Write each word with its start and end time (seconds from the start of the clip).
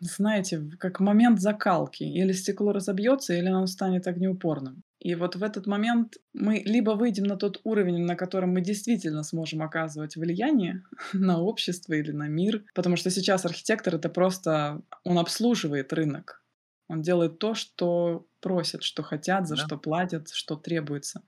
знаете, 0.00 0.70
как 0.78 1.00
момент 1.00 1.40
закалки. 1.40 2.04
Или 2.04 2.32
стекло 2.32 2.72
разобьется, 2.72 3.34
или 3.34 3.48
оно 3.48 3.66
станет 3.66 4.06
огнеупорным. 4.06 4.82
И 4.98 5.14
вот 5.14 5.36
в 5.36 5.42
этот 5.42 5.66
момент 5.66 6.16
мы 6.32 6.62
либо 6.64 6.92
выйдем 6.92 7.24
на 7.24 7.36
тот 7.36 7.60
уровень, 7.64 8.04
на 8.04 8.16
котором 8.16 8.50
мы 8.50 8.60
действительно 8.60 9.22
сможем 9.22 9.62
оказывать 9.62 10.16
влияние 10.16 10.82
на 11.12 11.40
общество 11.40 11.92
или 11.92 12.12
на 12.12 12.28
мир, 12.28 12.64
потому 12.74 12.96
что 12.96 13.10
сейчас 13.10 13.44
архитектор 13.44 13.94
это 13.94 14.08
просто 14.08 14.82
он 15.04 15.18
обслуживает 15.18 15.92
рынок, 15.92 16.42
он 16.88 17.02
делает 17.02 17.38
то, 17.38 17.54
что 17.54 18.26
просят, 18.40 18.82
что 18.82 19.02
хотят, 19.02 19.46
за 19.46 19.56
да. 19.56 19.64
что 19.64 19.76
платят, 19.76 20.30
что 20.30 20.56
требуется. 20.56 21.22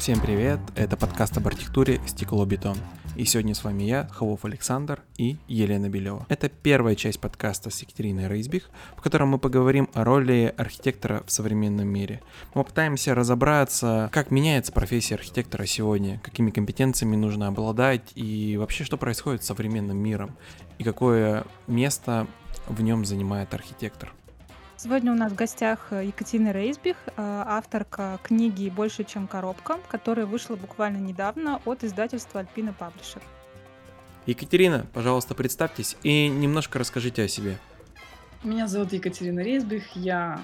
Всем 0.00 0.18
привет, 0.18 0.60
это 0.76 0.96
подкаст 0.96 1.36
об 1.36 1.46
архитектуре 1.46 2.00
«Стекло-бетон». 2.06 2.78
И 3.16 3.26
сегодня 3.26 3.54
с 3.54 3.62
вами 3.62 3.82
я, 3.82 4.08
Хавов 4.08 4.46
Александр 4.46 5.02
и 5.18 5.36
Елена 5.46 5.90
Белева. 5.90 6.24
Это 6.30 6.48
первая 6.48 6.94
часть 6.94 7.20
подкаста 7.20 7.68
с 7.68 7.82
Екатериной 7.82 8.26
Рейсбих, 8.26 8.70
в 8.96 9.02
котором 9.02 9.28
мы 9.28 9.38
поговорим 9.38 9.90
о 9.92 10.04
роли 10.04 10.54
архитектора 10.56 11.22
в 11.26 11.30
современном 11.30 11.86
мире. 11.86 12.22
Мы 12.54 12.62
попытаемся 12.64 13.14
разобраться, 13.14 14.08
как 14.10 14.30
меняется 14.30 14.72
профессия 14.72 15.16
архитектора 15.16 15.66
сегодня, 15.66 16.18
какими 16.24 16.50
компетенциями 16.50 17.16
нужно 17.16 17.48
обладать 17.48 18.12
и 18.14 18.56
вообще 18.56 18.84
что 18.84 18.96
происходит 18.96 19.44
с 19.44 19.48
современным 19.48 19.98
миром 19.98 20.34
и 20.78 20.82
какое 20.82 21.44
место 21.66 22.26
в 22.68 22.80
нем 22.80 23.04
занимает 23.04 23.52
архитектор. 23.52 24.14
Сегодня 24.82 25.12
у 25.12 25.14
нас 25.14 25.30
в 25.30 25.34
гостях 25.34 25.88
э, 25.90 26.06
Екатерина 26.06 26.52
Рейсбих, 26.52 26.96
э, 27.08 27.12
авторка 27.18 28.18
книги 28.22 28.70
«Больше, 28.70 29.04
чем 29.04 29.26
коробка», 29.26 29.78
которая 29.90 30.24
вышла 30.24 30.56
буквально 30.56 30.96
недавно 30.96 31.60
от 31.66 31.84
издательства 31.84 32.40
«Альпина 32.40 32.72
Паблишер». 32.72 33.20
Екатерина, 34.24 34.86
пожалуйста, 34.94 35.34
представьтесь 35.34 35.98
и 36.02 36.28
немножко 36.28 36.78
расскажите 36.78 37.24
о 37.24 37.28
себе. 37.28 37.58
Меня 38.42 38.66
зовут 38.68 38.94
Екатерина 38.94 39.40
Рейсбих, 39.40 39.84
я 39.96 40.40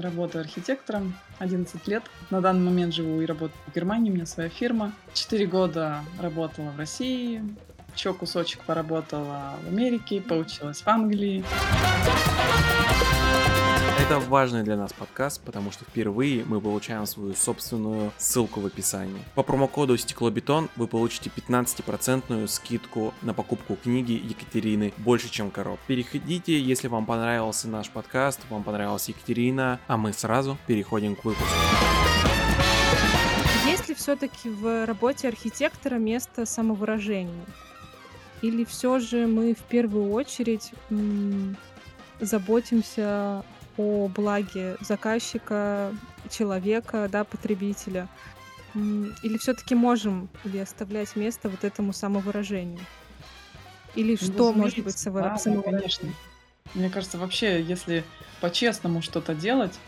работаю 0.00 0.44
архитектором 0.44 1.14
11 1.38 1.86
лет. 1.86 2.04
На 2.30 2.40
данный 2.40 2.64
момент 2.64 2.94
живу 2.94 3.20
и 3.20 3.26
работаю 3.26 3.60
в 3.66 3.74
Германии, 3.74 4.10
у 4.10 4.14
меня 4.14 4.24
своя 4.24 4.48
фирма. 4.48 4.94
Четыре 5.12 5.44
года 5.44 6.00
работала 6.22 6.70
в 6.70 6.78
России, 6.78 7.42
еще 7.94 8.14
кусочек 8.14 8.62
поработала 8.62 9.56
в 9.62 9.68
Америке, 9.68 10.22
поучилась 10.22 10.80
в 10.80 10.88
Англии. 10.88 11.44
Это 13.96 14.18
важный 14.18 14.64
для 14.64 14.76
нас 14.76 14.92
подкаст, 14.92 15.40
потому 15.44 15.70
что 15.70 15.84
впервые 15.84 16.44
мы 16.44 16.60
получаем 16.60 17.06
свою 17.06 17.34
собственную 17.34 18.12
ссылку 18.18 18.60
в 18.60 18.66
описании. 18.66 19.22
По 19.34 19.42
промокоду 19.42 19.96
Стеклобетон 19.96 20.68
вы 20.76 20.88
получите 20.88 21.30
15% 21.34 22.46
скидку 22.48 23.14
на 23.22 23.32
покупку 23.34 23.76
книги 23.76 24.12
Екатерины 24.12 24.92
«Больше, 24.98 25.30
чем 25.30 25.50
короб». 25.50 25.78
Переходите, 25.86 26.60
если 26.60 26.88
вам 26.88 27.06
понравился 27.06 27.68
наш 27.68 27.88
подкаст, 27.88 28.40
вам 28.50 28.64
понравилась 28.64 29.08
Екатерина, 29.08 29.78
а 29.86 29.96
мы 29.96 30.12
сразу 30.12 30.58
переходим 30.66 31.14
к 31.14 31.24
выпуску. 31.24 31.54
Есть 33.64 33.88
ли 33.88 33.94
все-таки 33.94 34.50
в 34.50 34.86
работе 34.86 35.28
архитектора 35.28 35.96
место 35.96 36.46
самовыражения? 36.46 37.46
Или 38.42 38.64
все 38.64 38.98
же 38.98 39.26
мы 39.26 39.54
в 39.54 39.62
первую 39.62 40.10
очередь 40.12 40.72
заботимся 42.20 43.44
о 43.76 44.08
благе 44.08 44.76
заказчика, 44.80 45.94
человека, 46.30 47.08
да, 47.10 47.24
потребителя? 47.24 48.08
Или 48.74 49.38
все-таки 49.38 49.74
можем 49.74 50.28
ли 50.44 50.58
оставлять 50.58 51.14
место 51.16 51.48
вот 51.48 51.64
этому 51.64 51.92
самовыражению? 51.92 52.80
Или 53.94 54.18
ну, 54.20 54.26
что 54.26 54.52
может 54.52 54.78
быть 54.80 55.04
да, 55.04 55.38
самовыражением? 55.38 55.62
конечно. 55.62 56.08
Мне 56.74 56.90
кажется, 56.90 57.18
вообще, 57.18 57.62
если 57.62 58.04
по-честному 58.40 59.02
что-то 59.02 59.34
делать 59.34 59.78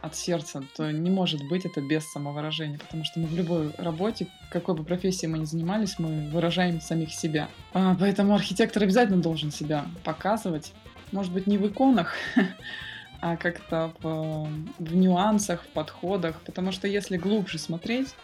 от 0.00 0.14
сердца, 0.14 0.62
то 0.76 0.90
не 0.92 1.10
может 1.10 1.46
быть 1.48 1.64
это 1.64 1.80
без 1.80 2.04
самовыражения, 2.10 2.78
потому 2.78 3.04
что 3.04 3.18
мы 3.20 3.26
в 3.26 3.34
любой 3.34 3.72
работе, 3.78 4.28
какой 4.50 4.76
бы 4.76 4.84
профессии 4.84 5.26
мы 5.26 5.38
ни 5.38 5.44
занимались, 5.44 5.98
мы 5.98 6.28
выражаем 6.30 6.80
самих 6.80 7.12
себя. 7.12 7.48
А, 7.72 7.96
поэтому 7.98 8.34
архитектор 8.34 8.82
обязательно 8.82 9.20
должен 9.20 9.50
себя 9.50 9.86
показывать. 10.04 10.72
Может 11.10 11.32
быть, 11.32 11.46
не 11.46 11.58
в 11.58 11.66
иконах, 11.66 12.14
а 13.20 13.36
как-то 13.36 13.92
в, 14.00 14.48
в 14.78 14.94
нюансах, 14.94 15.62
в 15.64 15.68
подходах. 15.68 16.40
Потому 16.42 16.72
что 16.72 16.86
если 16.86 17.16
глубже 17.16 17.58
смотреть 17.58 18.14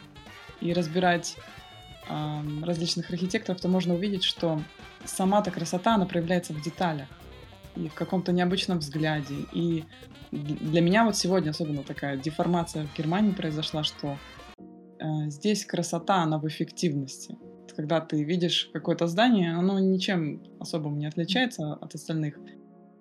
и 0.60 0.72
разбирать 0.72 1.36
э, 2.08 2.40
различных 2.62 3.10
архитекторов, 3.10 3.60
то 3.60 3.68
можно 3.68 3.94
увидеть, 3.94 4.24
что 4.24 4.62
сама-то 5.04 5.50
красота, 5.50 5.94
она 5.94 6.06
проявляется 6.06 6.52
в 6.52 6.62
деталях 6.62 7.08
и 7.76 7.88
в 7.88 7.94
каком-то 7.94 8.32
необычном 8.32 8.78
взгляде. 8.78 9.34
И 9.52 9.84
для 10.30 10.80
меня 10.80 11.04
вот 11.04 11.16
сегодня 11.16 11.50
особенно 11.50 11.82
такая 11.82 12.16
деформация 12.16 12.86
в 12.86 12.96
Германии 12.96 13.32
произошла, 13.32 13.82
что 13.82 14.16
э, 14.58 15.28
здесь 15.28 15.64
красота, 15.64 16.22
она 16.22 16.38
в 16.38 16.46
эффективности. 16.46 17.36
Когда 17.76 18.00
ты 18.00 18.22
видишь 18.22 18.70
какое-то 18.72 19.08
здание, 19.08 19.56
оно 19.56 19.80
ничем 19.80 20.40
особым 20.60 20.98
не 20.98 21.06
отличается 21.06 21.74
от 21.74 21.94
остальных. 21.96 22.38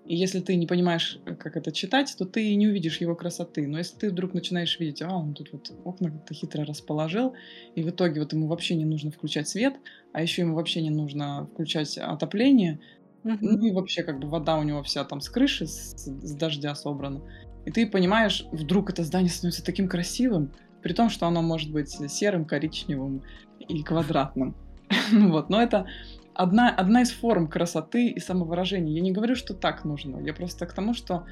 И 0.05 0.15
если 0.15 0.41
ты 0.41 0.55
не 0.55 0.67
понимаешь, 0.67 1.19
э, 1.25 1.35
как 1.35 1.55
это 1.55 1.71
читать, 1.71 2.13
то 2.17 2.25
ты 2.25 2.53
не 2.55 2.67
увидишь 2.67 2.99
его 2.99 3.15
красоты. 3.15 3.67
Но 3.67 3.77
если 3.77 3.97
ты 3.97 4.09
вдруг 4.09 4.33
начинаешь 4.33 4.77
видеть, 4.79 5.01
а, 5.01 5.15
он 5.15 5.33
тут 5.33 5.53
вот 5.53 5.71
окна 5.85 6.11
как-то 6.11 6.33
хитро 6.33 6.65
расположил, 6.65 7.33
и 7.75 7.83
в 7.83 7.89
итоге 7.89 8.19
вот 8.19 8.33
ему 8.33 8.47
вообще 8.47 8.75
не 8.75 8.85
нужно 8.85 9.11
включать 9.11 9.47
свет, 9.47 9.75
а 10.11 10.21
еще 10.21 10.41
ему 10.41 10.55
вообще 10.55 10.81
не 10.81 10.89
нужно 10.89 11.47
включать 11.53 11.97
отопление, 11.97 12.79
mm-hmm. 13.23 13.37
ну 13.41 13.65
и 13.65 13.71
вообще 13.71 14.03
как 14.03 14.19
бы 14.19 14.27
вода 14.27 14.57
у 14.57 14.63
него 14.63 14.83
вся 14.83 15.05
там 15.05 15.21
с 15.21 15.29
крыши, 15.29 15.67
с, 15.67 15.95
с 16.05 16.35
дождя 16.35 16.75
собрана. 16.75 17.21
И 17.65 17.71
ты 17.71 17.87
понимаешь, 17.87 18.45
вдруг 18.51 18.89
это 18.89 19.03
здание 19.03 19.29
становится 19.29 19.63
таким 19.63 19.87
красивым, 19.87 20.51
при 20.81 20.91
том, 20.91 21.09
что 21.09 21.27
оно 21.27 21.41
может 21.41 21.71
быть 21.71 21.89
серым, 22.11 22.43
коричневым 22.43 23.23
и 23.59 23.83
квадратным. 23.83 24.55
Вот, 25.11 25.49
но 25.49 25.61
это 25.61 25.87
одна, 26.35 26.69
одна 26.69 27.01
из 27.01 27.11
форм 27.11 27.47
красоты 27.47 28.09
и 28.09 28.19
самовыражения. 28.19 28.93
Я 28.93 29.01
не 29.01 29.11
говорю, 29.11 29.35
что 29.35 29.53
так 29.53 29.85
нужно. 29.85 30.19
Я 30.19 30.33
просто 30.33 30.65
к 30.65 30.73
тому, 30.73 30.93
что 30.93 31.25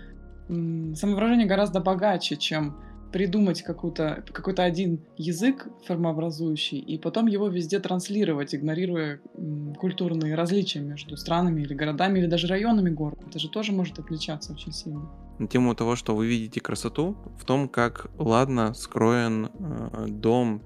самовыражение 0.47 1.47
гораздо 1.47 1.79
богаче, 1.79 2.35
чем 2.35 2.78
придумать 3.11 3.61
какой-то 3.61 4.23
какой-то 4.31 4.63
один 4.63 5.01
язык 5.17 5.67
формообразующий 5.85 6.79
и 6.79 6.97
потом 6.97 7.28
его 7.28 7.47
везде 7.47 7.79
транслировать, 7.79 8.56
игнорируя 8.56 9.19
культурные 9.78 10.35
различия 10.35 10.79
между 10.79 11.17
странами 11.17 11.61
или 11.61 11.73
городами 11.73 12.19
или 12.19 12.28
даже 12.28 12.47
районами 12.47 12.90
города. 12.90 13.22
Это 13.28 13.40
же 13.40 13.50
тоже 13.50 13.72
может 13.72 14.00
отличаться 14.00 14.53
очень 14.53 14.72
сильно. 14.72 15.09
На 15.40 15.47
тему 15.47 15.75
того, 15.75 15.95
что 15.95 16.16
вы 16.16 16.28
видите 16.28 16.61
красоту 16.61 17.17
в 17.38 17.45
том, 17.45 17.67
как 17.67 18.07
ладно 18.17 18.73
скроен 18.73 19.47
э, 19.47 20.06
дом, 20.07 20.61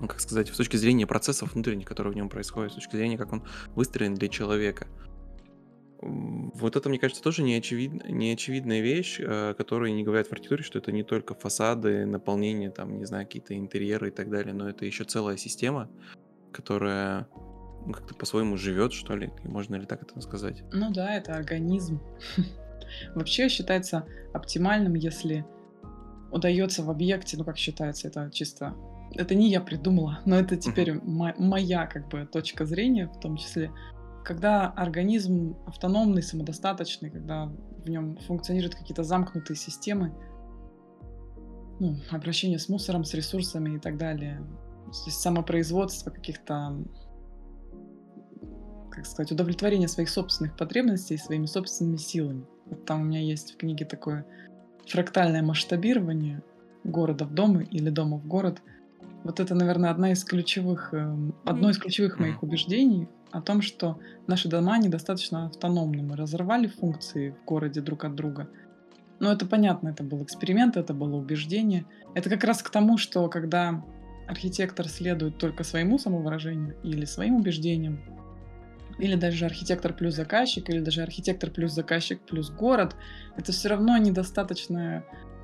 ну, 0.00 0.08
как 0.08 0.20
сказать, 0.20 0.48
с 0.48 0.56
точки 0.56 0.76
зрения 0.76 1.06
процессов 1.06 1.54
внутренних, 1.54 1.86
которые 1.86 2.12
в 2.12 2.16
нем 2.16 2.28
происходят, 2.28 2.72
с 2.72 2.74
точки 2.74 2.96
зрения, 2.96 3.18
как 3.18 3.32
он 3.32 3.42
выстроен 3.74 4.14
для 4.14 4.28
человека. 4.28 4.86
Вот 6.00 6.76
это, 6.76 6.88
мне 6.88 6.98
кажется, 6.98 7.22
тоже 7.22 7.42
неочевид... 7.42 8.08
неочевидная 8.08 8.80
вещь, 8.80 9.18
э, 9.18 9.54
которая 9.56 9.92
не 9.92 10.04
говорят 10.04 10.28
в 10.28 10.32
архитектуре, 10.32 10.62
что 10.62 10.78
это 10.78 10.92
не 10.92 11.02
только 11.02 11.34
фасады, 11.34 12.04
наполнение, 12.04 12.70
там, 12.70 12.98
не 12.98 13.06
знаю, 13.06 13.26
какие-то 13.26 13.56
интерьеры 13.56 14.08
и 14.08 14.10
так 14.10 14.30
далее, 14.30 14.52
но 14.52 14.68
это 14.68 14.84
еще 14.84 15.04
целая 15.04 15.38
система, 15.38 15.88
которая 16.52 17.28
ну, 17.86 17.92
как-то 17.92 18.14
по-своему 18.14 18.56
живет, 18.58 18.92
что 18.92 19.16
ли, 19.16 19.32
можно 19.44 19.76
ли 19.76 19.86
так 19.86 20.02
это 20.02 20.20
сказать? 20.20 20.62
Ну 20.72 20.92
да, 20.92 21.14
это 21.14 21.34
организм. 21.34 22.00
Вообще 23.14 23.48
считается 23.48 24.06
оптимальным, 24.34 24.94
если 24.94 25.46
удается 26.30 26.82
в 26.82 26.90
объекте, 26.90 27.36
ну 27.38 27.44
как 27.44 27.56
считается, 27.56 28.08
это 28.08 28.30
чисто 28.32 28.74
это 29.14 29.34
не 29.34 29.50
я 29.50 29.60
придумала, 29.60 30.20
но 30.24 30.36
это 30.36 30.56
теперь 30.56 30.94
мо- 31.02 31.34
моя 31.38 31.86
как 31.86 32.08
бы 32.08 32.26
точка 32.26 32.64
зрения, 32.64 33.06
в 33.08 33.18
том 33.20 33.36
числе, 33.36 33.72
когда 34.24 34.68
организм 34.68 35.56
автономный, 35.66 36.22
самодостаточный, 36.22 37.10
когда 37.10 37.46
в 37.46 37.88
нем 37.88 38.16
функционируют 38.16 38.74
какие-то 38.74 39.04
замкнутые 39.04 39.56
системы, 39.56 40.14
ну, 41.78 41.96
обращение 42.10 42.58
с 42.58 42.68
мусором, 42.68 43.04
с 43.04 43.14
ресурсами 43.14 43.76
и 43.76 43.78
так 43.78 43.98
далее, 43.98 44.38
то 44.86 44.90
есть 45.06 45.20
самопроизводство 45.20 46.10
каких-то, 46.10 46.76
как 48.90 49.06
сказать, 49.06 49.32
удовлетворение 49.32 49.88
своих 49.88 50.08
собственных 50.08 50.56
потребностей 50.56 51.16
своими 51.16 51.46
собственными 51.46 51.96
силами. 51.96 52.46
Вот 52.66 52.84
там 52.84 53.02
у 53.02 53.04
меня 53.04 53.20
есть 53.20 53.54
в 53.54 53.56
книге 53.56 53.84
такое 53.84 54.26
фрактальное 54.86 55.42
масштабирование 55.42 56.42
города 56.82 57.24
в 57.24 57.34
дом 57.34 57.60
или 57.60 57.90
дома 57.90 58.18
в 58.18 58.26
город– 58.26 58.62
вот 59.26 59.40
это, 59.40 59.54
наверное, 59.54 59.90
одна 59.90 60.12
из 60.12 60.24
ключевых, 60.24 60.94
эм, 60.94 61.34
одно 61.44 61.70
из 61.70 61.78
ключевых 61.78 62.18
моих 62.18 62.42
убеждений 62.42 63.08
о 63.32 63.40
том, 63.40 63.60
что 63.60 63.98
наши 64.26 64.48
дома 64.48 64.78
недостаточно 64.78 65.46
автономны. 65.46 66.02
Мы 66.02 66.16
разорвали 66.16 66.68
функции 66.68 67.30
в 67.30 67.44
городе 67.44 67.80
друг 67.80 68.04
от 68.04 68.14
друга. 68.14 68.48
Но 69.18 69.32
это 69.32 69.46
понятно, 69.46 69.88
это 69.88 70.04
был 70.04 70.22
эксперимент, 70.22 70.76
это 70.76 70.94
было 70.94 71.16
убеждение. 71.16 71.86
Это 72.14 72.30
как 72.30 72.44
раз 72.44 72.62
к 72.62 72.70
тому, 72.70 72.98
что 72.98 73.28
когда 73.28 73.82
архитектор 74.28 74.88
следует 74.88 75.38
только 75.38 75.64
своему 75.64 75.98
самовыражению 75.98 76.76
или 76.82 77.04
своим 77.04 77.36
убеждениям, 77.36 78.00
или 78.98 79.14
даже 79.14 79.44
архитектор 79.44 79.92
плюс 79.92 80.14
заказчик, 80.14 80.68
или 80.70 80.80
даже 80.80 81.02
архитектор 81.02 81.50
плюс 81.50 81.72
заказчик 81.72 82.20
плюс 82.20 82.50
город, 82.50 82.96
это 83.36 83.52
все 83.52 83.68
равно 83.68 83.96
недостаточный 83.98 85.02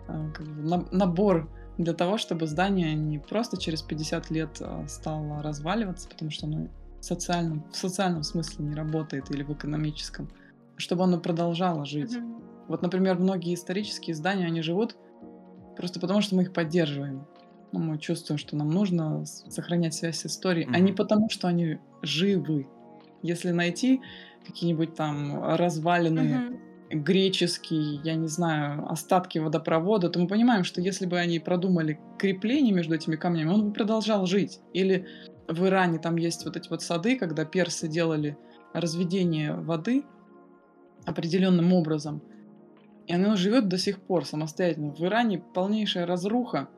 э, 0.09 0.31
как 0.35 0.47
бы, 0.47 0.87
набор 0.91 1.51
для 1.79 1.95
того, 1.95 2.19
чтобы 2.19 2.47
здание 2.47 2.95
не 2.95 3.19
просто 3.19 3.57
через 3.57 3.83
50 3.83 4.31
лет 4.31 4.59
э, 4.61 4.85
стало 4.89 5.43
разваливаться, 5.43 6.09
потому 6.09 6.31
что 6.31 6.47
оно 6.47 6.69
в 7.01 7.05
социальном, 7.05 7.65
в 7.73 7.77
социальном 7.77 8.23
смысле 8.23 8.65
не 8.67 8.75
работает 8.75 9.31
или 9.31 9.43
в 9.43 9.53
экономическом, 9.53 10.29
чтобы 10.77 11.05
оно 11.05 11.19
продолжало 11.19 11.85
жить. 11.85 12.15
Mm-hmm. 12.15 12.67
Вот, 12.69 12.83
например, 12.83 13.19
многие 13.19 13.55
исторические 13.55 14.15
здания, 14.15 14.47
они 14.47 14.63
живут 14.63 14.97
просто 15.77 15.99
потому, 15.99 16.21
что 16.21 16.37
мы 16.37 16.43
их 16.43 16.53
поддерживаем. 16.53 17.27
Ну, 17.73 17.81
мы 17.81 17.99
чувствуем, 17.99 18.39
что 18.39 18.55
нам 18.55 18.71
нужно 18.71 19.25
сохранять 19.25 19.95
связь 19.95 20.21
с 20.21 20.27
историей, 20.27 20.67
mm-hmm. 20.67 20.77
а 20.77 20.81
не 20.81 20.93
потому, 20.93 21.31
что 21.31 21.49
они 21.49 21.79
живы. 22.03 22.69
Если 23.23 23.51
найти 23.51 24.01
какие-нибудь 24.47 24.95
там 24.95 25.43
развалины 25.57 26.21
mm-hmm 26.21 26.72
греческие, 26.93 28.01
я 28.05 28.15
не 28.15 28.29
знаю, 28.29 28.91
остатки 28.91 29.39
водопровода, 29.39 30.11
то 30.11 30.19
мы 30.19 30.27
понимаем, 30.27 30.65
что 30.65 30.81
если 30.81 31.07
бы 31.07 31.19
они 31.19 31.39
продумали 31.39 31.99
крепление 32.19 32.75
между 32.75 32.95
этими 32.95 33.17
камнями, 33.17 33.49
он 33.49 33.69
бы 33.69 33.73
продолжал 33.73 34.27
жить. 34.27 34.61
Или 34.73 35.07
в 35.49 35.65
Иране 35.67 35.99
там 35.99 36.17
есть 36.17 36.45
вот 36.45 36.57
эти 36.57 36.69
вот 36.69 36.83
сады, 36.83 37.19
когда 37.19 37.45
персы 37.45 37.89
делали 37.89 38.37
разведение 38.73 39.55
воды 39.55 40.05
определенным 41.05 41.73
образом, 41.73 42.23
и 43.07 43.15
оно 43.15 43.37
живет 43.37 43.69
до 43.69 43.79
сих 43.79 44.01
пор 44.01 44.25
самостоятельно. 44.25 44.93
В 44.93 45.01
Иране 45.01 45.39
полнейшая 45.39 46.07
разруха, 46.07 46.69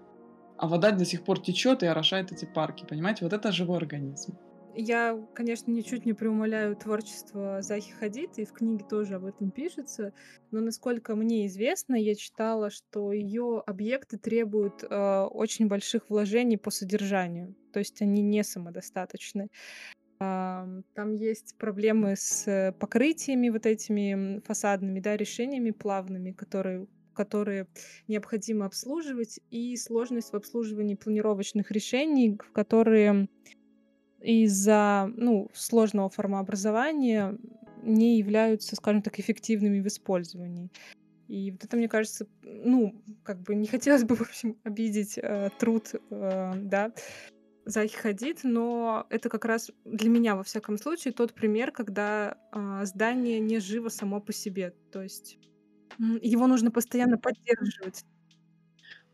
а 0.57 0.69
вода 0.69 0.93
до 0.93 1.05
сих 1.05 1.25
пор 1.25 1.41
течет 1.41 1.83
и 1.83 1.87
орошает 1.87 2.33
эти 2.33 2.45
парки. 2.47 2.87
Понимаете, 2.89 3.25
вот 3.25 3.33
это 3.33 3.53
живой 3.53 3.79
организм. 3.79 4.39
Я, 4.77 5.17
конечно, 5.35 5.71
ничуть 5.71 6.05
не 6.05 6.15
преумоляю 6.15 6.75
творчество 6.75 7.63
Захи 7.63 7.93
Хадид, 7.93 8.39
и 8.39 8.45
в 8.45 8.53
книге 8.53 8.85
тоже 8.89 9.15
об 9.15 9.25
этом 9.25 9.51
пишется, 9.53 10.13
но 10.51 10.61
насколько 10.61 11.15
мне 11.15 11.47
известно, 11.47 11.95
я 11.95 12.15
читала, 12.17 12.71
что 12.71 13.13
ее 13.13 13.63
объекты 13.67 14.19
требуют 14.19 14.83
э, 14.83 15.23
очень 15.31 15.69
больших 15.69 16.11
вложений 16.11 16.59
по 16.59 16.71
содержанию, 16.71 17.55
то 17.73 17.79
есть 17.79 18.03
они 18.03 18.23
не 18.23 18.43
самодостаточны. 18.43 19.49
Там 20.19 21.13
есть 21.13 21.57
проблемы 21.59 22.15
с 22.17 22.75
покрытиями 22.79 23.51
вот 23.51 23.67
этими 23.67 24.41
фасадными, 24.41 25.01
да, 25.01 25.17
решениями 25.17 25.71
плавными, 25.71 26.33
которые 26.33 26.87
которые 27.15 27.69
необходимо 28.09 28.67
обслуживать, 28.67 29.39
и 29.51 29.77
сложность 29.77 30.33
в 30.33 30.37
обслуживании 30.37 30.97
планировочных 30.97 31.71
решений, 31.71 32.37
в 32.37 32.51
которые 32.51 33.29
из-за 34.25 35.11
ну, 35.17 35.51
сложного 35.55 36.09
формообразования 36.09 37.39
не 37.83 38.19
являются, 38.19 38.77
скажем 38.77 39.03
так, 39.03 39.19
эффективными 39.21 39.81
в 39.81 39.87
использовании. 39.87 40.71
И 41.29 41.51
вот 41.51 41.65
это, 41.65 41.77
мне 41.77 41.89
кажется, 41.89 42.27
ну, 42.43 43.03
как 43.23 43.41
бы 43.43 43.55
не 43.55 43.67
хотелось 43.67 44.05
бы, 44.05 44.15
в 44.15 44.23
общем, 44.23 44.57
обидеть 44.63 45.19
э, 45.19 45.51
труд, 45.59 45.93
э, 46.11 46.53
да, 46.57 46.93
Захи 47.67 47.97
Хадид, 47.97 48.41
но 48.43 49.07
это 49.09 49.31
как 49.31 49.47
раз 49.47 49.71
для 49.85 50.11
меня, 50.11 50.37
во 50.37 50.43
всяком 50.43 50.77
случае, 50.77 51.15
тот 51.15 51.33
пример, 51.33 51.73
когда 51.73 52.37
э, 52.53 52.85
здание 52.85 53.41
не 53.41 53.59
живо 53.59 53.89
само 53.89 54.21
по 54.21 54.33
себе. 54.33 54.75
То 54.93 55.03
есть 55.03 55.39
его 55.99 56.47
нужно 56.47 56.71
постоянно 56.71 57.17
поддерживать. 57.17 58.05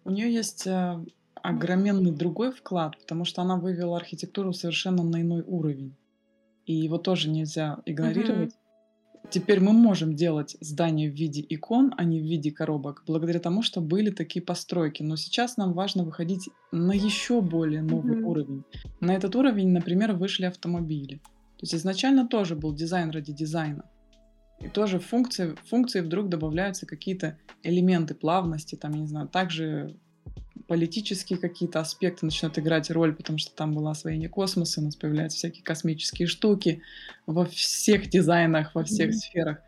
У 0.05 0.11
нее 0.11 0.33
есть 0.33 0.67
э, 0.67 1.05
огроменный 1.43 2.13
другой 2.13 2.53
вклад, 2.53 2.99
потому 2.99 3.25
что 3.25 3.43
она 3.43 3.57
вывела 3.57 3.97
архитектуру 3.97 4.53
совершенно 4.53 5.03
на 5.03 5.21
иной 5.21 5.43
уровень. 5.47 5.95
И 6.67 6.75
его 6.75 6.99
тоже 6.99 7.31
нельзя 7.31 7.79
игнорировать. 7.87 8.51
Угу. 8.51 8.61
Теперь 9.31 9.61
мы 9.61 9.73
можем 9.73 10.15
делать 10.15 10.57
здания 10.61 11.09
в 11.09 11.15
виде 11.15 11.45
икон, 11.49 11.93
а 11.97 12.05
не 12.05 12.21
в 12.21 12.25
виде 12.25 12.51
коробок, 12.51 13.05
благодаря 13.07 13.39
тому, 13.39 13.63
что 13.63 13.81
были 13.81 14.11
такие 14.11 14.45
постройки. 14.45 15.03
Но 15.03 15.17
сейчас 15.17 15.57
нам 15.57 15.73
важно 15.73 16.05
выходить 16.05 16.49
на 16.73 16.93
еще 16.93 17.41
более 17.41 17.83
новый 17.83 18.21
угу. 18.21 18.31
уровень. 18.31 18.65
На 19.01 19.15
этот 19.15 19.37
уровень, 19.37 19.69
например, 19.69 20.13
вышли 20.13 20.47
автомобили. 20.47 21.17
То 21.17 21.65
есть 21.65 21.75
изначально 21.75 22.27
тоже 22.27 22.57
был 22.57 22.75
дизайн 22.75 23.11
ради 23.11 23.33
дизайна. 23.33 23.85
И 24.61 24.69
тоже 24.69 24.99
функции, 24.99 25.55
функции 25.69 26.01
вдруг 26.01 26.29
добавляются 26.29 26.87
какие-то 26.87 27.39
элементы 27.63 28.15
плавности, 28.15 28.77
там, 28.77 28.93
я 28.93 29.01
не 29.01 29.07
знаю, 29.07 29.29
также 29.29 29.97
политические 30.67 31.39
какие-то 31.39 31.81
аспекты 31.81 32.27
начинают 32.27 32.59
играть 32.59 32.91
роль, 32.91 33.15
потому 33.15 33.39
что 33.39 33.55
там 33.55 33.75
было 33.75 33.91
освоение 33.91 34.29
космоса, 34.29 34.81
у 34.81 34.85
нас 34.85 34.97
появляются 34.97 35.39
всякие 35.39 35.65
космические 35.65 36.29
штуки 36.29 36.83
во 37.27 37.45
всех 37.45 38.09
дизайнах, 38.09 38.75
во 38.75 38.85
всех 38.85 39.11
mm-hmm. 39.11 39.13
сферах. 39.13 39.59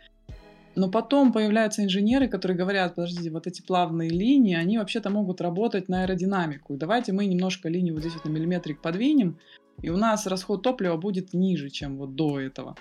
Но 0.75 0.91
потом 0.91 1.33
появляются 1.33 1.85
инженеры, 1.85 2.29
которые 2.29 2.57
говорят, 2.57 2.95
подождите, 2.95 3.31
вот 3.31 3.47
эти 3.47 3.61
плавные 3.61 4.09
линии, 4.09 4.55
они 4.55 4.79
вообще-то 4.79 5.11
могут 5.11 5.41
работать 5.41 5.89
на 5.89 6.03
аэродинамику. 6.03 6.77
Давайте 6.77 7.13
мы 7.13 7.27
немножко 7.27 7.69
линию 7.69 7.95
вот 7.95 8.01
здесь 8.01 8.15
вот 8.15 8.25
на 8.25 8.31
миллиметрик 8.31 8.81
подвинем, 8.81 9.39
и 9.83 9.91
у 9.91 9.97
нас 9.97 10.27
расход 10.27 10.63
топлива 10.63 10.97
будет 10.97 11.35
ниже, 11.35 11.69
чем 11.69 11.99
вот 11.99 12.15
до 12.15 12.41
этого. 12.41 12.77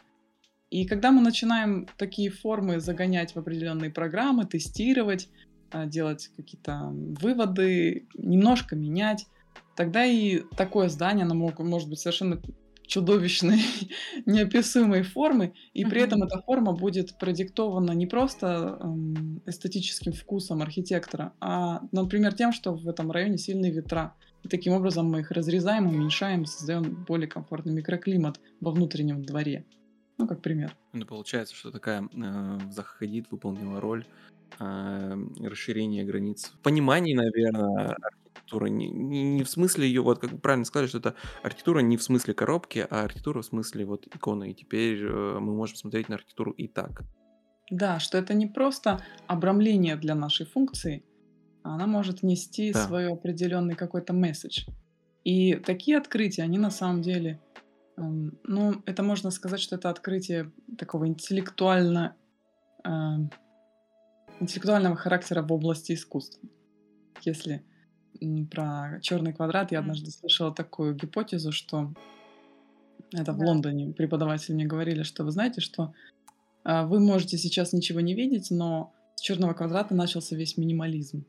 И 0.70 0.86
когда 0.86 1.12
мы 1.12 1.22
начинаем 1.22 1.86
такие 1.98 2.30
формы 2.30 2.80
загонять 2.80 3.36
в 3.36 3.40
определенные 3.40 3.92
программы, 3.92 4.46
тестировать, 4.46 5.28
делать 5.86 6.30
какие-то 6.36 6.90
выводы, 6.92 8.08
немножко 8.16 8.76
менять, 8.76 9.28
тогда 9.76 10.06
и 10.06 10.42
такое 10.56 10.90
здание, 10.90 11.26
оно 11.26 11.36
мог, 11.36 11.60
может 11.60 11.90
быть 11.90 12.00
совершенно 12.00 12.42
чудовищной, 12.92 13.62
неописуемой 14.26 15.04
формы, 15.04 15.54
и 15.74 15.86
при 15.86 16.02
этом 16.02 16.24
эта 16.24 16.42
форма 16.42 16.74
будет 16.74 17.18
продиктована 17.18 17.92
не 17.92 18.06
просто 18.06 18.80
эстетическим 19.46 20.12
вкусом 20.12 20.62
архитектора, 20.62 21.34
а, 21.40 21.82
например, 21.92 22.34
тем, 22.34 22.52
что 22.52 22.74
в 22.74 22.88
этом 22.88 23.10
районе 23.12 23.38
сильные 23.38 23.72
ветра. 23.72 24.14
И 24.44 24.50
таким 24.50 24.74
образом 24.74 25.06
мы 25.10 25.20
их 25.20 25.32
разрезаем, 25.32 25.88
уменьшаем, 25.88 26.46
создаем 26.46 27.06
более 27.08 27.28
комфортный 27.28 27.74
микроклимат 27.74 28.40
во 28.60 28.72
внутреннем 28.72 29.24
дворе. 29.24 29.66
Ну, 30.18 30.28
как 30.28 30.42
пример. 30.42 30.76
Ну, 30.94 31.06
получается, 31.06 31.56
что 31.56 31.72
такая 31.72 32.10
э, 32.14 32.60
Захадид 32.72 33.28
выполнила 33.32 33.80
роль 33.80 34.06
э, 34.60 35.18
расширения 35.44 36.04
границ. 36.04 36.54
Понимание, 36.64 37.16
наверное, 37.16 37.96
архитектуры. 38.52 38.70
Не, 38.70 38.90
не, 38.90 39.24
не 39.24 39.44
в 39.44 39.50
смысле 39.50 39.88
ее, 39.88 40.02
вот 40.02 40.20
как 40.20 40.42
правильно 40.42 40.66
сказали, 40.66 40.88
что 40.88 41.00
это 41.00 41.16
архитектура 41.44 41.80
не 41.80 41.98
в 41.98 42.04
смысле 42.04 42.34
коробки, 42.34 42.86
а 42.90 43.04
архитектура 43.04 43.42
в 43.42 43.46
смысле 43.46 43.86
вот 43.86 44.08
иконы. 44.08 44.52
И 44.52 44.54
теперь 44.54 45.04
э, 45.04 45.40
мы 45.40 45.54
можем 45.56 45.76
смотреть 45.76 46.10
на 46.10 46.16
архитектуру 46.16 46.52
и 46.52 46.68
так. 46.68 47.04
Да, 47.70 48.00
что 48.00 48.18
это 48.18 48.34
не 48.34 48.48
просто 48.48 49.02
обрамление 49.28 49.96
для 49.96 50.14
нашей 50.14 50.46
функции, 50.46 51.06
а 51.64 51.76
она 51.76 51.88
может 51.88 52.24
нести 52.24 52.74
да. 52.74 52.86
свой 52.86 53.12
определенный 53.12 53.76
какой-то 53.76 54.14
месседж. 54.14 54.66
И 55.24 55.56
такие 55.56 55.98
открытия, 55.98 56.44
они 56.44 56.58
на 56.58 56.72
самом 56.72 57.02
деле, 57.02 57.40
эм, 57.98 58.38
ну, 58.44 58.82
это 58.86 59.04
можно 59.04 59.32
сказать, 59.32 59.60
что 59.60 59.76
это 59.76 59.90
открытие 59.90 60.52
такого 60.78 61.08
интеллектуально 61.08 62.16
э, 62.84 62.90
интеллектуального 64.42 64.96
характера 64.96 65.44
в 65.44 65.54
области 65.54 65.94
искусства. 65.94 66.42
Если 67.24 67.64
про 68.50 69.00
черный 69.02 69.34
квадрат 69.34 69.72
я 69.72 69.80
однажды 69.80 70.12
слышала 70.12 70.54
такую 70.54 70.96
гипотезу, 70.96 71.52
что 71.52 71.94
это 73.14 73.34
в 73.34 73.40
Лондоне 73.40 73.94
преподаватели 73.94 74.54
мне 74.54 74.66
говорили, 74.66 75.04
что 75.04 75.24
вы 75.24 75.32
знаете, 75.32 75.62
что 75.62 75.94
а, 76.64 76.86
вы 76.86 77.00
можете 77.00 77.38
сейчас 77.38 77.74
ничего 77.74 78.00
не 78.00 78.14
видеть, 78.14 78.52
но 78.52 78.94
с 79.16 79.22
черного 79.22 79.54
квадрата 79.54 79.94
начался 79.96 80.36
весь 80.36 80.58
минимализм. 80.58 81.26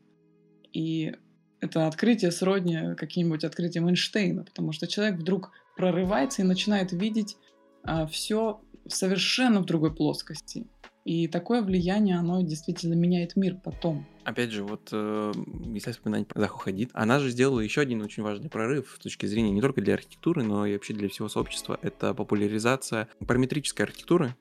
И 0.71 1.15
это 1.59 1.87
открытие 1.87 2.31
сродни 2.31 2.95
каким-нибудь 2.95 3.43
открытием 3.43 3.87
Эйнштейна, 3.87 4.43
потому 4.43 4.71
что 4.71 4.87
человек 4.87 5.19
вдруг 5.19 5.51
прорывается 5.75 6.41
и 6.41 6.45
начинает 6.45 6.91
видеть 6.91 7.37
а, 7.83 8.07
все 8.07 8.61
совершенно 8.87 9.61
в 9.61 9.65
другой 9.65 9.93
плоскости. 9.93 10.67
И 11.05 11.27
такое 11.27 11.61
влияние, 11.61 12.17
оно 12.17 12.41
действительно 12.41 12.93
меняет 12.93 13.35
мир 13.35 13.57
потом. 13.61 14.05
Опять 14.23 14.51
же, 14.51 14.63
вот 14.63 14.87
э, 14.93 15.33
если 15.73 15.91
вспоминать 15.91 16.27
про 16.27 16.39
Заху 16.39 16.59
Хадид, 16.59 16.91
она 16.93 17.19
же 17.19 17.29
сделала 17.29 17.59
еще 17.59 17.81
один 17.81 18.01
очень 18.01 18.23
важный 18.23 18.49
прорыв 18.49 18.95
с 18.97 19.03
точки 19.03 19.25
зрения 19.25 19.51
не 19.51 19.59
только 19.59 19.81
для 19.81 19.95
архитектуры, 19.95 20.43
но 20.43 20.65
и 20.65 20.73
вообще 20.73 20.93
для 20.93 21.09
всего 21.09 21.27
сообщества. 21.27 21.77
Это 21.81 22.13
популяризация 22.13 23.09
параметрической 23.27 23.85
архитектуры. 23.85 24.35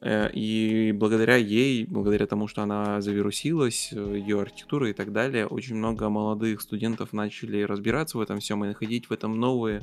Э, 0.00 0.30
и 0.32 0.92
благодаря 0.92 1.36
ей, 1.36 1.84
благодаря 1.84 2.26
тому, 2.26 2.48
что 2.48 2.62
она 2.62 3.02
завирусилась, 3.02 3.90
э, 3.92 4.16
ее 4.16 4.40
архитектура 4.40 4.88
и 4.88 4.94
так 4.94 5.12
далее, 5.12 5.46
очень 5.46 5.76
много 5.76 6.08
молодых 6.08 6.62
студентов 6.62 7.12
начали 7.12 7.60
разбираться 7.60 8.16
в 8.16 8.22
этом 8.22 8.40
всем 8.40 8.64
и 8.64 8.68
находить 8.68 9.10
в 9.10 9.12
этом 9.12 9.38
новые 9.38 9.82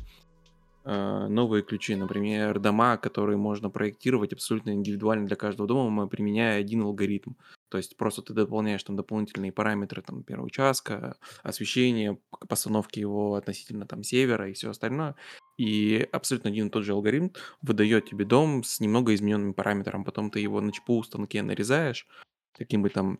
новые 0.87 1.63
ключи, 1.63 1.95
например, 1.95 2.59
дома, 2.59 2.97
которые 2.97 3.37
можно 3.37 3.69
проектировать 3.69 4.33
абсолютно 4.33 4.71
индивидуально 4.71 5.27
для 5.27 5.35
каждого 5.35 5.67
дома, 5.67 6.07
применяя 6.07 6.59
один 6.59 6.83
алгоритм. 6.83 7.33
То 7.69 7.77
есть 7.77 7.97
просто 7.97 8.21
ты 8.21 8.33
дополняешь 8.33 8.83
там 8.83 8.95
дополнительные 8.95 9.51
параметры, 9.51 10.01
там, 10.01 10.23
первого 10.23 10.45
участка, 10.45 11.17
освещение, 11.43 12.19
постановки 12.47 12.99
его 12.99 13.35
относительно 13.35 13.85
там 13.85 14.03
севера 14.03 14.49
и 14.49 14.53
все 14.53 14.69
остальное. 14.69 15.15
И 15.57 16.07
абсолютно 16.11 16.49
один 16.49 16.67
и 16.67 16.69
тот 16.69 16.85
же 16.85 16.93
алгоритм 16.93 17.29
выдает 17.61 18.05
тебе 18.05 18.23
дом 18.25 18.63
с 18.63 18.79
немного 18.79 19.13
измененными 19.13 19.51
параметрами. 19.51 20.03
Потом 20.03 20.29
ты 20.31 20.39
его 20.39 20.61
на 20.61 20.71
ЧПУ 20.71 21.03
станке 21.03 21.41
нарезаешь, 21.41 22.07
каким 22.53 22.83
бы 22.83 22.89
там 22.89 23.19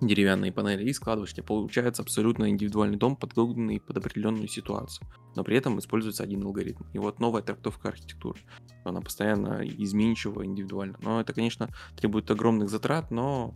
деревянные 0.00 0.52
панели 0.52 0.88
и 0.88 0.92
тебе 0.92 1.42
получается 1.42 2.02
абсолютно 2.02 2.48
индивидуальный 2.48 2.96
дом, 2.96 3.16
подготовленный 3.16 3.80
под 3.80 3.98
определенную 3.98 4.48
ситуацию. 4.48 5.06
Но 5.36 5.44
при 5.44 5.56
этом 5.56 5.78
используется 5.78 6.22
один 6.22 6.42
алгоритм. 6.44 6.84
И 6.92 6.98
вот 6.98 7.20
новая 7.20 7.42
трактовка 7.42 7.88
архитектуры. 7.88 8.40
Она 8.84 9.00
постоянно 9.00 9.62
изменчива, 9.62 10.44
индивидуальна. 10.44 10.98
Но 11.02 11.20
это, 11.20 11.32
конечно, 11.32 11.68
требует 11.96 12.30
огромных 12.30 12.70
затрат, 12.70 13.10
но 13.10 13.54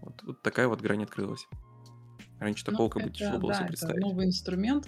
вот, 0.00 0.22
вот 0.22 0.42
такая 0.42 0.68
вот 0.68 0.80
грань 0.80 1.02
открылась. 1.02 1.46
Раньше 2.40 2.64
ну, 2.66 2.72
такого 2.72 2.88
как 2.88 3.04
бы 3.04 3.10
тяжело 3.10 3.38
было 3.38 3.52
да, 3.52 3.58
себе 3.58 3.68
представить. 3.68 3.98
Это 3.98 4.06
новый 4.06 4.26
инструмент, 4.26 4.86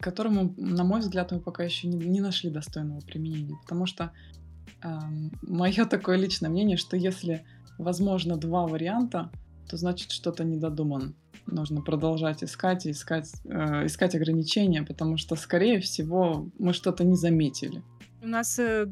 которому, 0.00 0.54
на 0.56 0.84
мой 0.84 1.00
взгляд, 1.00 1.30
мы 1.32 1.40
пока 1.40 1.62
еще 1.62 1.88
не, 1.88 1.96
не 1.96 2.20
нашли 2.20 2.50
достойного 2.50 3.00
применения. 3.00 3.56
Потому 3.62 3.86
что 3.86 4.12
э, 4.82 4.98
мое 5.42 5.84
такое 5.84 6.16
личное 6.16 6.48
мнение, 6.48 6.76
что 6.76 6.96
если 6.96 7.44
возможно 7.78 8.36
два 8.36 8.66
варианта, 8.66 9.30
то 9.68 9.76
значит 9.76 10.10
что-то 10.10 10.44
недодуман. 10.44 11.14
Нужно 11.46 11.82
продолжать 11.82 12.44
искать 12.44 12.86
и 12.86 12.92
искать, 12.92 13.32
э, 13.44 13.86
искать 13.86 14.14
ограничения, 14.14 14.82
потому 14.82 15.16
что, 15.16 15.34
скорее 15.36 15.80
всего, 15.80 16.48
мы 16.58 16.72
что-то 16.72 17.04
не 17.04 17.16
заметили. 17.16 17.82
У 18.22 18.26
нас 18.28 18.58
э, 18.58 18.86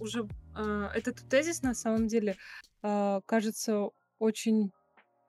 уже 0.00 0.28
э, 0.54 0.88
этот 0.94 1.16
тезис 1.28 1.62
на 1.62 1.74
самом 1.74 2.08
деле 2.08 2.36
э, 2.82 3.20
кажется 3.24 3.88
очень 4.18 4.70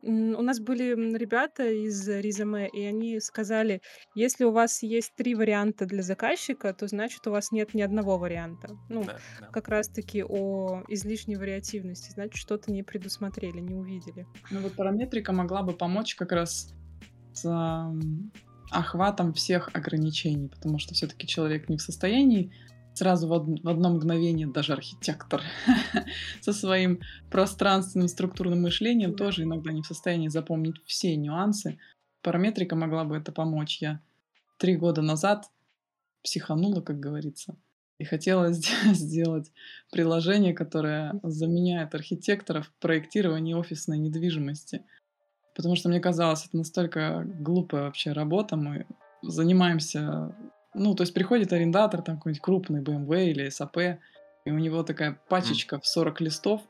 у 0.03 0.41
нас 0.41 0.59
были 0.59 1.17
ребята 1.17 1.69
из 1.69 2.07
резюме, 2.07 2.67
и 2.67 2.83
они 2.83 3.19
сказали, 3.19 3.81
если 4.15 4.43
у 4.43 4.51
вас 4.51 4.83
есть 4.83 5.15
три 5.15 5.33
варианта 5.33 5.85
для 5.85 6.03
заказчика, 6.03 6.73
то 6.73 6.87
значит 6.87 7.25
у 7.25 7.31
вас 7.31 7.51
нет 7.51 7.73
ни 7.73 7.81
одного 7.81 8.17
варианта. 8.17 8.77
Ну, 8.89 9.03
Да, 9.05 9.17
да. 9.39 9.47
как 9.47 9.69
раз-таки 9.69 10.23
о 10.23 10.83
излишней 10.89 11.37
вариативности, 11.37 12.11
значит 12.11 12.35
что-то 12.35 12.71
не 12.71 12.83
предусмотрели, 12.83 13.59
не 13.59 13.75
увидели. 13.75 14.27
Ну 14.51 14.59
вот 14.59 14.73
параметрика 14.73 15.31
могла 15.31 15.63
бы 15.63 15.73
помочь 15.73 16.15
как 16.15 16.31
раз 16.33 16.73
с 17.33 17.45
охватом 18.71 19.33
всех 19.33 19.69
ограничений, 19.73 20.49
потому 20.49 20.79
что 20.79 20.93
все-таки 20.93 21.27
человек 21.27 21.69
не 21.69 21.77
в 21.77 21.81
состоянии 21.81 22.51
сразу 22.93 23.27
в, 23.27 23.31
од- 23.31 23.61
в 23.63 23.67
одно 23.69 23.89
мгновение 23.89 24.47
даже 24.47 24.73
архитектор 24.73 25.41
со 26.41 26.53
своим 26.53 27.01
пространственным 27.29 28.07
структурным 28.07 28.61
мышлением 28.61 29.15
тоже 29.15 29.43
иногда 29.43 29.71
не 29.71 29.81
в 29.81 29.87
состоянии 29.87 30.27
запомнить 30.27 30.75
все 30.85 31.15
нюансы. 31.15 31.79
Параметрика 32.21 32.75
могла 32.75 33.03
бы 33.03 33.17
это 33.17 33.31
помочь. 33.31 33.81
Я 33.81 33.99
три 34.57 34.75
года 34.75 35.01
назад 35.01 35.49
психанула, 36.23 36.81
как 36.81 36.99
говорится, 36.99 37.55
и 37.97 38.05
хотела 38.05 38.51
сделать 38.93 39.51
приложение, 39.91 40.53
которое 40.53 41.19
заменяет 41.23 41.95
архитекторов 41.95 42.67
в 42.67 42.73
проектировании 42.81 43.53
офисной 43.53 43.97
недвижимости. 43.97 44.83
Потому 45.55 45.75
что 45.75 45.89
мне 45.89 45.99
казалось, 45.99 46.45
это 46.47 46.57
настолько 46.57 47.23
глупая 47.25 47.83
вообще 47.83 48.11
работа. 48.11 48.55
Мы 48.55 48.87
занимаемся 49.21 50.35
ну, 50.73 50.95
то 50.95 51.03
есть 51.03 51.13
приходит 51.13 51.53
арендатор, 51.53 52.01
там 52.01 52.17
какой-нибудь 52.17 52.41
крупный 52.41 52.81
BMW 52.81 53.27
или 53.27 53.47
SAP, 53.47 53.97
и 54.45 54.51
у 54.51 54.59
него 54.59 54.83
такая 54.83 55.19
пачечка 55.29 55.79
в 55.79 55.87
40 55.87 56.21
листов, 56.21 56.61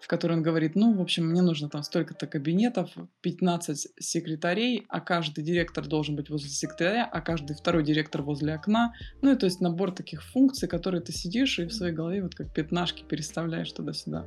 в 0.00 0.06
которой 0.06 0.34
он 0.34 0.42
говорит, 0.42 0.76
ну, 0.76 0.94
в 0.94 1.00
общем, 1.00 1.26
мне 1.26 1.42
нужно 1.42 1.68
там 1.68 1.82
столько-то 1.82 2.26
кабинетов, 2.26 2.90
15 3.22 3.88
секретарей, 3.98 4.86
а 4.88 5.00
каждый 5.00 5.42
директор 5.42 5.86
должен 5.86 6.14
быть 6.16 6.30
возле 6.30 6.50
секретаря, 6.50 7.04
а 7.04 7.20
каждый 7.20 7.56
второй 7.56 7.82
директор 7.82 8.22
возле 8.22 8.54
окна. 8.54 8.94
Ну, 9.22 9.32
и 9.32 9.36
то 9.36 9.46
есть 9.46 9.60
набор 9.60 9.90
таких 9.90 10.22
функций, 10.22 10.68
которые 10.68 11.00
ты 11.00 11.12
сидишь 11.12 11.58
и 11.58 11.64
в 11.64 11.72
своей 11.72 11.92
голове 11.92 12.22
вот 12.22 12.34
как 12.34 12.52
пятнашки 12.52 13.02
переставляешь 13.02 13.72
туда-сюда. 13.72 14.24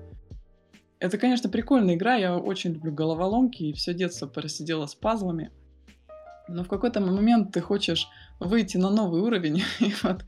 Это, 0.99 1.17
конечно, 1.17 1.49
прикольная 1.49 1.95
игра, 1.95 2.15
я 2.15 2.37
очень 2.37 2.73
люблю 2.73 2.91
головоломки, 2.93 3.63
и 3.63 3.73
все 3.73 3.93
детство 3.93 4.27
просидела 4.27 4.85
с 4.85 4.93
пазлами. 4.93 5.51
Но 6.53 6.63
в 6.63 6.67
какой-то 6.67 6.99
момент 6.99 7.51
ты 7.53 7.61
хочешь 7.61 8.07
выйти 8.39 8.77
на 8.77 8.89
новый 8.89 9.21
уровень. 9.21 9.63
И 9.79 9.93
вот 10.03 10.25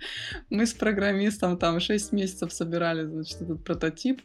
мы 0.50 0.66
с 0.66 0.74
программистом 0.74 1.58
там 1.58 1.80
6 1.80 2.12
месяцев 2.12 2.54
собирали, 2.54 3.06
значит, 3.06 3.42
этот 3.42 3.64
прототип. 3.64 4.22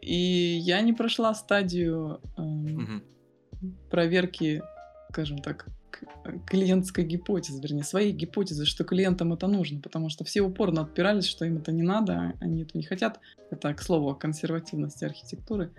И 0.00 0.14
я 0.14 0.80
не 0.80 0.92
прошла 0.92 1.34
стадию 1.34 2.20
э, 2.36 2.40
угу. 2.40 3.02
проверки, 3.90 4.62
скажем 5.10 5.38
так, 5.38 5.66
клиентской 6.46 7.04
гипотезы, 7.04 7.60
вернее, 7.60 7.84
своей 7.84 8.12
гипотезы, 8.12 8.64
что 8.64 8.84
клиентам 8.84 9.32
это 9.32 9.46
нужно, 9.46 9.80
потому 9.80 10.08
что 10.08 10.24
все 10.24 10.40
упорно 10.40 10.82
отпирались, 10.82 11.26
что 11.26 11.44
им 11.44 11.58
это 11.58 11.72
не 11.72 11.82
надо, 11.82 12.34
они 12.40 12.62
это 12.62 12.78
не 12.78 12.84
хотят. 12.84 13.20
Это, 13.50 13.74
к 13.74 13.82
слову, 13.82 14.10
о 14.10 14.14
консервативности 14.14 15.04
архитектуры. 15.04 15.72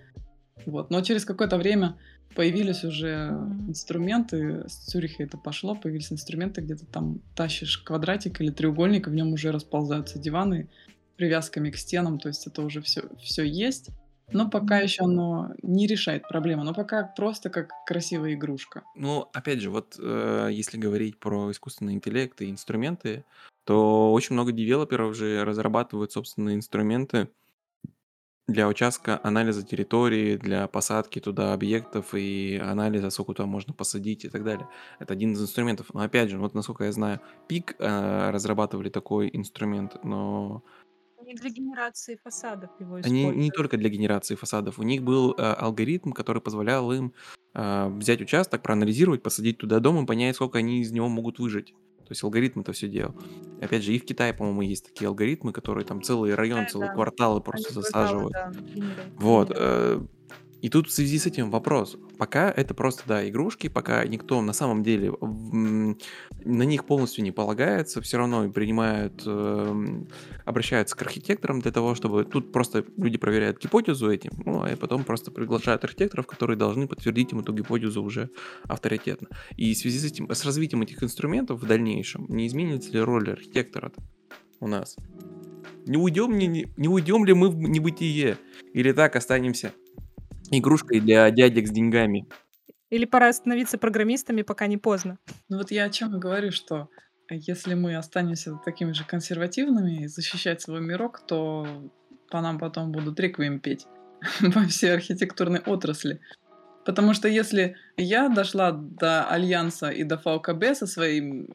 Вот. 0.66 0.92
Но 0.92 1.02
через 1.02 1.26
какое-то 1.26 1.58
время 1.58 1.98
появились 2.36 2.84
уже 2.84 3.38
инструменты, 3.68 4.68
с 4.68 4.74
Цюриха 4.74 5.24
это 5.24 5.38
пошло, 5.38 5.76
появились 5.76 6.12
инструменты, 6.12 6.62
где 6.62 6.76
ты 6.76 6.86
там 6.86 7.22
тащишь 7.36 7.78
квадратик 7.80 8.42
или 8.42 8.52
треугольник, 8.52 9.08
и 9.08 9.10
в 9.10 9.14
нем 9.14 9.34
уже 9.34 9.52
расползаются 9.52 10.20
диваны 10.20 10.70
привязками 11.18 11.70
к 11.70 11.78
стенам, 11.78 12.20
то 12.20 12.30
есть 12.30 12.48
это 12.48 12.62
уже 12.62 12.82
все, 12.82 13.04
все 13.22 13.44
есть. 13.44 13.90
Но 14.34 14.50
пока 14.50 14.80
еще 14.80 15.04
оно 15.04 15.52
не 15.62 15.88
решает 15.88 16.28
проблему, 16.28 16.64
но 16.64 16.74
пока 16.74 17.04
просто 17.04 17.50
как 17.50 17.72
красивая 17.86 18.34
игрушка. 18.34 18.84
Ну, 18.96 19.28
опять 19.34 19.60
же, 19.60 19.70
вот 19.70 19.98
э, 20.00 20.50
если 20.52 20.78
говорить 20.78 21.18
про 21.18 21.52
искусственный 21.52 21.94
интеллект 21.94 22.42
и 22.42 22.50
инструменты, 22.50 23.26
то 23.66 24.12
очень 24.14 24.34
много 24.34 24.52
девелоперов 24.52 25.12
уже 25.12 25.44
разрабатывают 25.44 26.12
собственные 26.14 26.56
инструменты, 26.56 27.28
для 28.52 28.68
участка 28.68 29.20
анализа 29.24 29.64
территории, 29.64 30.38
для 30.38 30.68
посадки 30.68 31.20
туда 31.20 31.54
объектов 31.54 32.14
и 32.14 32.58
анализа, 32.62 33.10
сколько 33.10 33.34
туда 33.34 33.48
можно 33.48 33.74
посадить 33.74 34.26
и 34.26 34.30
так 34.30 34.44
далее. 34.44 34.68
Это 35.00 35.14
один 35.14 35.34
из 35.34 35.42
инструментов. 35.42 35.94
Но 35.94 36.02
опять 36.02 36.30
же, 36.30 36.38
вот 36.38 36.54
насколько 36.54 36.86
я 36.86 36.92
знаю, 36.92 37.20
ПИК 37.48 37.76
э, 37.80 38.30
разрабатывали 38.32 38.90
такой 38.90 39.30
инструмент, 39.34 40.04
но 40.04 40.64
Не 41.26 41.36
для 41.36 41.50
генерации 41.50 42.20
фасадов 42.24 42.70
его 42.80 42.96
они 42.96 43.26
не 43.26 43.52
только 43.52 43.78
для 43.78 43.90
генерации 43.90 44.36
фасадов. 44.36 44.80
У 44.80 44.84
них 44.84 45.04
был 45.04 45.34
э, 45.38 45.42
алгоритм, 45.42 46.12
который 46.12 46.42
позволял 46.42 46.92
им 46.92 47.14
э, 47.54 47.88
взять 47.90 48.22
участок, 48.22 48.62
проанализировать, 48.62 49.24
посадить 49.24 49.58
туда 49.58 49.80
дом 49.80 50.04
и 50.04 50.08
понять, 50.08 50.36
сколько 50.36 50.60
они 50.60 50.82
из 50.82 50.92
него 50.92 51.10
могут 51.10 51.40
выжить. 51.40 51.74
То 52.12 52.14
есть 52.14 52.26
алгоритм 52.26 52.60
это 52.60 52.74
все 52.74 52.90
делал. 52.90 53.16
Опять 53.62 53.84
же, 53.84 53.94
и 53.94 53.98
в 53.98 54.04
Китае, 54.04 54.34
по-моему, 54.34 54.64
есть 54.64 54.84
такие 54.88 55.08
алгоритмы, 55.08 55.54
которые 55.54 55.86
там 55.86 56.02
целые 56.02 56.36
районы, 56.36 56.68
целые 56.68 56.90
да. 56.90 56.94
кварталы 56.94 57.40
просто 57.40 57.72
засаживают. 57.72 58.34
Да. 58.34 58.52
Вот. 59.16 59.50
И 60.62 60.70
тут 60.70 60.88
в 60.88 60.92
связи 60.92 61.18
с 61.18 61.26
этим 61.26 61.50
вопрос. 61.50 61.98
Пока 62.18 62.52
это 62.52 62.74
просто, 62.74 63.04
да, 63.08 63.28
игрушки, 63.28 63.68
пока 63.68 64.06
никто 64.06 64.42
на 64.42 64.54
самом 64.54 64.84
деле 64.84 65.12
на 65.20 66.64
них 66.64 66.86
полностью 66.86 67.24
не 67.24 67.32
полагается, 67.32 68.02
все 68.02 68.18
равно 68.18 68.50
принимают, 68.52 69.24
э, 69.26 70.04
обращаются 70.46 70.96
к 70.96 71.02
архитекторам 71.02 71.62
для 71.62 71.72
того, 71.72 71.96
чтобы 71.96 72.26
тут 72.26 72.52
просто 72.52 72.86
люди 72.98 73.18
проверяют 73.18 73.62
гипотезу 73.62 74.12
этим, 74.12 74.32
ну, 74.46 74.64
а 74.64 74.76
потом 74.78 75.04
просто 75.04 75.32
приглашают 75.32 75.84
архитекторов, 75.84 76.28
которые 76.28 76.58
должны 76.58 76.88
подтвердить 76.88 77.32
им 77.32 77.40
эту 77.40 77.54
гипотезу 77.54 78.04
уже 78.04 78.30
авторитетно. 78.64 79.30
И 79.58 79.74
в 79.74 79.78
связи 79.78 79.98
с 80.00 80.06
этим, 80.06 80.30
с 80.30 80.46
развитием 80.46 80.84
этих 80.84 81.02
инструментов 81.02 81.62
в 81.62 81.66
дальнейшем, 81.66 82.28
не 82.30 82.46
изменится 82.48 82.92
ли 82.92 83.00
роль 83.00 83.32
архитектора 83.32 83.92
у 84.60 84.68
нас? 84.68 84.96
Не 85.88 85.98
уйдем, 85.98 86.38
не, 86.38 86.68
не 86.78 86.88
уйдем 86.88 87.26
ли 87.26 87.34
мы 87.34 87.50
в 87.50 87.56
небытие? 87.56 88.38
Или 88.74 88.92
так 88.92 89.16
останемся 89.16 89.74
Игрушкой 90.52 91.00
для 91.00 91.32
дядек 91.32 91.68
с 91.68 91.72
деньгами. 91.72 92.28
Или 92.90 93.06
пора 93.06 93.30
остановиться 93.30 93.78
программистами, 93.78 94.42
пока 94.42 94.68
не 94.68 94.78
поздно. 94.78 95.18
Ну 95.50 95.58
вот 95.58 95.72
я 95.72 95.86
о 95.86 95.90
чем 95.90 96.16
и 96.16 96.20
говорю, 96.20 96.52
что 96.52 96.90
если 97.30 97.74
мы 97.74 97.96
останемся 97.96 98.60
такими 98.66 98.92
же 98.92 99.06
консервативными 99.06 100.04
и 100.04 100.08
защищать 100.08 100.62
свой 100.62 100.82
мирок, 100.82 101.22
то 101.26 101.90
по 102.30 102.42
нам 102.42 102.60
потом 102.60 102.92
будут 102.92 103.20
реквием 103.20 103.60
петь 103.60 103.88
во 104.42 104.66
всей 104.66 104.94
архитектурной 104.94 105.62
отрасли. 105.66 106.20
Потому 106.86 107.14
что 107.14 107.28
если 107.28 107.76
я 107.96 108.28
дошла 108.28 108.72
до 108.72 109.26
Альянса 109.26 109.90
и 109.90 110.04
до 110.04 110.18
ФАУКБ 110.18 110.76
со 110.76 110.88
своим 110.88 111.48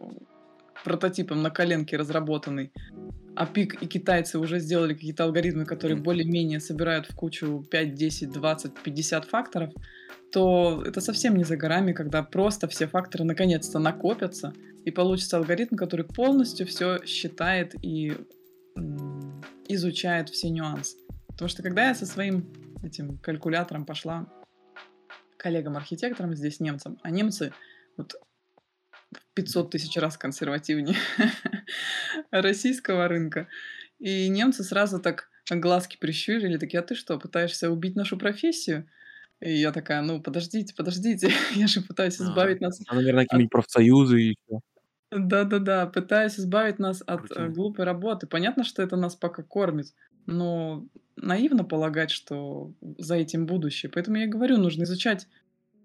прототипом 0.84 1.42
на 1.42 1.50
коленке 1.50 1.96
разработанный, 1.96 2.72
а 3.36 3.46
ПИК 3.46 3.82
и 3.82 3.86
китайцы 3.86 4.38
уже 4.38 4.58
сделали 4.58 4.94
какие-то 4.94 5.24
алгоритмы, 5.24 5.66
которые 5.66 5.98
более-менее 5.98 6.58
собирают 6.58 7.06
в 7.06 7.14
кучу 7.14 7.64
5, 7.70 7.94
10, 7.94 8.32
20, 8.32 8.82
50 8.82 9.24
факторов, 9.26 9.72
то 10.32 10.82
это 10.86 11.00
совсем 11.00 11.36
не 11.36 11.44
за 11.44 11.56
горами, 11.56 11.92
когда 11.92 12.22
просто 12.22 12.66
все 12.66 12.86
факторы 12.86 13.24
наконец-то 13.24 13.78
накопятся, 13.78 14.54
и 14.84 14.90
получится 14.90 15.36
алгоритм, 15.36 15.76
который 15.76 16.06
полностью 16.06 16.66
все 16.66 17.04
считает 17.04 17.74
и 17.82 18.14
изучает 19.68 20.30
все 20.30 20.48
нюансы. 20.48 20.96
Потому 21.28 21.48
что 21.48 21.62
когда 21.62 21.88
я 21.88 21.94
со 21.94 22.06
своим 22.06 22.50
этим 22.82 23.18
калькулятором 23.18 23.84
пошла 23.84 24.26
коллегам-архитекторам, 25.36 26.34
здесь 26.34 26.60
немцам, 26.60 26.98
а 27.02 27.10
немцы 27.10 27.52
вот 27.96 28.14
500 29.34 29.70
тысяч 29.70 29.96
раз 29.96 30.16
консервативнее 30.16 30.96
российского 32.30 33.08
рынка. 33.08 33.48
И 33.98 34.28
немцы 34.28 34.62
сразу 34.64 35.00
так 35.00 35.30
глазки 35.50 35.96
прищурили, 35.98 36.58
такие, 36.58 36.80
а 36.80 36.82
ты 36.82 36.94
что, 36.94 37.18
пытаешься 37.18 37.70
убить 37.70 37.96
нашу 37.96 38.18
профессию? 38.18 38.88
И 39.40 39.52
я 39.52 39.70
такая, 39.72 40.02
ну, 40.02 40.20
подождите, 40.20 40.74
подождите, 40.74 41.30
я 41.54 41.66
же 41.66 41.82
пытаюсь 41.82 42.20
А, 42.20 42.24
избавить 42.24 42.60
нас 42.60 42.80
а, 42.86 42.94
наверное, 42.94 43.24
от... 43.24 43.28
какие-нибудь 43.28 43.52
профсоюзы 43.52 44.18
еще. 44.18 44.60
Да-да-да, 45.10 45.86
пытаюсь 45.86 46.38
избавить 46.38 46.78
нас 46.78 47.02
от 47.06 47.30
э, 47.30 47.34
Крутины. 47.34 47.48
глупой 47.50 47.84
работы. 47.84 48.26
Понятно, 48.26 48.64
что 48.64 48.82
это 48.82 48.96
нас 48.96 49.14
пока 49.14 49.42
кормит, 49.42 49.94
но 50.26 50.86
наивно 51.16 51.64
полагать, 51.64 52.10
что 52.10 52.74
за 52.98 53.14
этим 53.14 53.46
будущее. 53.46 53.90
Поэтому 53.92 54.16
я 54.16 54.26
говорю, 54.26 54.56
нужно 54.58 54.82
изучать 54.82 55.28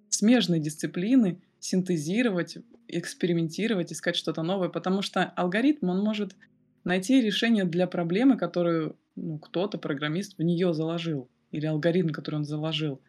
смежные 0.10 0.60
дисциплины, 0.60 1.42
синтезировать, 1.60 2.58
экспериментировать, 2.98 3.92
искать 3.92 4.16
что-то 4.16 4.44
новое, 4.44 4.70
потому 4.70 5.02
что 5.02 5.24
алгоритм, 5.24 5.90
он 5.90 6.00
может 6.00 6.36
найти 6.84 7.22
решение 7.22 7.66
для 7.66 7.88
проблемы, 7.88 8.38
которую 8.38 8.98
ну, 9.16 9.38
кто-то, 9.38 9.78
программист, 9.78 10.38
в 10.38 10.42
нее 10.42 10.74
заложил, 10.74 11.30
или 11.52 11.66
алгоритм, 11.66 12.10
который 12.10 12.36
он 12.36 12.46
заложил. 12.46 13.02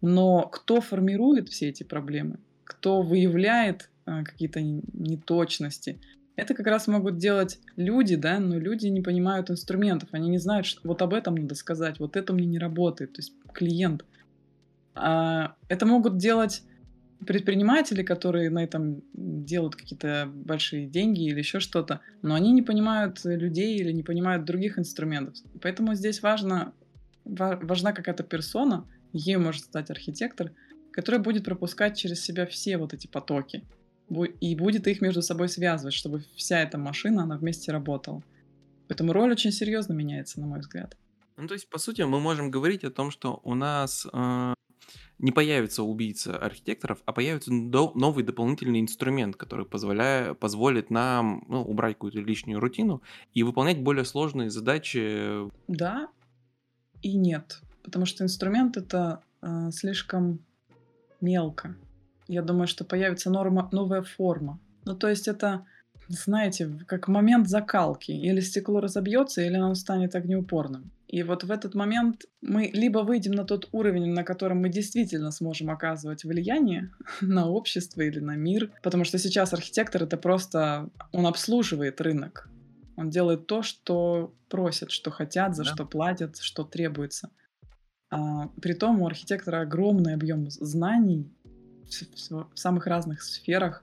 Но 0.00 0.42
кто 0.42 0.80
формирует 0.80 1.48
все 1.48 1.68
эти 1.68 1.82
проблемы, 1.82 2.38
кто 2.64 3.02
выявляет 3.02 3.90
а, 4.06 4.24
какие-то 4.24 4.60
неточности, 4.60 6.00
это 6.36 6.54
как 6.54 6.66
раз 6.66 6.86
могут 6.86 7.18
делать 7.18 7.60
люди, 7.76 8.16
да, 8.16 8.40
но 8.40 8.58
люди 8.58 8.86
не 8.86 9.02
понимают 9.02 9.50
инструментов, 9.50 10.08
они 10.12 10.30
не 10.30 10.38
знают, 10.38 10.66
что 10.66 10.80
вот 10.88 11.02
об 11.02 11.12
этом 11.12 11.34
надо 11.34 11.54
сказать, 11.54 11.98
вот 11.98 12.16
это 12.16 12.32
мне 12.32 12.46
не 12.46 12.58
работает, 12.58 13.12
то 13.12 13.18
есть 13.18 13.34
клиент. 13.52 14.04
А, 14.94 15.54
это 15.68 15.86
могут 15.86 16.16
делать 16.16 16.62
предприниматели, 17.26 18.02
которые 18.02 18.50
на 18.50 18.64
этом 18.64 19.02
делают 19.12 19.76
какие-то 19.76 20.30
большие 20.32 20.86
деньги 20.86 21.24
или 21.24 21.38
еще 21.38 21.60
что-то, 21.60 22.00
но 22.22 22.34
они 22.34 22.52
не 22.52 22.62
понимают 22.62 23.20
людей 23.24 23.76
или 23.76 23.92
не 23.92 24.02
понимают 24.02 24.44
других 24.44 24.78
инструментов. 24.78 25.36
Поэтому 25.60 25.94
здесь 25.94 26.22
важно, 26.22 26.72
ва- 27.24 27.58
важна 27.62 27.92
какая-то 27.92 28.22
персона, 28.22 28.86
ею 29.12 29.40
может 29.40 29.64
стать 29.64 29.90
архитектор, 29.90 30.52
который 30.92 31.20
будет 31.20 31.44
пропускать 31.44 31.96
через 31.96 32.22
себя 32.22 32.46
все 32.46 32.76
вот 32.78 32.94
эти 32.94 33.06
потоки 33.06 33.64
и 34.40 34.56
будет 34.56 34.86
их 34.88 35.00
между 35.00 35.22
собой 35.22 35.48
связывать, 35.48 35.94
чтобы 35.94 36.24
вся 36.34 36.60
эта 36.60 36.78
машина, 36.78 37.22
она 37.22 37.36
вместе 37.36 37.70
работала. 37.70 38.22
Поэтому 38.88 39.12
роль 39.12 39.30
очень 39.30 39.52
серьезно 39.52 39.92
меняется, 39.92 40.40
на 40.40 40.46
мой 40.46 40.60
взгляд. 40.60 40.96
Ну, 41.36 41.46
то 41.46 41.54
есть, 41.54 41.68
по 41.70 41.78
сути, 41.78 42.02
мы 42.02 42.18
можем 42.18 42.50
говорить 42.50 42.82
о 42.84 42.90
том, 42.90 43.10
что 43.10 43.40
у 43.44 43.54
нас 43.54 44.06
э, 44.12 44.54
не 45.18 45.32
появится 45.32 45.82
убийца 45.82 46.36
архитекторов, 46.36 47.02
а 47.04 47.12
появится 47.12 47.50
до- 47.52 47.92
новый 47.94 48.24
дополнительный 48.24 48.80
инструмент, 48.80 49.36
который 49.36 49.66
позволяя, 49.66 50.34
позволит 50.34 50.90
нам 50.90 51.44
ну, 51.48 51.62
убрать 51.62 51.94
какую-то 51.94 52.20
лишнюю 52.20 52.60
рутину 52.60 53.02
и 53.34 53.42
выполнять 53.42 53.82
более 53.82 54.04
сложные 54.04 54.50
задачи. 54.50 55.50
Да 55.68 56.08
и 57.02 57.16
нет, 57.16 57.60
потому 57.82 58.06
что 58.06 58.24
инструмент 58.24 58.76
это 58.76 59.22
э, 59.42 59.70
слишком 59.72 60.40
мелко. 61.20 61.76
Я 62.28 62.42
думаю, 62.42 62.66
что 62.66 62.84
появится 62.84 63.30
норма, 63.30 63.68
новая 63.72 64.02
форма. 64.02 64.60
Ну, 64.84 64.94
то 64.94 65.08
есть 65.08 65.28
это, 65.28 65.66
знаете, 66.08 66.70
как 66.86 67.08
момент 67.08 67.48
закалки. 67.48 68.12
Или 68.12 68.40
стекло 68.40 68.80
разобьется, 68.80 69.42
или 69.42 69.56
оно 69.56 69.74
станет 69.74 70.14
огнеупорным. 70.14 70.90
И 71.12 71.24
вот 71.24 71.42
в 71.42 71.50
этот 71.50 71.74
момент 71.74 72.26
мы 72.40 72.70
либо 72.72 73.00
выйдем 73.00 73.32
на 73.32 73.44
тот 73.44 73.68
уровень, 73.72 74.12
на 74.12 74.22
котором 74.22 74.58
мы 74.60 74.68
действительно 74.68 75.32
сможем 75.32 75.68
оказывать 75.70 76.22
влияние 76.24 76.92
на 77.20 77.48
общество 77.48 78.02
или 78.02 78.20
на 78.20 78.36
мир, 78.36 78.70
потому 78.82 79.02
что 79.04 79.18
сейчас 79.18 79.52
архитектор 79.52 80.04
это 80.04 80.16
просто, 80.16 80.88
он 81.10 81.26
обслуживает 81.26 82.00
рынок, 82.00 82.48
он 82.96 83.10
делает 83.10 83.46
то, 83.48 83.62
что 83.62 84.32
просят, 84.48 84.92
что 84.92 85.10
хотят, 85.10 85.56
за 85.56 85.64
Да. 85.64 85.70
что 85.70 85.84
платят, 85.84 86.38
что 86.38 86.62
требуется. 86.62 87.30
А, 88.10 88.46
притом 88.62 89.02
у 89.02 89.06
архитектора 89.06 89.62
огромный 89.62 90.14
объем 90.14 90.48
знаний 90.50 91.28
в, 91.88 92.30
в- 92.30 92.48
самых 92.54 92.86
разных 92.86 93.22
сферах, 93.22 93.82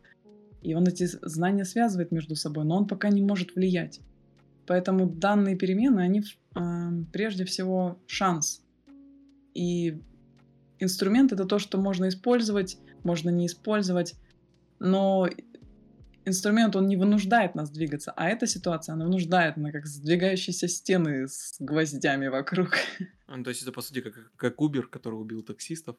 и 0.61 0.73
он 0.75 0.87
эти 0.87 1.05
знания 1.05 1.65
связывает 1.65 2.11
между 2.11 2.35
собой, 2.35 2.63
но 2.63 2.77
он 2.77 2.87
пока 2.87 3.09
не 3.09 3.21
может 3.21 3.55
влиять. 3.55 3.99
Поэтому 4.65 5.07
данные 5.07 5.55
перемены, 5.55 6.01
они 6.01 6.21
прежде 7.11 7.45
всего 7.45 7.99
шанс. 8.07 8.63
И 9.53 10.01
инструмент 10.79 11.31
это 11.31 11.45
то, 11.45 11.59
что 11.59 11.77
можно 11.77 12.07
использовать, 12.09 12.77
можно 13.03 13.29
не 13.29 13.47
использовать, 13.47 14.15
но 14.79 15.27
инструмент, 16.27 16.75
он 16.75 16.87
не 16.87 16.97
вынуждает 16.97 17.55
нас 17.55 17.69
двигаться, 17.69 18.11
а 18.15 18.29
эта 18.29 18.45
ситуация, 18.47 18.93
она 18.93 19.05
вынуждает, 19.05 19.57
она 19.57 19.71
как 19.71 19.87
сдвигающиеся 19.87 20.67
стены 20.67 21.27
с 21.27 21.55
гвоздями 21.59 22.27
вокруг. 22.27 22.75
Ну, 23.29 23.43
то 23.43 23.49
есть 23.49 23.61
это, 23.61 23.73
по 23.73 23.81
сути, 23.81 23.99
как, 23.99 24.31
как 24.37 24.57
Uber, 24.57 24.83
который 24.83 25.15
убил 25.15 25.43
таксистов, 25.43 25.97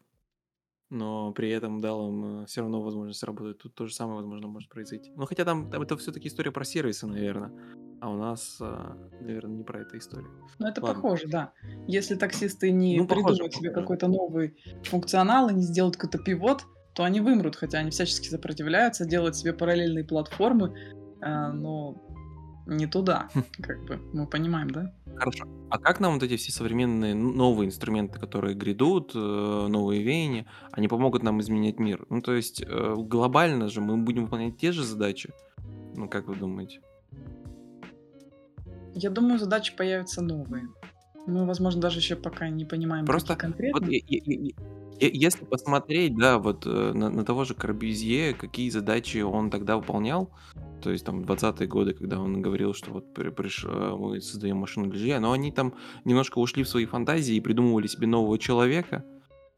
но 0.88 1.30
при 1.32 1.50
этом 1.50 1.82
дал 1.82 2.08
им 2.08 2.46
все 2.46 2.62
равно 2.62 2.80
возможность 2.80 3.22
работать. 3.22 3.58
Тут 3.58 3.74
то 3.74 3.86
же 3.86 3.94
самое, 3.94 4.16
возможно, 4.16 4.48
может 4.48 4.70
произойти. 4.70 5.12
Ну, 5.14 5.26
хотя 5.26 5.44
там, 5.44 5.70
там 5.70 5.82
это 5.82 5.98
все-таки 5.98 6.28
история 6.28 6.52
про 6.52 6.64
сервисы, 6.64 7.06
наверное. 7.06 7.52
А 8.00 8.10
у 8.10 8.16
нас, 8.16 8.60
наверное, 9.20 9.56
не 9.56 9.64
про 9.64 9.80
эту 9.80 9.98
историю. 9.98 10.30
Ну, 10.58 10.68
это 10.68 10.80
Ладно. 10.80 10.94
похоже, 10.94 11.26
да. 11.28 11.52
Если 11.86 12.14
таксисты 12.14 12.70
не 12.70 12.98
Ну, 12.98 13.06
похоже, 13.06 13.26
придумают 13.26 13.54
себе 13.54 13.70
какой-то 13.70 14.08
новый 14.08 14.56
функционал 14.84 15.48
и 15.48 15.54
не 15.54 15.62
сделают 15.62 15.96
какой-то 15.96 16.18
пивот, 16.18 16.64
то 16.98 17.04
они 17.04 17.20
вымрут, 17.20 17.54
хотя 17.54 17.78
они 17.78 17.90
всячески 17.90 18.28
сопротивляются, 18.28 19.06
делают 19.06 19.36
себе 19.36 19.52
параллельные 19.52 20.04
платформы, 20.04 20.74
э, 21.20 21.52
но 21.52 22.02
не 22.66 22.88
туда, 22.88 23.28
как 23.62 23.84
бы, 23.84 24.00
мы 24.12 24.26
понимаем, 24.26 24.70
да? 24.70 24.92
Хорошо. 25.16 25.44
А 25.70 25.78
как 25.78 26.00
нам 26.00 26.14
вот 26.14 26.24
эти 26.24 26.36
все 26.36 26.50
современные 26.50 27.14
новые 27.14 27.68
инструменты, 27.68 28.18
которые 28.18 28.56
грядут, 28.56 29.12
э, 29.14 29.18
новые 29.18 30.02
веяния, 30.02 30.46
они 30.72 30.88
помогут 30.88 31.22
нам 31.22 31.40
изменять 31.40 31.78
мир? 31.78 32.04
Ну, 32.10 32.20
то 32.20 32.34
есть 32.34 32.62
э, 32.62 32.94
глобально 32.96 33.68
же 33.68 33.80
мы 33.80 33.96
будем 33.96 34.24
выполнять 34.24 34.56
те 34.56 34.72
же 34.72 34.84
задачи? 34.84 35.32
Ну, 35.94 36.08
как 36.08 36.26
вы 36.26 36.34
думаете? 36.34 36.80
Я 38.94 39.10
думаю, 39.10 39.38
задачи 39.38 39.74
появятся 39.76 40.22
новые. 40.22 40.68
Мы, 41.26 41.46
возможно, 41.46 41.80
даже 41.80 41.98
еще 41.98 42.16
пока 42.16 42.48
не 42.48 42.64
понимаем, 42.64 43.04
Просто 43.04 43.34
Вот 43.34 43.40
конкретно. 43.40 43.86
е- 43.86 44.54
если 45.00 45.44
посмотреть, 45.44 46.16
да, 46.16 46.38
вот 46.38 46.66
э, 46.66 46.92
на, 46.94 47.08
на 47.10 47.24
того 47.24 47.44
же 47.44 47.54
Корбюзье, 47.54 48.34
какие 48.34 48.70
задачи 48.70 49.18
он 49.18 49.50
тогда 49.50 49.76
выполнял, 49.76 50.30
то 50.82 50.90
есть 50.90 51.04
там 51.04 51.20
20-е 51.22 51.66
годы, 51.68 51.92
когда 51.92 52.18
он 52.18 52.42
говорил, 52.42 52.72
что 52.74 52.90
вот 52.92 53.12
при- 53.14 53.30
приш- 53.30 53.64
э, 53.68 53.96
мы 53.96 54.20
создаем 54.20 54.56
машину 54.56 54.88
для 54.88 54.98
жилья, 54.98 55.20
но 55.20 55.32
они 55.32 55.52
там 55.52 55.74
немножко 56.04 56.38
ушли 56.38 56.62
в 56.64 56.68
свои 56.68 56.86
фантазии 56.86 57.36
и 57.36 57.40
придумывали 57.40 57.86
себе 57.86 58.06
нового 58.06 58.38
человека, 58.38 59.04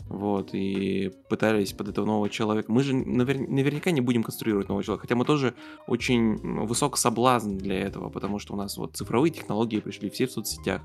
вот, 0.09 0.51
и 0.55 1.13
пытались 1.29 1.73
под 1.73 1.89
этого 1.89 2.07
нового 2.07 2.29
человека. 2.29 2.71
Мы 2.73 2.83
же 2.83 2.95
навер- 2.95 3.49
наверняка 3.49 3.91
не 3.91 4.01
будем 4.01 4.23
конструировать 4.23 4.69
нового 4.69 4.85
человека, 4.85 5.03
хотя 5.03 5.15
мы 5.15 5.25
тоже 5.25 5.55
очень 5.87 6.37
высок 6.67 6.97
соблазн 6.97 7.57
для 7.57 7.81
этого, 7.81 8.09
потому 8.11 8.39
что 8.39 8.55
у 8.55 8.57
нас 8.57 8.77
вот 8.77 8.97
цифровые 8.97 9.33
технологии 9.33 9.81
пришли, 9.81 10.11
все 10.11 10.27
в 10.27 10.33
соцсетях. 10.33 10.83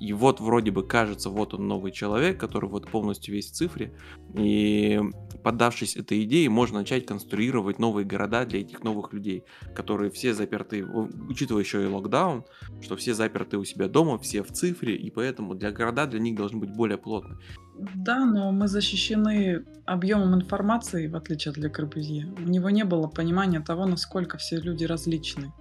И 0.00 0.12
вот 0.12 0.40
вроде 0.40 0.70
бы 0.70 0.84
кажется, 0.84 1.30
вот 1.30 1.54
он 1.54 1.68
новый 1.68 1.92
человек, 1.92 2.38
который 2.38 2.68
вот 2.68 2.90
полностью 2.90 3.34
весь 3.34 3.50
в 3.50 3.54
цифре. 3.54 3.94
И 4.34 5.00
поддавшись 5.44 5.96
этой 5.96 6.24
идее, 6.24 6.48
можно 6.48 6.80
начать 6.80 7.06
конструировать 7.06 7.78
новые 7.78 8.04
города 8.04 8.44
для 8.44 8.60
этих 8.60 8.82
новых 8.82 9.12
людей, 9.12 9.44
которые 9.74 10.10
все 10.10 10.34
заперты, 10.34 10.84
учитывая 10.84 11.62
еще 11.62 11.82
и 11.82 11.86
локдаун, 11.86 12.44
что 12.80 12.96
все 12.96 13.14
заперты 13.14 13.58
у 13.58 13.64
себя 13.64 13.88
дома, 13.88 14.18
все 14.18 14.42
в 14.42 14.50
цифре, 14.50 14.96
и 14.96 15.10
поэтому 15.10 15.54
для 15.54 15.70
города 15.70 16.06
для 16.06 16.20
них 16.20 16.36
должны 16.36 16.58
быть 16.58 16.74
более 16.74 16.98
плотны. 16.98 17.36
Да, 17.78 18.24
но 18.24 18.52
мы 18.52 18.68
защищены 18.68 19.64
объемом 19.86 20.34
информации, 20.34 21.06
в 21.06 21.16
отличие 21.16 21.52
от 21.52 21.58
Ле 21.58 21.68
Корбюзье. 21.68 22.26
У 22.26 22.42
него 22.42 22.70
не 22.70 22.84
было 22.84 23.08
понимания 23.08 23.60
того, 23.60 23.86
насколько 23.86 24.38
все 24.38 24.56
люди 24.56 24.84
различны. 24.84 25.52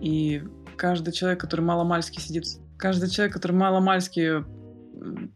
И 0.00 0.42
каждый 0.76 1.12
человек, 1.12 1.40
который 1.40 1.60
маломальски 1.60 2.18
сидит, 2.20 2.44
каждый 2.76 3.08
человек, 3.10 3.34
который 3.34 3.52
маломальски 3.52 4.44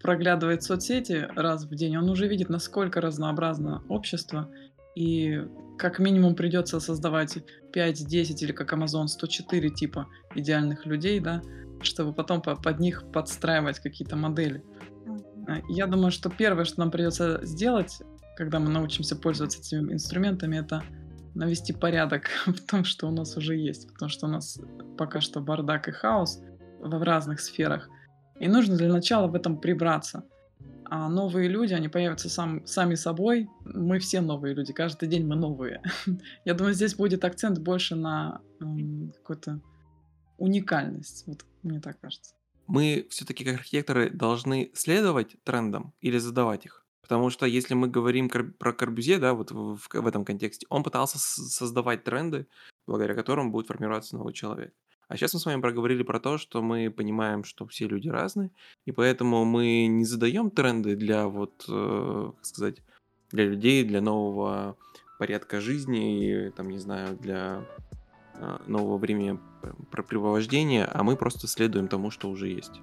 проглядывает 0.02 0.62
соцсети 0.62 1.28
раз 1.34 1.64
в 1.64 1.74
день, 1.74 1.96
он 1.96 2.08
уже 2.08 2.28
видит, 2.28 2.48
насколько 2.48 3.00
разнообразно 3.00 3.82
общество. 3.88 4.50
И 4.94 5.42
как 5.78 5.98
минимум 5.98 6.34
придется 6.34 6.80
создавать 6.80 7.38
5, 7.72 8.06
10 8.06 8.42
или 8.42 8.52
как 8.52 8.72
Amazon 8.72 9.08
104 9.08 9.70
типа 9.70 10.06
идеальных 10.34 10.86
людей, 10.86 11.20
да, 11.20 11.42
чтобы 11.82 12.12
потом 12.12 12.40
по- 12.40 12.56
под 12.56 12.80
них 12.80 13.04
подстраивать 13.12 13.80
какие-то 13.80 14.16
модели. 14.16 14.64
А, 15.46 15.60
Я 15.68 15.86
думаю, 15.86 16.10
что 16.10 16.30
первое, 16.30 16.64
что 16.64 16.80
нам 16.80 16.90
придется 16.90 17.40
сделать, 17.44 18.02
когда 18.36 18.58
мы 18.58 18.68
научимся 18.68 19.16
пользоваться 19.16 19.60
этими 19.60 19.92
инструментами, 19.92 20.56
это 20.56 20.82
навести 21.34 21.72
порядок 21.72 22.28
в 22.46 22.60
том, 22.66 22.84
что 22.84 23.08
у 23.08 23.10
нас 23.10 23.36
уже 23.36 23.56
есть. 23.56 23.92
Потому 23.92 24.08
что 24.08 24.26
у 24.26 24.30
нас 24.30 24.58
пока 24.98 25.20
что 25.20 25.40
бардак 25.40 25.88
и 25.88 25.92
хаос 25.92 26.42
в 26.80 27.02
разных 27.02 27.40
сферах. 27.40 27.88
И 28.38 28.48
нужно 28.48 28.76
для 28.76 28.92
начала 28.92 29.26
в 29.28 29.34
этом 29.34 29.58
прибраться. 29.58 30.24
А 30.88 31.08
новые 31.08 31.48
люди, 31.48 31.74
они 31.74 31.88
появятся 31.88 32.28
сам, 32.28 32.64
сами 32.66 32.94
собой. 32.94 33.48
Мы 33.64 33.98
все 33.98 34.20
новые 34.20 34.54
люди, 34.54 34.72
каждый 34.72 35.08
день 35.08 35.26
мы 35.26 35.34
новые. 35.34 35.82
Я 36.44 36.54
думаю, 36.54 36.74
здесь 36.74 36.94
будет 36.94 37.24
акцент 37.24 37.58
больше 37.58 37.96
на 37.96 38.40
эм, 38.60 39.12
какую-то 39.16 39.60
уникальность. 40.38 41.24
Вот 41.26 41.44
мне 41.62 41.80
так 41.80 41.98
кажется. 42.00 42.34
Мы 42.66 43.06
все-таки 43.10 43.44
как 43.44 43.56
архитекторы 43.56 44.10
должны 44.10 44.70
следовать 44.74 45.36
трендам 45.44 45.92
или 46.00 46.18
задавать 46.18 46.66
их? 46.66 46.84
Потому 47.02 47.30
что 47.30 47.46
если 47.46 47.74
мы 47.74 47.86
говорим 47.86 48.28
про 48.28 48.72
Корбюзье, 48.72 49.18
да, 49.18 49.32
вот 49.32 49.52
в, 49.52 49.78
в 49.78 50.06
этом 50.06 50.24
контексте, 50.24 50.66
он 50.70 50.82
пытался 50.82 51.18
создавать 51.18 52.02
тренды, 52.02 52.48
благодаря 52.86 53.14
которым 53.14 53.52
будет 53.52 53.68
формироваться 53.68 54.16
новый 54.16 54.32
человек. 54.32 54.74
А 55.08 55.16
сейчас 55.16 55.34
мы 55.34 55.40
с 55.40 55.46
вами 55.46 55.60
проговорили 55.60 56.02
про 56.02 56.18
то, 56.18 56.36
что 56.36 56.62
мы 56.62 56.90
понимаем, 56.90 57.44
что 57.44 57.64
все 57.66 57.86
люди 57.86 58.08
разные, 58.08 58.50
и 58.86 58.92
поэтому 58.92 59.44
мы 59.44 59.86
не 59.86 60.04
задаем 60.04 60.50
тренды 60.50 60.96
для 60.96 61.28
вот, 61.28 61.64
э, 61.68 62.32
как 62.34 62.44
сказать, 62.44 62.82
для 63.30 63.44
людей, 63.44 63.84
для 63.84 64.00
нового 64.00 64.76
порядка 65.20 65.60
жизни, 65.60 66.46
и, 66.46 66.50
там, 66.50 66.70
не 66.70 66.78
знаю, 66.78 67.16
для 67.16 67.64
нового 68.66 68.98
времени 68.98 69.38
препровождения, 69.90 70.88
а 70.92 71.02
мы 71.02 71.16
просто 71.16 71.46
следуем 71.46 71.88
тому, 71.88 72.10
что 72.10 72.28
уже 72.28 72.48
есть. 72.48 72.80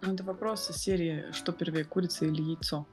Ну, 0.00 0.14
это 0.14 0.24
вопрос 0.24 0.70
из 0.70 0.76
серии 0.76 1.26
«Что 1.32 1.52
первее, 1.52 1.84
курица 1.84 2.24
или 2.24 2.40
яйцо?» 2.40 2.86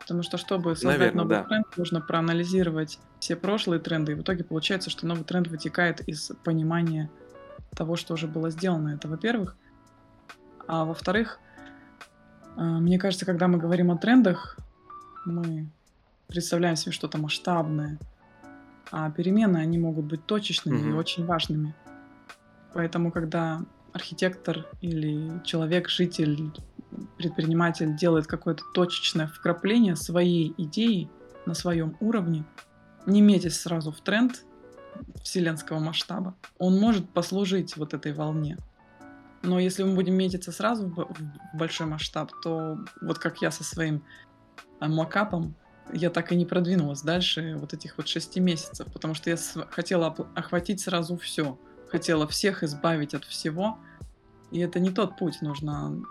Потому 0.00 0.22
что, 0.22 0.36
чтобы 0.36 0.74
создать 0.74 0.98
Наверное, 0.98 1.22
новый 1.22 1.36
да. 1.36 1.44
тренд, 1.44 1.76
нужно 1.76 2.00
проанализировать 2.00 2.98
все 3.20 3.36
прошлые 3.36 3.80
тренды, 3.80 4.12
и 4.12 4.14
в 4.16 4.22
итоге 4.22 4.42
получается, 4.42 4.90
что 4.90 5.06
новый 5.06 5.24
тренд 5.24 5.46
вытекает 5.46 6.00
из 6.08 6.32
понимания 6.42 7.08
того, 7.76 7.96
что 7.96 8.14
уже 8.14 8.26
было 8.26 8.50
сделано. 8.50 8.88
Это 8.90 9.08
во-первых. 9.08 9.56
А 10.66 10.84
во-вторых, 10.84 11.38
э, 12.56 12.60
мне 12.60 12.98
кажется, 12.98 13.26
когда 13.26 13.46
мы 13.46 13.58
говорим 13.58 13.92
о 13.92 13.96
трендах, 13.96 14.58
мы 15.24 15.70
представляем 16.26 16.76
себе 16.76 16.92
что-то 16.92 17.18
масштабное, 17.18 17.98
а 18.92 19.10
перемены, 19.10 19.56
они 19.56 19.78
могут 19.78 20.04
быть 20.04 20.26
точечными 20.26 20.78
mm-hmm. 20.78 20.90
и 20.90 20.92
очень 20.92 21.24
важными. 21.24 21.74
Поэтому, 22.74 23.10
когда 23.10 23.64
архитектор 23.92 24.66
или 24.82 25.42
человек, 25.44 25.88
житель, 25.88 26.52
предприниматель 27.16 27.96
делает 27.96 28.26
какое-то 28.26 28.64
точечное 28.74 29.26
вкрапление 29.26 29.96
своей 29.96 30.54
идеи 30.58 31.10
на 31.46 31.54
своем 31.54 31.96
уровне, 32.00 32.44
не 33.06 33.22
метясь 33.22 33.58
сразу 33.58 33.92
в 33.92 34.00
тренд, 34.02 34.44
вселенского 35.22 35.78
масштаба, 35.78 36.34
он 36.58 36.78
может 36.78 37.08
послужить 37.08 37.76
вот 37.78 37.94
этой 37.94 38.12
волне. 38.12 38.58
Но 39.42 39.58
если 39.58 39.84
мы 39.84 39.94
будем 39.94 40.14
метиться 40.14 40.52
сразу 40.52 40.86
в, 40.86 41.08
большой 41.56 41.86
масштаб, 41.86 42.30
то 42.42 42.78
вот 43.00 43.18
как 43.18 43.40
я 43.40 43.50
со 43.50 43.64
своим 43.64 44.04
э, 44.80 44.86
макапом, 44.86 45.56
я 45.92 46.10
так 46.10 46.32
и 46.32 46.36
не 46.36 46.46
продвинулась 46.46 47.02
дальше 47.02 47.56
вот 47.58 47.74
этих 47.74 47.96
вот 47.96 48.08
шести 48.08 48.40
месяцев, 48.40 48.86
потому 48.92 49.14
что 49.14 49.30
я 49.30 49.36
хотела 49.70 50.14
охватить 50.34 50.80
сразу 50.80 51.16
все, 51.16 51.58
хотела 51.88 52.26
всех 52.26 52.62
избавить 52.62 53.14
от 53.14 53.24
всего, 53.24 53.78
и 54.50 54.60
это 54.60 54.80
не 54.80 54.90
тот 54.90 55.16
путь, 55.16 55.42
нужно... 55.42 56.02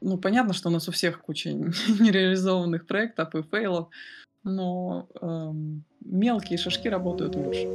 Ну, 0.00 0.18
понятно, 0.18 0.52
что 0.52 0.68
у 0.68 0.72
нас 0.72 0.88
у 0.88 0.92
всех 0.92 1.20
куча 1.20 1.52
нереализованных 1.52 2.86
проектов 2.86 3.34
и 3.34 3.42
фейлов, 3.42 3.88
но 4.42 5.08
эм, 5.20 5.84
мелкие 6.00 6.58
шажки 6.58 6.88
работают 6.88 7.36
лучше. 7.36 7.66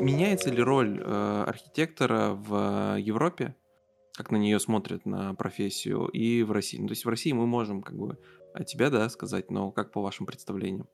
Меняется 0.00 0.50
ли 0.50 0.62
роль 0.62 1.00
э, 1.04 1.44
архитектора 1.46 2.30
в 2.30 2.96
Европе, 2.98 3.54
как 4.14 4.30
на 4.30 4.36
нее 4.36 4.58
смотрят 4.60 5.04
на 5.04 5.34
профессию, 5.34 6.06
и 6.06 6.42
в 6.42 6.52
России? 6.52 6.78
Ну, 6.78 6.86
то 6.86 6.92
есть 6.92 7.04
в 7.04 7.08
России 7.08 7.32
мы 7.32 7.46
можем 7.46 7.82
как 7.82 7.96
бы 7.96 8.16
от 8.60 8.66
тебя, 8.66 8.90
да, 8.90 9.08
сказать, 9.08 9.50
но 9.50 9.70
как 9.70 9.92
по 9.92 10.02
вашим 10.02 10.26
представлениям? 10.26 10.88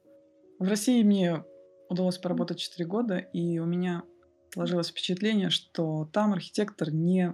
В 0.58 0.68
России 0.68 1.02
мне 1.02 1.44
удалось 1.88 2.18
поработать 2.18 2.58
4 2.58 2.86
года, 2.86 3.18
и 3.18 3.58
у 3.58 3.66
меня 3.66 4.02
сложилось 4.52 4.88
впечатление, 4.88 5.50
что 5.50 6.08
там 6.12 6.32
архитектор 6.32 6.92
не 6.92 7.32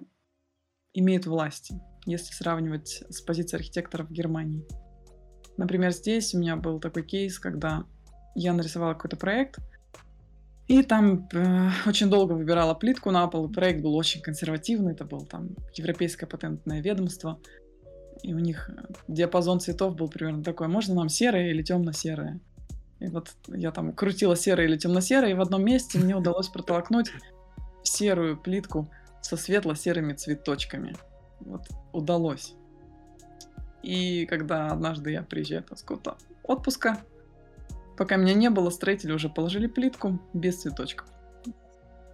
имеет 0.94 1.26
власти, 1.26 1.80
если 2.06 2.32
сравнивать 2.32 3.04
с 3.08 3.20
позицией 3.20 3.60
архитектора 3.60 4.04
в 4.04 4.10
Германии. 4.10 4.66
Например, 5.56 5.92
здесь 5.92 6.34
у 6.34 6.38
меня 6.38 6.56
был 6.56 6.80
такой 6.80 7.04
кейс, 7.04 7.38
когда 7.38 7.84
я 8.34 8.52
нарисовала 8.52 8.94
какой-то 8.94 9.16
проект, 9.16 9.60
и 10.70 10.82
там 10.82 11.28
э, 11.32 11.70
очень 11.86 12.08
долго 12.08 12.32
выбирала 12.32 12.74
плитку 12.74 13.10
на 13.10 13.26
пол, 13.26 13.48
проект 13.50 13.82
был 13.82 13.94
очень 13.96 14.22
консервативный, 14.22 14.92
это 14.92 15.04
был 15.04 15.26
там 15.26 15.50
Европейское 15.74 16.28
патентное 16.28 16.80
ведомство, 16.80 17.40
и 18.22 18.34
у 18.34 18.38
них 18.38 18.70
диапазон 19.08 19.60
цветов 19.60 19.96
был 19.96 20.08
примерно 20.08 20.42
такой, 20.42 20.68
можно 20.68 20.94
нам 20.94 21.08
серое 21.08 21.50
или 21.50 21.62
темно-серое? 21.62 22.40
И 23.00 23.06
вот 23.06 23.32
я 23.48 23.72
там 23.72 23.92
крутила 23.92 24.36
серое 24.36 24.66
или 24.66 24.76
темно-серое, 24.76 25.30
и 25.30 25.34
в 25.34 25.40
одном 25.40 25.64
месте 25.64 25.98
мне 25.98 26.14
удалось 26.14 26.48
протолкнуть 26.48 27.12
серую 27.82 28.36
плитку 28.36 28.90
со 29.22 29.36
светло-серыми 29.36 30.12
цветочками. 30.12 30.94
Вот 31.40 31.62
удалось. 31.92 32.54
И 33.82 34.26
когда 34.26 34.68
однажды 34.68 35.12
я 35.12 35.22
приезжаю 35.22 35.64
с 35.74 35.80
какого-то 35.80 36.18
отпуска, 36.42 36.98
пока 37.96 38.16
меня 38.16 38.34
не 38.34 38.50
было, 38.50 38.68
строители 38.70 39.12
уже 39.12 39.30
положили 39.30 39.66
плитку 39.66 40.20
без 40.34 40.60
цветочков. 40.60 41.08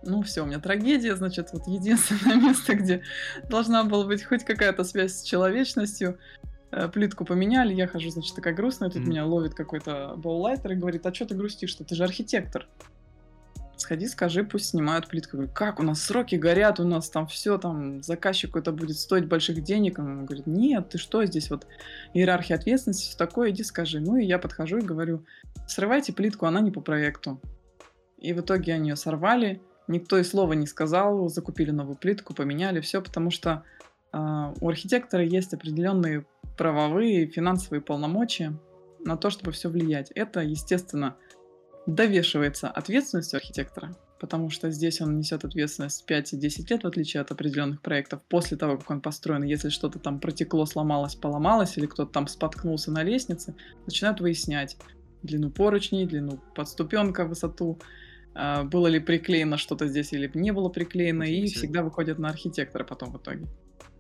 Ну 0.07 0.23
все, 0.23 0.42
у 0.42 0.47
меня 0.47 0.59
трагедия, 0.59 1.16
значит, 1.16 1.51
вот 1.53 1.66
единственное 1.66 2.37
место, 2.49 2.75
где 2.75 3.03
должна 3.49 3.85
была 3.85 4.07
быть 4.07 4.25
хоть 4.25 4.45
какая-то 4.45 4.85
связь 4.85 5.21
с 5.21 5.23
человечностью. 5.23 6.19
Э, 6.71 6.88
плитку 6.88 7.25
поменяли, 7.25 7.75
я 7.75 7.87
хожу, 7.87 8.11
значит, 8.11 8.35
такая 8.35 8.55
грустная, 8.55 8.90
тут 8.90 9.03
mm-hmm. 9.03 9.09
меня 9.09 9.27
ловит 9.27 9.55
какой-то 9.55 10.14
боулайтер 10.16 10.73
и 10.73 10.77
говорит, 10.77 11.05
а 11.07 11.14
что 11.14 11.27
ты 11.27 11.35
грустишь-то, 11.35 11.85
ты 11.85 11.95
же 11.95 12.05
архитектор 12.05 12.66
сходи, 13.77 14.09
скажи, 14.09 14.45
пусть 14.45 14.71
снимают 14.71 15.07
плитку. 15.07 15.37
Я 15.37 15.42
говорю, 15.42 15.55
как, 15.55 15.81
у 15.81 15.83
нас 15.83 16.03
сроки 16.03 16.35
горят, 16.35 16.81
у 16.81 16.85
нас 16.85 17.09
там 17.11 17.27
все, 17.27 17.59
там, 17.59 18.03
заказчику 18.03 18.59
это 18.59 18.73
будет 18.73 18.97
стоить 18.97 19.27
больших 19.27 19.62
денег. 19.62 19.99
Он 19.99 20.25
говорит, 20.25 20.47
нет, 20.47 20.88
ты 20.88 20.99
что, 20.99 21.25
здесь 21.25 21.51
вот 21.51 21.66
иерархия 22.14 22.57
ответственности, 22.57 23.09
все 23.09 23.16
такое, 23.16 23.51
иди 23.51 23.62
скажи. 23.62 24.01
Ну, 24.01 24.16
и 24.16 24.25
я 24.25 24.38
подхожу 24.38 24.79
и 24.79 24.83
говорю, 24.83 25.25
срывайте 25.69 26.12
плитку, 26.12 26.47
она 26.47 26.61
не 26.61 26.71
по 26.71 26.81
проекту. 26.81 27.40
И 28.19 28.33
в 28.33 28.40
итоге 28.40 28.75
они 28.75 28.90
ее 28.90 28.97
сорвали, 28.97 29.61
никто 29.88 30.18
и 30.18 30.25
слова 30.25 30.53
не 30.55 30.66
сказал, 30.66 31.29
закупили 31.29 31.70
новую 31.70 31.96
плитку, 31.96 32.35
поменяли 32.35 32.81
все, 32.81 33.01
потому 33.03 33.31
что 33.31 33.62
э, 34.12 34.18
у 34.61 34.68
архитектора 34.68 35.25
есть 35.25 35.55
определенные 35.55 36.27
правовые 36.57 37.25
и 37.25 37.31
финансовые 37.31 37.81
полномочия 37.81 38.59
на 39.01 39.16
то, 39.16 39.31
чтобы 39.31 39.53
все 39.53 39.68
влиять. 39.68 40.11
Это, 40.14 40.40
естественно, 40.40 41.16
довешивается 41.87 42.68
ответственностью 42.68 43.38
архитектора, 43.38 43.96
потому 44.18 44.51
что 44.51 44.70
здесь 44.70 45.01
он 45.01 45.16
несет 45.16 45.44
ответственность 45.44 46.05
5 46.07 46.33
и 46.33 46.37
10 46.37 46.70
лет, 46.70 46.83
в 46.83 46.87
отличие 46.87 47.20
от 47.20 47.31
определенных 47.31 47.81
проектов, 47.81 48.22
после 48.29 48.57
того, 48.57 48.77
как 48.79 48.90
он 48.90 49.01
построен. 49.01 49.44
Если 49.44 49.68
что-то 49.68 49.99
там 49.99 50.18
протекло, 50.18 50.66
сломалось, 50.66 51.14
поломалось, 51.14 51.79
или 51.79 51.87
кто-то 51.87 52.12
там 52.12 52.27
споткнулся 52.27 52.90
на 52.90 53.03
лестнице, 53.03 53.55
начинают 53.85 54.20
выяснять 54.20 54.77
длину 55.22 55.51
поручней, 55.51 56.07
длину 56.07 56.40
подступенка, 56.55 57.25
высоту, 57.25 57.79
было 58.64 58.87
ли 58.88 59.01
приклеено 59.01 59.57
что-то 59.57 59.87
здесь 59.87 60.12
или 60.12 60.31
не 60.35 60.53
было 60.53 60.68
приклеено, 60.68 61.22
и 61.22 61.46
всегда 61.46 61.83
выходят 61.83 62.18
на 62.18 62.29
архитектора 62.29 62.85
потом 62.85 63.12
в 63.12 63.16
итоге. 63.18 63.46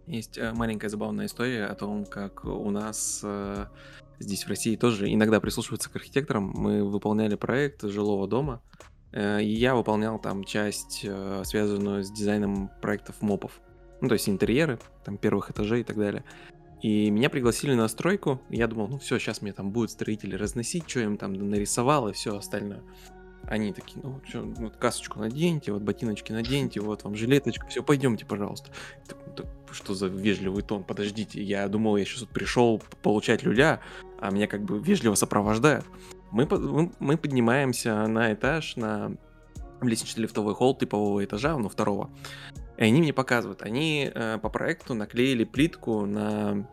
Есть 0.06 0.38
э, 0.38 0.52
маленькая 0.52 0.88
забавная 0.88 1.26
история 1.26 1.66
о 1.66 1.74
том, 1.74 2.04
как 2.04 2.44
у 2.44 2.70
нас 2.70 3.20
э, 3.24 3.66
здесь 4.20 4.44
в 4.44 4.48
России 4.48 4.76
тоже 4.76 5.12
иногда 5.12 5.40
прислушиваются 5.40 5.90
к 5.90 5.96
архитекторам. 5.96 6.52
Мы 6.54 6.84
выполняли 6.84 7.34
проект 7.34 7.82
жилого 7.82 8.28
дома, 8.28 8.62
э, 9.12 9.42
и 9.42 9.52
я 9.52 9.74
выполнял 9.74 10.20
там 10.20 10.44
часть, 10.44 11.04
связанную 11.44 12.04
с 12.04 12.10
дизайном 12.10 12.70
проектов 12.80 13.20
мопов. 13.20 13.60
Ну, 14.00 14.08
то 14.08 14.12
есть 14.12 14.28
интерьеры, 14.28 14.78
там 15.04 15.18
первых 15.18 15.50
этажей 15.50 15.80
и 15.80 15.84
так 15.84 15.96
далее. 15.96 16.24
И 16.82 17.10
меня 17.10 17.30
пригласили 17.30 17.74
на 17.74 17.88
стройку, 17.88 18.40
я 18.50 18.68
думал, 18.68 18.86
ну 18.86 18.98
все, 18.98 19.18
сейчас 19.18 19.42
мне 19.42 19.52
там 19.52 19.72
будут 19.72 19.90
строители 19.90 20.36
разносить, 20.36 20.88
что 20.88 21.00
им 21.00 21.16
там 21.16 21.32
нарисовал 21.32 22.08
и 22.08 22.12
все 22.12 22.36
остальное. 22.36 22.82
Они 23.48 23.72
такие, 23.72 24.00
ну, 24.02 24.20
что, 24.28 24.42
вот 24.42 24.76
касочку 24.76 25.20
наденьте, 25.20 25.72
вот 25.72 25.82
ботиночки 25.82 26.32
наденьте, 26.32 26.80
вот 26.80 27.04
вам 27.04 27.14
жилеточка, 27.14 27.66
все, 27.68 27.82
пойдемте, 27.82 28.26
пожалуйста. 28.26 28.70
Что 29.70 29.94
за 29.94 30.06
вежливый 30.06 30.62
тон? 30.62 30.82
Подождите, 30.82 31.42
я 31.42 31.68
думал, 31.68 31.96
я 31.96 32.04
сейчас 32.04 32.22
вот 32.22 32.30
пришел 32.30 32.82
получать 33.02 33.42
люля, 33.42 33.80
а 34.18 34.30
меня 34.30 34.46
как 34.46 34.62
бы 34.62 34.78
вежливо 34.80 35.14
сопровождают. 35.14 35.84
Мы, 36.32 36.46
мы, 36.46 36.92
мы 36.98 37.16
поднимаемся 37.16 38.06
на 38.06 38.32
этаж, 38.32 38.76
на 38.76 39.16
лестничный 39.80 40.22
лифтовой 40.22 40.54
холл 40.54 40.76
типового 40.76 41.24
этажа, 41.24 41.56
ну, 41.56 41.68
второго. 41.68 42.10
И 42.78 42.84
они 42.84 43.00
мне 43.00 43.12
показывают, 43.12 43.62
они 43.62 44.10
э, 44.12 44.38
по 44.38 44.48
проекту 44.48 44.94
наклеили 44.94 45.44
плитку 45.44 46.04
на, 46.04 46.68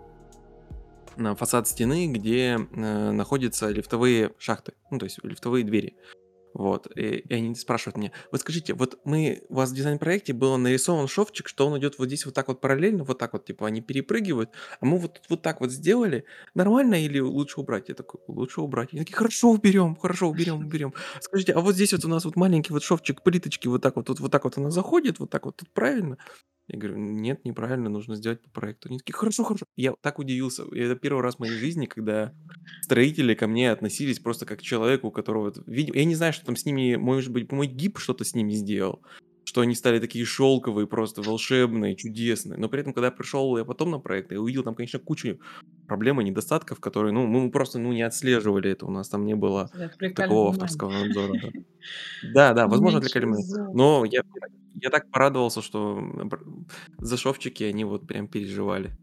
на 1.16 1.36
фасад 1.36 1.68
стены, 1.68 2.08
где 2.08 2.58
э, 2.58 3.12
находятся 3.12 3.70
лифтовые 3.70 4.34
шахты, 4.38 4.74
ну, 4.90 5.00
то 5.00 5.06
есть 5.06 5.24
лифтовые 5.24 5.64
двери. 5.64 5.96
Вот. 6.54 6.88
И, 6.96 7.02
и 7.18 7.34
они 7.34 7.56
спрашивают 7.56 7.98
меня, 7.98 8.12
вот 8.32 8.42
скажите, 8.42 8.74
вот 8.74 9.00
мы, 9.06 9.44
у 9.50 9.56
вас 9.56 9.72
в 9.72 9.76
дизайн-проекте 9.76 10.34
было 10.34 10.58
нарисован 10.58 11.08
шовчик, 11.08 11.48
что 11.48 11.68
он 11.68 11.80
идет 11.80 11.98
вот 11.98 12.08
здесь 12.08 12.26
вот 12.26 12.36
так 12.36 12.48
вот 12.48 12.62
параллельно, 12.62 13.04
вот 13.04 13.18
так 13.18 13.34
вот, 13.34 13.46
типа, 13.46 13.68
они 13.68 13.82
перепрыгивают, 13.82 14.52
а 14.80 14.86
мы 14.86 14.98
вот, 15.00 15.22
вот 15.30 15.42
так 15.42 15.62
вот 15.62 15.72
сделали, 15.72 16.26
нормально 16.54 17.04
или 17.04 17.20
лучше 17.20 17.60
убрать? 17.60 17.90
Я 17.90 17.96
такой, 17.96 18.22
лучше 18.28 18.62
убрать. 18.62 18.90
Они 18.94 19.02
такие, 19.02 19.16
хорошо, 19.16 19.52
уберем, 19.52 19.96
хорошо, 19.96 20.30
уберем, 20.30 20.60
уберем. 20.66 20.94
Скажите, 21.22 21.54
а 21.54 21.60
вот 21.62 21.76
здесь 21.76 21.94
вот 21.94 22.06
у 22.06 22.08
нас 22.08 22.26
вот 22.26 22.36
маленький 22.36 22.74
вот 22.74 22.84
шовчик, 22.84 23.24
плиточки, 23.24 23.68
вот 23.68 23.82
так 23.82 23.96
вот, 23.96 24.10
вот, 24.10 24.20
вот 24.20 24.32
так 24.32 24.44
вот 24.44 24.58
она 24.58 24.70
заходит, 24.70 25.20
вот 25.20 25.30
так 25.30 25.46
вот, 25.46 25.58
тут 25.58 25.70
правильно? 25.72 26.18
Я 26.68 26.80
говорю, 26.80 26.98
нет, 26.98 27.44
неправильно, 27.44 27.90
нужно 27.90 28.16
сделать 28.16 28.42
по 28.42 28.50
проекту. 28.50 28.88
Они 28.88 28.98
такие, 28.98 29.14
хорошо, 29.14 29.44
хорошо. 29.44 29.66
Я 29.76 29.94
так 30.02 30.20
удивился. 30.20 30.64
Это 30.74 30.96
первый 30.96 31.22
раз 31.22 31.36
в 31.36 31.40
моей 31.40 31.54
жизни, 31.54 31.86
когда 31.86 32.34
строители 32.82 33.34
ко 33.34 33.48
мне 33.48 33.70
относились 33.72 34.20
просто 34.20 34.46
как 34.46 34.60
к 34.60 34.62
человеку, 34.62 35.08
у 35.08 35.12
которого... 35.12 35.54
видимо, 35.66 35.98
я 35.98 36.06
не 36.06 36.16
знаю, 36.16 36.32
что 36.32 36.46
там 36.46 36.56
с 36.56 36.66
ними, 36.66 36.96
может 36.96 37.32
быть, 37.32 37.52
мой 37.52 37.68
гиб 37.68 37.98
что-то 37.98 38.24
с 38.24 38.34
ними 38.34 38.54
сделал, 38.54 39.02
что 39.44 39.62
они 39.62 39.76
стали 39.76 40.00
такие 40.00 40.26
шелковые, 40.26 40.88
просто 40.88 41.22
волшебные, 41.24 41.96
чудесные. 41.96 42.58
Но 42.60 42.70
при 42.70 42.82
этом, 42.82 42.94
когда 42.94 43.08
я 43.08 43.12
пришел 43.12 43.58
я 43.58 43.66
потом 43.66 43.92
на 43.92 44.00
проект, 44.00 44.32
я 44.32 44.42
увидел 44.42 44.64
там, 44.64 44.76
конечно, 44.76 45.00
кучу 45.00 45.40
проблем 45.88 46.22
и 46.22 46.24
недостатков, 46.24 46.80
которые, 46.80 47.12
ну, 47.14 47.28
мы 47.28 47.52
просто, 47.52 47.80
ну, 47.80 47.92
не 47.94 48.02
отслеживали 48.04 48.72
это. 48.72 48.86
У 48.86 48.92
нас 48.92 49.10
там 49.10 49.26
не 49.26 49.36
было 49.36 49.72
такого 50.16 50.50
авторского 50.50 50.92
надзора. 51.04 51.36
Да, 51.42 51.50
да, 52.22 52.54
да, 52.54 52.68
возможно, 52.68 53.00
отвлекали 53.00 53.26
меня. 53.26 53.44
Но 53.72 54.06
я, 54.06 54.22
я 54.76 54.90
так 54.90 55.04
порадовался, 55.12 55.62
что 55.62 55.98
м, 56.00 56.30
бр- 56.30 56.44
за 57.00 57.18
шовчики 57.18 57.64
они 57.66 57.86
вот 57.86 58.08
прям 58.08 58.28
переживали. 58.28 58.98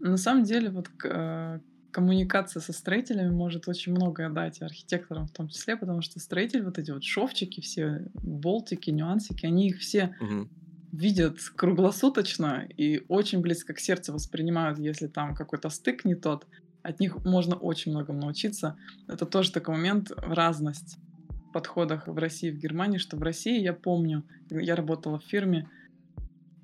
На 0.00 0.16
самом 0.16 0.44
деле, 0.44 0.70
вот 0.70 0.90
э, 1.04 1.60
коммуникация 1.94 2.60
со 2.60 2.72
строителями 2.72 3.30
может 3.30 3.68
очень 3.68 3.92
многое 3.92 4.28
дать, 4.28 4.60
и 4.60 4.64
архитекторам 4.64 5.28
в 5.28 5.30
том 5.30 5.48
числе, 5.48 5.76
потому 5.76 6.02
что 6.02 6.18
строитель, 6.18 6.64
вот 6.64 6.76
эти 6.76 6.90
вот 6.90 7.04
шовчики, 7.04 7.60
все 7.60 8.06
болтики, 8.14 8.90
нюансики, 8.90 9.46
они 9.46 9.68
их 9.68 9.78
все 9.78 10.16
Мгм. 10.20 10.50
видят 10.90 11.38
круглосуточно 11.56 12.66
и 12.76 13.04
очень 13.08 13.40
близко 13.40 13.74
к 13.74 13.78
сердцу 13.78 14.12
воспринимают, 14.12 14.80
если 14.80 15.06
там 15.06 15.36
какой-то 15.36 15.70
стык 15.70 16.04
не 16.04 16.16
тот. 16.16 16.48
От 16.82 16.98
них 16.98 17.24
можно 17.24 17.54
очень 17.54 17.92
многому 17.92 18.20
научиться. 18.20 18.76
Это 19.08 19.24
тоже 19.24 19.52
такой 19.52 19.76
момент 19.76 20.10
в 20.10 20.32
разность 20.32 20.98
в 21.28 21.52
подходах 21.52 22.08
в 22.08 22.18
России 22.18 22.48
и 22.48 22.52
в 22.52 22.58
Германии, 22.58 22.98
что 22.98 23.16
в 23.16 23.22
России, 23.22 23.62
я 23.62 23.72
помню, 23.72 24.24
я 24.50 24.74
работала 24.74 25.20
в 25.20 25.24
фирме, 25.24 25.70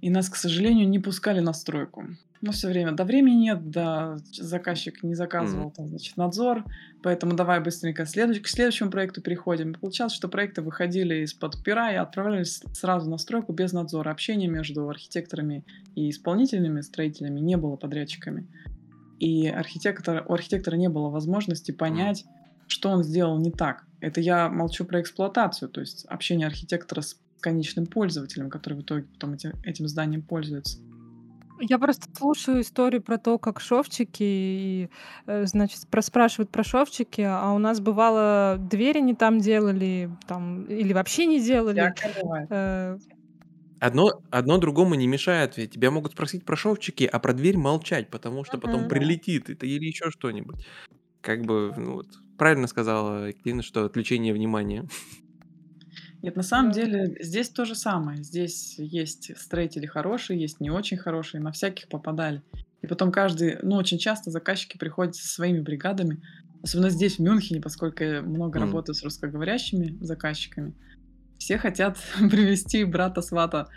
и 0.01 0.11
нас, 0.11 0.29
к 0.29 0.37
сожалению, 0.37 0.89
не 0.89 0.99
пускали 0.99 1.41
на 1.41 1.53
стройку. 1.53 2.05
Ну, 2.43 2.53
все 2.53 2.69
время, 2.69 2.93
да 2.93 3.05
времени 3.05 3.35
нет, 3.35 3.71
да 3.71 4.17
заказчик 4.33 5.03
не 5.03 5.15
заказывал, 5.15 5.71
там, 5.71 5.89
значит, 5.89 6.17
надзор, 6.17 6.65
поэтому 7.03 7.35
давай 7.35 7.61
быстренько 7.61 8.07
следующ- 8.07 8.41
к 8.41 8.49
следующему 8.49 8.91
проекту 8.91 9.21
переходим. 9.21 9.73
И 9.73 9.79
получалось, 9.79 10.15
что 10.15 10.27
проекты 10.27 10.63
выходили 10.63 11.17
из-под 11.25 11.63
пера 11.63 11.93
и 11.93 11.97
отправлялись 11.97 12.63
сразу 12.73 13.11
на 13.11 13.19
стройку 13.19 13.53
без 13.53 13.75
надзора. 13.75 14.11
Общения 14.11 14.49
между 14.49 14.89
архитекторами 14.89 15.67
и 15.95 16.09
исполнительными 16.09 16.81
строителями 16.81 17.41
не 17.41 17.59
было 17.59 17.77
подрядчиками. 17.77 18.47
И 19.19 19.47
архитектор, 19.47 20.25
у 20.27 20.33
архитектора 20.33 20.77
не 20.77 20.89
было 20.89 21.11
возможности 21.11 21.73
понять, 21.73 22.25
что 22.69 22.89
он 22.89 23.03
сделал 23.03 23.39
не 23.39 23.51
так. 23.51 23.85
Это 24.01 24.23
я 24.23 24.49
молчу 24.49 24.87
про 24.87 25.03
эксплуатацию, 25.03 25.69
то 25.69 25.81
есть 25.81 26.07
общение 26.07 26.47
архитектора 26.47 27.03
с 27.03 27.21
конечным 27.41 27.87
пользователем, 27.87 28.51
который 28.51 28.75
в 28.75 28.83
итоге 28.83 29.07
потом 29.13 29.35
эти- 29.35 29.53
этим 29.65 29.89
зданием 29.89 30.23
пользуется. 30.23 30.79
Я 31.63 31.79
просто 31.79 32.07
слушаю 32.17 32.63
историю 32.63 33.03
про 33.03 33.19
то, 33.19 33.39
как 33.39 33.61
шовчики, 33.61 34.23
и, 34.23 34.89
э, 35.27 35.45
значит, 35.47 35.83
проспрашивают 35.91 36.51
про 36.51 36.65
шовчики, 36.65 37.21
а 37.21 37.53
у 37.53 37.59
нас 37.59 37.81
бывало 37.81 38.57
двери 38.59 39.01
не 39.01 39.15
там 39.15 39.41
делали, 39.41 40.11
там, 40.27 40.65
или 40.65 40.95
вообще 40.95 41.27
не 41.27 41.41
делали. 41.41 41.93
Э, 42.51 42.99
Одно, 43.79 44.11
одно 44.31 44.59
другому 44.59 44.95
не 44.95 45.07
мешает, 45.07 45.57
ведь 45.57 45.73
тебя 45.73 45.91
могут 45.91 46.13
спросить 46.13 46.45
про 46.45 46.55
шовчики, 46.55 47.05
а 47.05 47.19
про 47.19 47.33
дверь 47.33 47.57
молчать, 47.57 48.11
потому 48.11 48.45
что 48.45 48.59
потом 48.59 48.89
прилетит 48.89 49.49
это 49.49 49.65
или 49.67 49.87
еще 49.87 50.11
что-нибудь. 50.11 50.67
Как 51.23 51.43
бы, 51.43 51.73
ну 51.77 51.95
вот, 51.95 52.07
правильно 52.37 52.67
сказала 52.69 53.29
Екатерина, 53.29 53.63
что 53.63 53.85
отвлечение 53.85 54.35
внимания. 54.35 54.87
Нет, 56.23 56.37
на 56.37 56.43
самом 56.43 56.71
Да. 56.73 56.81
деле 56.81 57.17
здесь 57.21 57.49
то 57.51 57.65
же 57.65 57.75
самое. 57.75 58.23
Здесь 58.23 58.75
есть 58.79 59.37
строители 59.39 59.87
хорошие, 59.87 60.41
есть 60.41 60.61
не 60.61 60.71
очень 60.71 60.99
хорошие, 60.99 61.41
на 61.41 61.53
всяких 61.53 61.89
попадали. 61.89 62.43
И 62.83 62.87
потом 62.87 63.13
каждый, 63.13 63.59
ну, 63.63 63.77
очень 63.77 63.99
часто 63.99 64.31
заказчики 64.31 64.79
приходят 64.79 65.15
со 65.15 65.29
своими 65.29 65.61
бригадами, 65.61 66.23
особенно 66.63 66.91
здесь, 66.91 67.17
в 67.17 67.23
Мюнхене, 67.23 67.61
поскольку 67.61 68.05
я 68.05 68.23
много 68.23 68.59
Мгм. 68.59 68.67
работаю 68.67 68.95
с 68.95 69.03
русскоговорящими 69.03 69.97
заказчиками. 70.01 70.75
Все 71.39 71.59
хотят 71.59 71.99
привести 72.31 72.85
брата-свата 72.85 73.69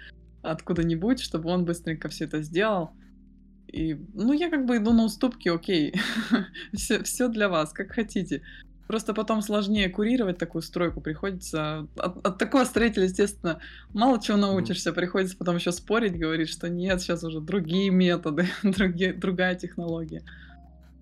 откуда-нибудь, 0.41 1.21
чтобы 1.21 1.49
он 1.49 1.65
быстренько 1.65 2.09
все 2.09 2.25
это 2.25 2.41
сделал. 2.41 2.91
И, 3.71 3.95
ну, 4.13 4.33
я 4.33 4.49
как 4.49 4.65
бы 4.65 4.77
иду 4.77 4.93
на 4.93 5.05
уступки, 5.05 5.49
окей, 5.49 5.93
все, 6.75 7.03
все 7.03 7.27
для 7.29 7.49
вас, 7.49 7.73
как 7.73 7.93
хотите. 7.93 8.43
Просто 8.93 9.15
потом 9.15 9.41
сложнее 9.41 9.89
курировать 9.89 10.37
такую 10.37 10.61
стройку, 10.61 11.01
приходится... 11.01 11.87
От, 11.95 12.23
от 12.23 12.37
такого 12.37 12.63
строителя, 12.63 13.05
естественно, 13.05 13.57
мало 13.91 14.21
чего 14.21 14.37
научишься, 14.37 14.93
приходится 14.93 15.35
потом 15.35 15.55
еще 15.55 15.71
спорить, 15.71 16.15
говорить, 16.15 16.47
что 16.47 16.69
нет, 16.69 17.01
сейчас 17.01 17.23
уже 17.23 17.41
другие 17.41 17.89
методы, 17.89 18.45
другие, 18.61 19.13
другая 19.13 19.55
технология. 19.55 20.21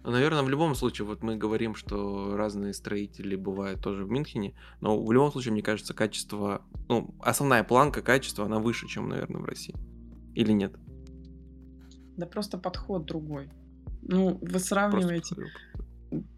Наверное, 0.05 0.41
в 0.41 0.49
любом 0.49 0.73
случае, 0.73 1.05
вот 1.05 1.21
мы 1.21 1.35
говорим, 1.35 1.75
что 1.75 2.37
разные 2.37 2.73
строители 2.73 3.35
бывают 3.35 3.81
тоже 3.81 4.05
в 4.05 4.09
Мюнхене, 4.09 4.53
но 4.79 4.97
в 4.97 5.11
любом 5.11 5.29
случае, 5.33 5.51
мне 5.51 5.61
кажется, 5.61 5.93
качество, 5.93 6.61
ну, 6.87 7.13
основная 7.19 7.65
планка 7.65 8.01
качества, 8.01 8.45
она 8.45 8.59
выше, 8.59 8.87
чем, 8.87 9.09
наверное, 9.09 9.41
в 9.41 9.45
России. 9.45 9.75
Или 10.33 10.53
нет? 10.53 10.73
Да 12.15 12.25
просто 12.25 12.57
подход 12.57 13.03
другой. 13.03 13.49
Ну, 14.01 14.35
вы 14.35 14.47
Просто 14.47 14.67
сравниваете... 14.69 15.35
повторю. 15.35 15.49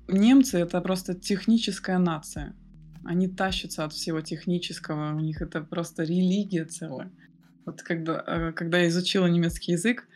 Немцы— 0.07 0.57
это 0.59 0.81
просто 0.81 1.13
техническая 1.13 1.97
нация. 1.97 2.55
Они 3.03 3.27
тащатся 3.27 3.83
от 3.85 3.93
всего 3.93 4.21
технического, 4.21 5.13
у 5.15 5.19
них 5.19 5.41
это 5.41 5.61
просто 5.61 6.03
религия 6.03 6.65
целая. 6.65 7.11
Вот 7.65 7.81
когда, 7.81 8.23
э, 8.25 8.51
когда 8.53 8.79
я 8.79 8.87
изучила 8.87 9.25
немецкий 9.27 9.73
язык, 9.73 10.07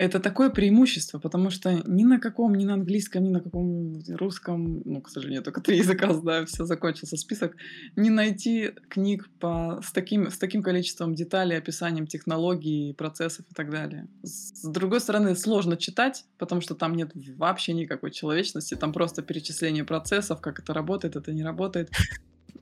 это 0.00 0.18
такое 0.18 0.48
преимущество, 0.48 1.18
потому 1.18 1.50
что 1.50 1.82
ни 1.86 2.04
на 2.04 2.18
каком, 2.18 2.54
ни 2.54 2.64
на 2.64 2.72
английском, 2.72 3.22
ни 3.22 3.28
на 3.28 3.40
каком 3.40 4.00
русском, 4.08 4.80
ну, 4.86 5.02
к 5.02 5.10
сожалению, 5.10 5.42
только 5.42 5.60
три 5.60 5.76
языка 5.76 6.14
знаю, 6.14 6.46
все, 6.46 6.64
закончился 6.64 7.18
список, 7.18 7.54
не 7.96 8.08
найти 8.08 8.70
книг 8.88 9.28
по, 9.38 9.78
с, 9.84 9.92
таким, 9.92 10.30
с 10.30 10.38
таким 10.38 10.62
количеством 10.62 11.14
деталей, 11.14 11.58
описанием 11.58 12.06
технологий, 12.06 12.94
процессов 12.94 13.44
и 13.50 13.54
так 13.54 13.70
далее. 13.70 14.08
С 14.22 14.66
другой 14.66 15.00
стороны, 15.00 15.36
сложно 15.36 15.76
читать, 15.76 16.24
потому 16.38 16.62
что 16.62 16.74
там 16.74 16.94
нет 16.94 17.10
вообще 17.36 17.74
никакой 17.74 18.10
человечности, 18.10 18.76
там 18.76 18.94
просто 18.94 19.20
перечисление 19.20 19.84
процессов, 19.84 20.40
как 20.40 20.60
это 20.60 20.72
работает, 20.72 21.16
это 21.16 21.30
не 21.34 21.44
работает. 21.44 21.90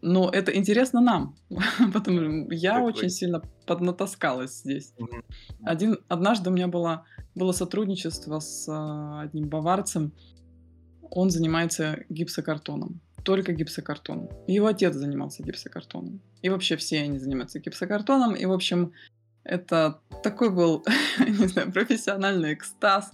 Но 0.01 0.31
это 0.31 0.55
интересно 0.55 1.01
нам, 1.01 1.37
потому 1.93 2.45
что 2.45 2.55
я 2.55 2.83
очень 2.83 3.05
вы- 3.05 3.11
сильно 3.11 3.43
поднатаскалась 3.67 4.61
здесь. 4.61 4.95
Один, 5.65 5.99
однажды 6.09 6.51
у 6.51 6.53
меня 6.53 6.69
было, 6.69 7.05
было 7.35 7.53
сотрудничество 7.53 8.39
с 8.39 8.69
а, 8.69 9.23
одним 9.23 9.49
баварцем. 9.49 10.13
Он 11.11 11.31
занимается 11.31 12.05
гипсокартоном. 12.09 13.01
Только 13.25 13.53
гипсокартоном. 13.53 14.29
Его 14.47 14.67
отец 14.69 14.95
занимался 14.95 15.43
гипсокартоном. 15.43 16.21
И 16.43 16.49
вообще 16.49 16.77
все 16.77 17.01
они 17.01 17.19
занимаются 17.19 17.59
гипсокартоном. 17.59 18.35
И, 18.35 18.47
в 18.47 18.53
общем, 18.53 18.93
это 19.43 20.01
такой 20.23 20.51
был, 20.51 20.85
не 21.19 21.49
знаю, 21.49 21.73
профессиональный 21.73 22.55
экстаз. 22.55 23.13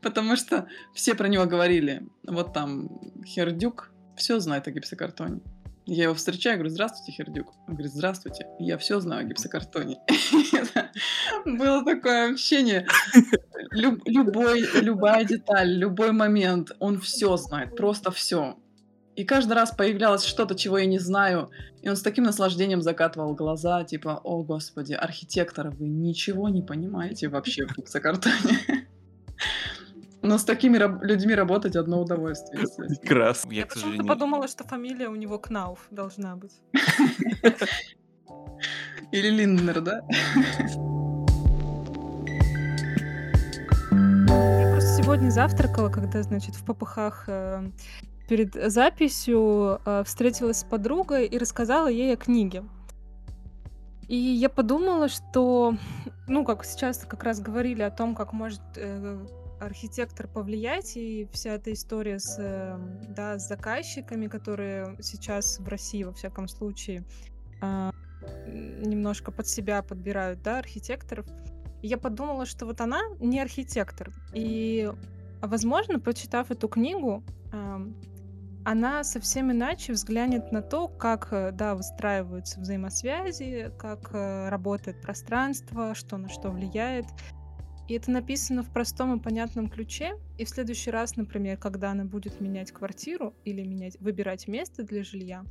Потому 0.00 0.36
что 0.36 0.68
все 0.94 1.14
про 1.14 1.28
него 1.28 1.46
говорили. 1.46 2.06
Вот 2.26 2.52
там 2.52 3.00
Хердюк 3.24 3.90
все 4.16 4.38
знает 4.38 4.68
о 4.68 4.70
гипсокартоне. 4.70 5.40
Я 5.86 6.04
его 6.04 6.14
встречаю, 6.14 6.56
говорю, 6.56 6.70
здравствуйте, 6.70 7.12
Хердюк. 7.12 7.52
Он 7.68 7.74
говорит, 7.74 7.92
здравствуйте, 7.92 8.46
я 8.58 8.78
все 8.78 9.00
знаю 9.00 9.26
о 9.26 9.28
гипсокартоне. 9.28 9.98
Было 11.44 11.84
такое 11.84 12.30
общение. 12.30 12.86
Люб- 13.70 14.02
любой, 14.06 14.62
любая 14.80 15.24
деталь, 15.24 15.70
любой 15.76 16.12
момент, 16.12 16.70
он 16.78 17.00
все 17.00 17.36
знает, 17.36 17.76
просто 17.76 18.10
все. 18.10 18.56
И 19.14 19.24
каждый 19.24 19.52
раз 19.52 19.72
появлялось 19.72 20.24
что-то, 20.24 20.54
чего 20.54 20.78
я 20.78 20.86
не 20.86 20.98
знаю, 20.98 21.50
и 21.82 21.88
он 21.88 21.96
с 21.96 22.02
таким 22.02 22.24
наслаждением 22.24 22.82
закатывал 22.82 23.34
глаза, 23.34 23.84
типа, 23.84 24.20
о 24.24 24.42
господи, 24.42 24.94
архитектора, 24.94 25.70
вы 25.70 25.88
ничего 25.88 26.48
не 26.48 26.62
понимаете 26.62 27.28
вообще 27.28 27.66
в 27.66 27.76
гипсокартоне. 27.76 28.83
Но 30.24 30.38
с 30.38 30.44
такими 30.44 30.78
раб- 30.78 31.02
людьми 31.02 31.34
работать 31.34 31.76
одно 31.76 32.00
удовольствие. 32.00 32.64
Прекрасно. 32.88 33.52
Я, 33.52 33.60
Я 33.60 33.66
почему-то 33.66 34.04
подумала, 34.04 34.48
что 34.48 34.64
фамилия 34.64 35.08
у 35.08 35.16
него 35.16 35.38
Кнауф 35.38 35.86
должна 35.90 36.34
быть. 36.34 36.62
Или 39.12 39.28
Линднер, 39.28 39.82
да? 39.82 40.00
Я 43.90 44.70
просто 44.72 45.02
сегодня 45.02 45.28
завтракала, 45.28 45.90
когда, 45.90 46.22
значит, 46.22 46.54
в 46.54 46.64
попыхах 46.64 47.24
э, 47.26 47.62
перед 48.26 48.54
записью 48.72 49.78
э, 49.84 50.04
встретилась 50.06 50.60
с 50.60 50.64
подругой 50.64 51.26
и 51.26 51.36
рассказала 51.36 51.88
ей 51.88 52.14
о 52.14 52.16
книге. 52.16 52.64
И 54.08 54.16
я 54.16 54.48
подумала, 54.48 55.10
что, 55.10 55.76
ну, 56.28 56.46
как 56.46 56.64
сейчас 56.64 57.04
как 57.04 57.24
раз 57.24 57.40
говорили 57.40 57.82
о 57.82 57.90
том, 57.90 58.14
как 58.14 58.32
может 58.32 58.62
э, 58.76 59.18
архитектор 59.64 60.28
повлиять, 60.28 60.96
и 60.96 61.28
вся 61.32 61.54
эта 61.54 61.72
история 61.72 62.18
с, 62.18 62.36
э, 62.38 62.78
да, 63.08 63.38
с 63.38 63.48
заказчиками, 63.48 64.26
которые 64.26 64.96
сейчас 65.00 65.58
в 65.58 65.68
России, 65.68 66.02
во 66.02 66.12
всяком 66.12 66.48
случае, 66.48 67.04
э, 67.62 67.90
немножко 68.84 69.30
под 69.32 69.48
себя 69.48 69.82
подбирают, 69.82 70.42
да, 70.42 70.58
архитекторов. 70.58 71.26
Я 71.82 71.98
подумала, 71.98 72.46
что 72.46 72.66
вот 72.66 72.80
она 72.80 73.00
не 73.20 73.40
архитектор. 73.40 74.12
И, 74.32 74.90
возможно, 75.42 76.00
прочитав 76.00 76.50
эту 76.50 76.68
книгу, 76.68 77.22
э, 77.52 77.86
она 78.64 79.04
совсем 79.04 79.52
иначе 79.52 79.92
взглянет 79.92 80.50
на 80.50 80.62
то, 80.62 80.88
как, 80.88 81.28
э, 81.32 81.52
да, 81.52 81.74
выстраиваются 81.74 82.60
взаимосвязи, 82.60 83.70
как 83.78 84.14
э, 84.14 84.48
работает 84.48 85.02
пространство, 85.02 85.94
что 85.94 86.16
на 86.16 86.30
что 86.30 86.50
влияет. 86.50 87.04
И 87.88 87.94
это 87.94 88.10
написано 88.10 88.62
в 88.62 88.72
простом 88.72 89.18
и 89.18 89.22
понятном 89.22 89.68
ключе. 89.68 90.14
И 90.38 90.44
в 90.44 90.48
следующий 90.48 90.90
раз, 90.90 91.16
например, 91.16 91.58
когда 91.58 91.90
она 91.90 92.04
будет 92.04 92.40
менять 92.40 92.72
квартиру 92.72 93.34
или 93.44 93.62
менять, 93.62 94.00
выбирать 94.00 94.48
место 94.48 94.82
для 94.82 95.02
жилья, 95.04 95.44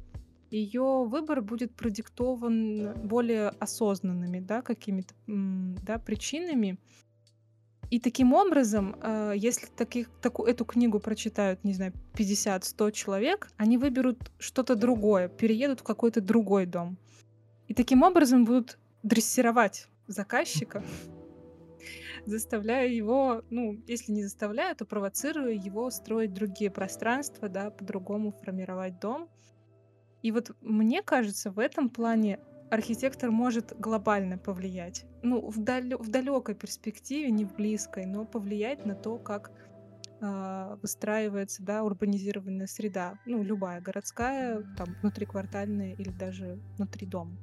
ее 0.49 1.05
выбор 1.05 1.41
будет 1.41 1.75
продиктован 1.75 2.93
более 3.07 3.49
осознанными, 3.49 4.39
да, 4.39 4.61
какими-то, 4.61 5.13
да, 5.27 5.97
причинами, 5.99 6.77
и 7.93 7.99
таким 7.99 8.33
образом, 8.33 8.95
э, 9.03 9.33
если 9.35 9.67
таких, 9.67 10.09
таку, 10.19 10.45
эту 10.45 10.65
книгу 10.65 10.99
прочитают, 10.99 11.63
не 11.63 11.73
знаю, 11.73 11.93
50-100 12.15 12.91
человек, 12.91 13.51
они 13.55 13.77
выберут 13.77 14.31
что-то 14.39 14.73
другое, 14.73 15.27
переедут 15.27 15.81
в 15.81 15.83
какой-то 15.83 16.19
другой 16.19 16.65
дом. 16.65 16.97
И 17.67 17.75
таким 17.75 18.01
образом 18.01 18.45
будут 18.45 18.79
дрессировать 19.03 19.89
заказчика, 20.07 20.83
заставляя 22.25 22.87
его, 22.87 23.43
ну, 23.49 23.81
если 23.87 24.11
не 24.11 24.23
заставляя, 24.23 24.75
то 24.75 24.85
провоцируя 24.85 25.53
его 25.53 25.89
строить 25.89 26.33
другие 26.33 26.71
пространства, 26.71 27.49
да, 27.49 27.69
по-другому 27.69 28.31
формировать 28.31 28.99
дом. 28.99 29.29
И 30.21 30.31
вот 30.31 30.51
мне 30.61 31.01
кажется, 31.01 31.51
в 31.51 31.59
этом 31.59 31.89
плане 31.89 32.39
архитектор 32.71 33.29
может 33.29 33.73
глобально 33.77 34.37
повлиять. 34.37 35.05
Ну, 35.21 35.49
в, 35.49 35.59
дал- 35.59 35.99
в 35.99 36.09
далекой 36.09 36.55
перспективе, 36.55 37.29
не 37.29 37.45
в 37.45 37.53
близкой, 37.55 38.05
но 38.05 38.25
повлиять 38.25 38.85
на 38.85 38.95
то, 38.95 39.17
как 39.17 39.51
э, 40.21 40.77
выстраивается 40.81 41.63
да, 41.63 41.83
урбанизированная 41.83 42.67
среда. 42.67 43.19
Ну, 43.25 43.43
любая, 43.43 43.81
городская, 43.81 44.63
там, 44.77 44.95
внутриквартальная 45.01 45.93
или 45.93 46.09
даже 46.09 46.59
внутри 46.77 47.05
дома. 47.05 47.37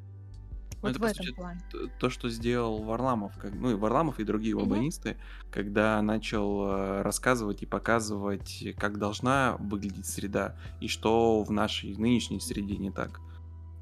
Ну, 0.83 0.89
вот 0.89 0.97
это, 0.97 1.01
в 1.01 1.03
этом 1.05 1.25
сути, 1.25 1.35
плане. 1.35 1.61
То, 1.99 2.09
что 2.09 2.31
сделал 2.31 2.83
Варламов, 2.83 3.37
как, 3.37 3.53
ну 3.53 3.71
и 3.71 3.75
Варламов 3.75 4.19
и 4.19 4.25
другие 4.25 4.57
урбанисты, 4.57 5.11
угу. 5.11 5.19
когда 5.51 6.01
начал 6.01 6.67
э, 6.67 7.03
рассказывать 7.03 7.63
и 7.63 7.67
показывать, 7.67 8.65
как 8.79 8.99
должна 8.99 9.57
выглядеть 9.59 10.07
среда 10.07 10.57
и 10.81 10.89
что 10.89 11.43
в 11.43 11.51
нашей 11.51 11.95
нынешней 11.97 12.41
среде 12.41 12.79
не 12.79 12.91
так. 12.91 13.21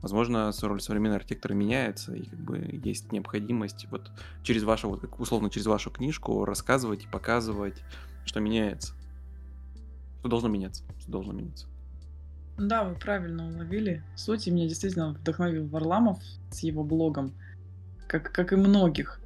Возможно, 0.03 0.53
роль 0.63 0.81
современного 0.81 1.17
архитектора 1.19 1.55
меняется, 1.55 2.15
и 2.15 2.25
как 2.25 2.39
бы 2.39 2.81
есть 2.85 3.11
необходимость 3.11 3.87
вот 3.91 4.11
через 4.43 4.63
вашу, 4.63 4.89
вот 4.89 5.05
условно 5.19 5.51
через 5.51 5.67
вашу 5.67 5.91
книжку 5.91 6.45
рассказывать 6.45 7.05
и 7.05 7.09
показывать, 7.09 7.83
что 8.25 8.41
меняется. 8.41 8.95
Что 10.21 10.29
должно 10.29 10.49
меняться, 10.49 10.85
что 11.01 11.11
должно 11.11 11.33
меняться. 11.33 11.67
Да, 12.59 12.85
вы 12.85 12.97
правильно 12.97 13.47
уловили. 13.47 14.03
Суть, 14.17 14.49
и 14.49 14.51
меня 14.51 14.69
действительно 14.69 15.11
вдохновил 15.11 15.69
Варламов 15.69 16.21
с 16.51 16.61
его 16.61 16.83
блогом, 16.83 17.33
как, 18.09 18.33
как 18.33 18.53
и 18.53 18.57
многих. 18.57 19.21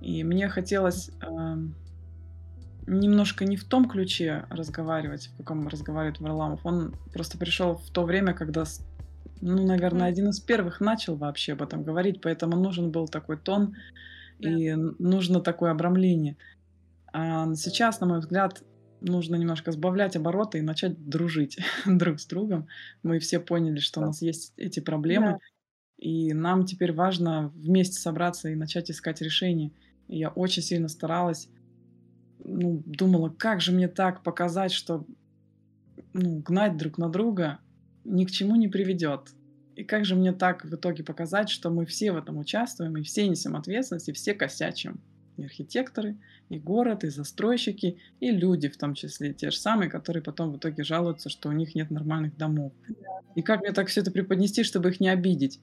И 0.00 0.22
мне 0.22 0.48
хотелось 0.48 1.10
э, 1.20 1.56
немножко 2.86 3.44
не 3.44 3.56
в 3.56 3.64
том 3.64 3.88
ключе 3.88 4.44
разговаривать, 4.50 5.28
в 5.28 5.36
каком 5.38 5.66
разговаривает 5.66 6.20
Варламов. 6.20 6.60
Он 6.64 6.94
просто 7.12 7.38
пришел 7.38 7.76
в 7.76 7.90
то 7.90 8.04
время, 8.04 8.34
когда 8.34 8.64
ну, 9.40 9.66
наверное, 9.66 10.08
один 10.08 10.28
из 10.28 10.40
первых 10.40 10.80
начал 10.80 11.16
вообще 11.16 11.52
об 11.52 11.62
этом 11.62 11.84
говорить, 11.84 12.20
поэтому 12.20 12.56
нужен 12.56 12.90
был 12.90 13.06
такой 13.06 13.36
тон 13.36 13.76
Да. 14.38 14.50
и 14.50 14.74
нужно 14.74 15.40
такое 15.40 15.70
обрамление. 15.70 16.36
А 17.12 17.54
сейчас, 17.54 18.00
на 18.00 18.06
мой 18.06 18.18
взгляд, 18.18 18.62
нужно 19.00 19.36
немножко 19.36 19.72
сбавлять 19.72 20.16
обороты 20.16 20.58
и 20.58 20.62
начать 20.62 21.08
дружить 21.08 21.58
друг 21.86 22.20
с 22.20 22.26
другом. 22.26 22.68
Мы 23.02 23.18
все 23.18 23.40
поняли, 23.40 23.78
что 23.78 24.00
у 24.00 24.04
нас 24.04 24.22
есть 24.22 24.52
эти 24.56 24.80
проблемы, 24.80 25.32
Да. 25.32 25.38
и 25.98 26.32
нам 26.32 26.64
теперь 26.64 26.92
важно 26.92 27.48
вместе 27.54 27.98
собраться 28.00 28.48
и 28.48 28.54
начать 28.54 28.90
искать 28.90 29.20
решения. 29.22 29.72
И 30.08 30.18
я 30.18 30.30
очень 30.30 30.62
сильно 30.62 30.88
старалась, 30.88 31.48
ну, 32.44 32.82
думала, 32.86 33.28
как 33.30 33.60
же 33.60 33.72
мне 33.72 33.88
так 33.88 34.22
показать, 34.22 34.72
что 34.72 35.06
ну, 36.12 36.40
гнать 36.40 36.76
друг 36.76 36.98
на 36.98 37.08
друга 37.08 37.58
ни 38.04 38.24
к 38.24 38.30
чему 38.30 38.56
не 38.56 38.68
приведет. 38.68 39.30
И 39.76 39.84
как 39.84 40.04
же 40.04 40.16
мне 40.16 40.32
так 40.32 40.64
в 40.64 40.74
итоге 40.74 41.04
показать, 41.04 41.50
что 41.50 41.70
мы 41.70 41.86
все 41.86 42.10
в 42.12 42.16
этом 42.16 42.38
участвуем, 42.38 42.96
и 42.96 43.02
все 43.02 43.28
несем 43.28 43.54
ответственность, 43.54 44.08
и 44.08 44.12
все 44.12 44.34
косячим. 44.34 45.00
И 45.38 45.44
архитекторы, 45.44 46.16
и 46.48 46.58
город, 46.58 47.04
и 47.04 47.08
застройщики, 47.08 47.96
и 48.18 48.30
люди 48.32 48.68
в 48.68 48.76
том 48.76 48.94
числе, 48.94 49.32
те 49.32 49.50
же 49.50 49.56
самые, 49.56 49.88
которые 49.88 50.20
потом 50.20 50.52
в 50.52 50.56
итоге 50.56 50.82
жалуются, 50.82 51.28
что 51.28 51.48
у 51.48 51.52
них 51.52 51.76
нет 51.76 51.92
нормальных 51.92 52.36
домов. 52.36 52.72
И 53.36 53.42
как 53.42 53.60
мне 53.60 53.72
так 53.72 53.86
все 53.86 54.00
это 54.00 54.10
преподнести, 54.10 54.64
чтобы 54.64 54.90
их 54.90 54.98
не 54.98 55.08
обидеть? 55.08 55.60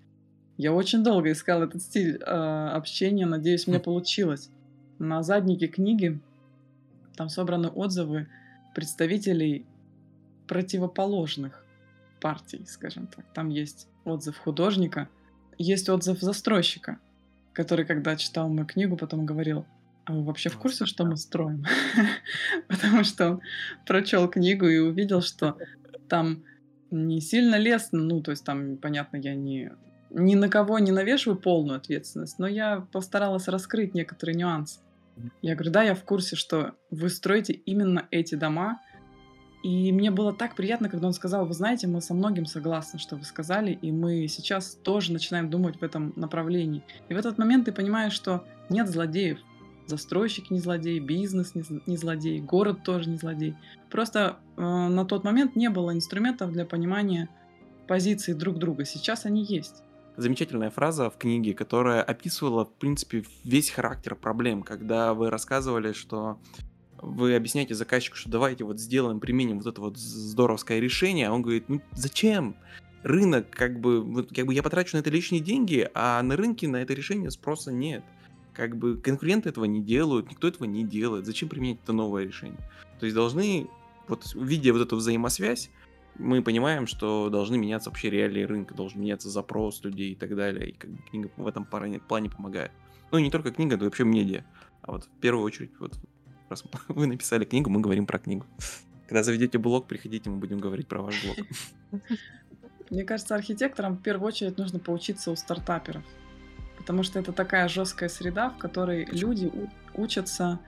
Я 0.57 0.71
очень 0.71 1.03
долго 1.03 1.29
искал 1.29 1.61
этот 1.61 1.81
стиль 1.81 2.15
э, 2.15 2.23
общения, 2.23 3.25
надеюсь, 3.25 3.67
мне 3.67 3.79
получилось. 3.79 4.49
На 4.97 5.21
заднике 5.23 5.67
книги 5.67 6.17
там 7.17 7.27
собраны 7.27 7.67
отзывы 7.67 8.27
представителей 8.73 9.65
противоположных 10.47 11.65
партий, 12.21 12.63
скажем 12.65 13.07
так. 13.07 13.25
Там 13.33 13.49
есть 13.49 13.89
отзыв 14.05 14.37
художника, 14.37 15.09
есть 15.57 15.89
отзыв 15.89 16.21
застройщика, 16.21 16.99
который, 17.55 17.85
когда 17.85 18.15
читал 18.15 18.49
мою 18.49 18.67
книгу, 18.67 18.97
потом 18.97 19.25
говорил, 19.25 19.65
а 20.05 20.13
вы 20.13 20.23
вообще 20.23 20.49
в 20.49 20.57
курсе, 20.57 20.85
что 20.85 21.05
мы 21.05 21.17
строим? 21.17 21.65
Потому 22.67 23.03
что 23.03 23.31
он 23.31 23.41
прочел 23.87 24.27
книгу 24.27 24.67
и 24.67 24.77
увидел, 24.77 25.21
что 25.21 25.57
там 26.07 26.43
не 26.91 27.21
сильно 27.21 27.55
лестно, 27.55 27.99
ну, 27.99 28.21
то 28.21 28.31
есть 28.31 28.43
там, 28.43 28.77
понятно, 28.77 29.17
я 29.17 29.33
не 29.33 29.71
ни 30.11 30.35
на 30.35 30.47
кого 30.47 30.79
не 30.79 30.91
навешиваю 30.91 31.37
полную 31.37 31.77
ответственность, 31.77 32.39
но 32.39 32.47
я 32.47 32.87
постаралась 32.93 33.49
раскрыть 33.49 33.93
некоторые 33.93 34.35
нюансы. 34.37 34.79
Я 35.41 35.55
говорю, 35.55 35.71
да, 35.71 35.83
я 35.83 35.93
в 35.93 36.03
курсе, 36.03 36.37
что 36.37 36.75
вы 36.89 37.09
строите 37.09 37.53
именно 37.53 38.07
эти 38.11 38.35
дома, 38.35 38.81
и 39.65 39.91
мне 39.91 40.11
было 40.11 40.31
так 40.31 40.53
приятно, 40.53 40.89
когда 40.89 41.07
он 41.07 41.13
сказал, 41.13 41.47
вы 41.47 41.55
знаете, 41.55 41.87
мы 41.87 41.99
со 41.99 42.13
многим 42.13 42.45
согласны, 42.45 42.99
что 42.99 43.15
вы 43.15 43.23
сказали, 43.23 43.71
и 43.71 43.91
мы 43.91 44.27
сейчас 44.27 44.75
тоже 44.83 45.11
начинаем 45.11 45.49
думать 45.49 45.81
в 45.81 45.83
этом 45.83 46.13
направлении. 46.15 46.83
И 47.09 47.15
в 47.15 47.17
этот 47.17 47.39
момент 47.39 47.65
ты 47.65 47.71
понимаешь, 47.71 48.13
что 48.13 48.45
нет 48.69 48.87
злодеев. 48.87 49.39
Застройщик 49.87 50.51
не 50.51 50.59
злодей, 50.59 50.99
бизнес 50.99 51.53
не 51.55 51.97
злодей, 51.97 52.41
город 52.41 52.83
тоже 52.83 53.09
не 53.09 53.17
злодей. 53.17 53.55
Просто 53.89 54.37
э, 54.55 54.61
на 54.61 55.03
тот 55.03 55.23
момент 55.23 55.55
не 55.55 55.71
было 55.71 55.95
инструментов 55.95 56.51
для 56.51 56.67
понимания 56.67 57.27
позиции 57.87 58.33
друг 58.33 58.59
друга. 58.59 58.85
Сейчас 58.85 59.25
они 59.25 59.43
есть 59.43 59.81
замечательная 60.15 60.69
фраза 60.69 61.09
в 61.09 61.17
книге, 61.17 61.55
которая 61.55 62.03
описывала, 62.03 62.65
в 62.65 62.73
принципе, 62.73 63.23
весь 63.43 63.71
характер 63.71 64.13
проблем, 64.13 64.61
когда 64.61 65.15
вы 65.15 65.31
рассказывали, 65.31 65.91
что 65.91 66.39
вы 67.01 67.35
объясняете 67.35 67.75
заказчику, 67.75 68.15
что 68.15 68.29
давайте 68.29 68.63
вот 68.63 68.79
сделаем, 68.79 69.19
применим 69.19 69.59
вот 69.59 69.67
это 69.67 69.81
вот 69.81 69.97
здоровское 69.97 70.79
решение, 70.79 71.27
а 71.27 71.33
он 71.33 71.41
говорит, 71.41 71.65
ну 71.67 71.81
зачем? 71.91 72.55
Рынок, 73.03 73.49
как 73.51 73.79
бы, 73.79 74.01
вот, 74.01 74.33
как 74.35 74.47
бы 74.47 74.53
я 74.53 74.63
потрачу 74.63 74.97
на 74.97 75.01
это 75.01 75.11
лишние 75.11 75.41
деньги, 75.41 75.87
а 75.93 76.21
на 76.23 76.35
рынке 76.35 76.67
на 76.67 76.77
это 76.77 76.93
решение 76.93 77.29
спроса 77.29 77.71
нет. 77.71 78.03
Как 78.53 78.77
бы 78.77 78.97
конкуренты 78.97 79.49
этого 79.49 79.65
не 79.65 79.83
делают, 79.83 80.31
никто 80.31 80.47
этого 80.47 80.65
не 80.65 80.83
делает. 80.83 81.25
Зачем 81.25 81.49
применять 81.49 81.77
это 81.83 81.93
новое 81.93 82.23
решение? 82.25 82.59
То 82.99 83.05
есть 83.05 83.15
должны, 83.15 83.67
вот 84.07 84.33
видя 84.33 84.73
вот 84.73 84.81
эту 84.81 84.95
взаимосвязь, 84.95 85.69
мы 86.17 86.41
понимаем, 86.41 86.87
что 86.87 87.29
должны 87.29 87.57
меняться 87.57 87.89
вообще 87.89 88.09
реалии 88.09 88.43
рынка, 88.43 88.73
должен 88.73 89.01
меняться 89.01 89.29
запрос 89.29 89.83
людей 89.83 90.13
и 90.13 90.15
так 90.15 90.35
далее. 90.35 90.69
И 90.69 90.71
как 90.71 90.89
бы 90.89 90.97
книга 91.09 91.29
в 91.35 91.45
этом 91.45 91.65
плане 91.65 91.99
помогает. 91.99 92.71
Ну, 93.11 93.19
не 93.19 93.29
только 93.29 93.51
книга, 93.51 93.77
но 93.77 93.85
вообще 93.85 94.03
медиа. 94.03 94.45
А 94.81 94.93
вот 94.93 95.03
в 95.03 95.19
первую 95.19 95.43
очередь 95.43 95.71
вот 95.79 95.93
вы 96.87 97.07
написали 97.07 97.45
книгу, 97.45 97.69
мы 97.69 97.81
говорим 97.81 98.05
про 98.05 98.19
книгу. 98.19 98.45
Когда 99.07 99.23
заведете 99.23 99.57
блог, 99.57 99.87
приходите, 99.87 100.29
мы 100.29 100.37
будем 100.37 100.59
говорить 100.59 100.87
про 100.87 101.01
ваш 101.01 101.23
блог. 101.23 101.37
Мне 102.89 103.03
кажется, 103.03 103.35
архитекторам 103.35 103.97
в 103.97 104.01
первую 104.01 104.27
очередь 104.27 104.57
нужно 104.57 104.79
поучиться 104.79 105.31
у 105.31 105.35
стартаперов. 105.35 106.03
Потому 106.77 107.03
что 107.03 107.19
это 107.19 107.31
такая 107.31 107.67
жесткая 107.67 108.09
среда, 108.09 108.49
в 108.49 108.57
которой 108.57 109.05
люди 109.05 109.51
учатся 109.95 110.59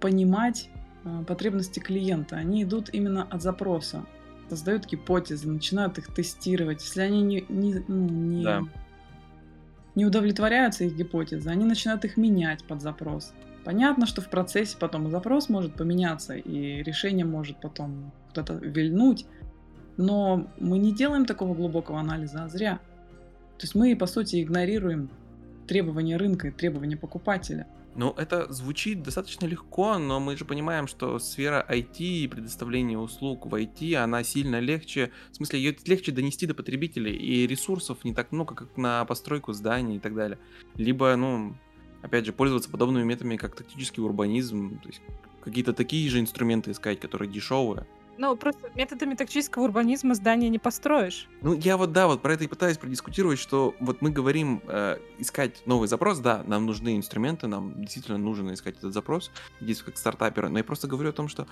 понимать 0.00 0.70
э, 1.04 1.24
потребности 1.26 1.78
клиента. 1.78 2.36
Они 2.36 2.62
идут 2.62 2.88
именно 2.92 3.24
от 3.24 3.42
запроса. 3.42 4.06
создают 4.48 4.86
гипотезы, 4.86 5.46
начинают 5.46 5.98
их 5.98 6.06
тестировать. 6.14 6.82
Если 6.82 7.02
они 7.02 7.20
не, 7.20 7.44
не, 7.50 7.84
ну, 7.86 8.08
не, 8.08 8.44
Да. 8.44 8.62
не 9.94 10.06
удовлетворяются 10.06 10.84
их 10.84 10.94
гипотезы, 10.96 11.50
они 11.50 11.66
начинают 11.66 12.04
их 12.06 12.16
менять 12.16 12.64
под 12.64 12.80
запрос. 12.80 13.34
Понятно, 13.68 14.06
что 14.06 14.22
в 14.22 14.30
процессе 14.30 14.78
потом 14.78 15.10
запрос 15.10 15.50
может 15.50 15.74
поменяться, 15.74 16.34
и 16.34 16.82
решение 16.82 17.26
может 17.26 17.60
потом 17.60 18.12
куда-то 18.28 18.54
вильнуть, 18.54 19.26
но 19.98 20.50
мы 20.58 20.78
не 20.78 20.90
делаем 20.90 21.26
такого 21.26 21.54
глубокого 21.54 22.00
анализа, 22.00 22.44
а 22.44 22.48
зря. 22.48 22.80
То 23.58 23.64
есть 23.64 23.74
мы, 23.74 23.94
по 23.94 24.06
сути, 24.06 24.42
игнорируем 24.42 25.10
требования 25.66 26.16
рынка 26.16 26.48
и 26.48 26.50
требования 26.50 26.96
покупателя. 26.96 27.66
Ну, 27.94 28.14
это 28.16 28.50
звучит 28.50 29.02
достаточно 29.02 29.44
легко, 29.44 29.98
но 29.98 30.18
мы 30.18 30.38
же 30.38 30.46
понимаем, 30.46 30.86
что 30.86 31.18
сфера 31.18 31.62
IT 31.68 31.98
и 31.98 32.26
предоставление 32.26 32.96
услуг 32.96 33.44
в 33.44 33.54
IT, 33.54 33.96
она 33.96 34.22
сильно 34.22 34.60
легче, 34.60 35.10
в 35.30 35.36
смысле, 35.36 35.58
ее 35.58 35.76
легче 35.84 36.10
донести 36.10 36.46
до 36.46 36.54
потребителей, 36.54 37.14
и 37.14 37.46
ресурсов 37.46 38.02
не 38.04 38.14
так 38.14 38.32
много, 38.32 38.54
как 38.54 38.78
на 38.78 39.04
постройку 39.04 39.52
зданий 39.52 39.96
и 39.96 40.00
так 40.00 40.14
далее. 40.14 40.38
Либо, 40.74 41.14
ну, 41.16 41.54
опять 42.02 42.26
же, 42.26 42.32
пользоваться 42.32 42.70
подобными 42.70 43.04
методами, 43.04 43.36
как 43.36 43.54
тактический 43.54 44.02
урбанизм, 44.02 44.78
то 44.80 44.88
есть 44.88 45.02
какие-то 45.42 45.72
такие 45.72 46.08
же 46.10 46.20
инструменты 46.20 46.70
искать, 46.70 47.00
которые 47.00 47.30
дешевые. 47.30 47.86
Ну, 48.18 48.36
просто 48.36 48.68
методами 48.74 49.14
тактического 49.14 49.64
урбанизма 49.64 50.16
здания 50.16 50.48
не 50.48 50.58
построишь. 50.58 51.28
Ну, 51.40 51.54
я 51.54 51.76
вот, 51.76 51.92
да, 51.92 52.08
вот 52.08 52.20
про 52.20 52.34
это 52.34 52.44
и 52.44 52.48
пытаюсь 52.48 52.76
продискутировать, 52.76 53.38
что 53.38 53.76
вот 53.78 54.02
мы 54.02 54.10
говорим 54.10 54.60
э, 54.66 54.98
искать 55.18 55.62
новый 55.66 55.86
запрос, 55.86 56.18
да, 56.18 56.42
нам 56.44 56.66
нужны 56.66 56.96
инструменты, 56.96 57.46
нам 57.46 57.80
действительно 57.80 58.18
нужно 58.18 58.54
искать 58.54 58.76
этот 58.76 58.92
запрос, 58.92 59.30
здесь 59.60 59.82
как 59.82 59.96
стартапера, 59.96 60.48
но 60.48 60.58
я 60.58 60.64
просто 60.64 60.88
говорю 60.88 61.10
о 61.10 61.12
том, 61.12 61.28
что 61.28 61.46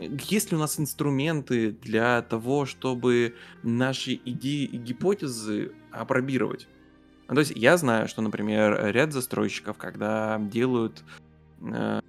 есть 0.00 0.52
ли 0.52 0.56
у 0.56 0.60
нас 0.60 0.78
инструменты 0.78 1.72
для 1.72 2.22
того, 2.22 2.66
чтобы 2.66 3.34
наши 3.64 4.14
идеи 4.24 4.64
и 4.66 4.76
гипотезы 4.76 5.72
опробировать? 5.90 6.68
Ну, 7.28 7.34
то 7.34 7.40
есть 7.40 7.52
я 7.54 7.76
знаю, 7.76 8.08
что, 8.08 8.22
например, 8.22 8.92
ряд 8.92 9.12
застройщиков, 9.12 9.78
когда 9.78 10.38
делают 10.38 11.02
э, 11.60 12.00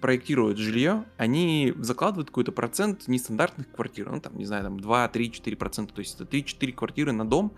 проектируют 0.00 0.58
жилье, 0.58 1.04
они 1.16 1.74
закладывают 1.78 2.28
какой-то 2.28 2.52
процент 2.52 3.08
нестандартных 3.08 3.70
квартир, 3.70 4.10
ну 4.10 4.20
там, 4.20 4.36
не 4.36 4.44
знаю, 4.44 4.64
там 4.64 4.80
2, 4.80 5.08
3, 5.08 5.32
4 5.32 5.56
процента, 5.56 5.94
то 5.94 6.00
есть 6.00 6.20
это 6.20 6.24
3-4 6.24 6.72
квартиры 6.72 7.12
на 7.12 7.24
дом, 7.24 7.52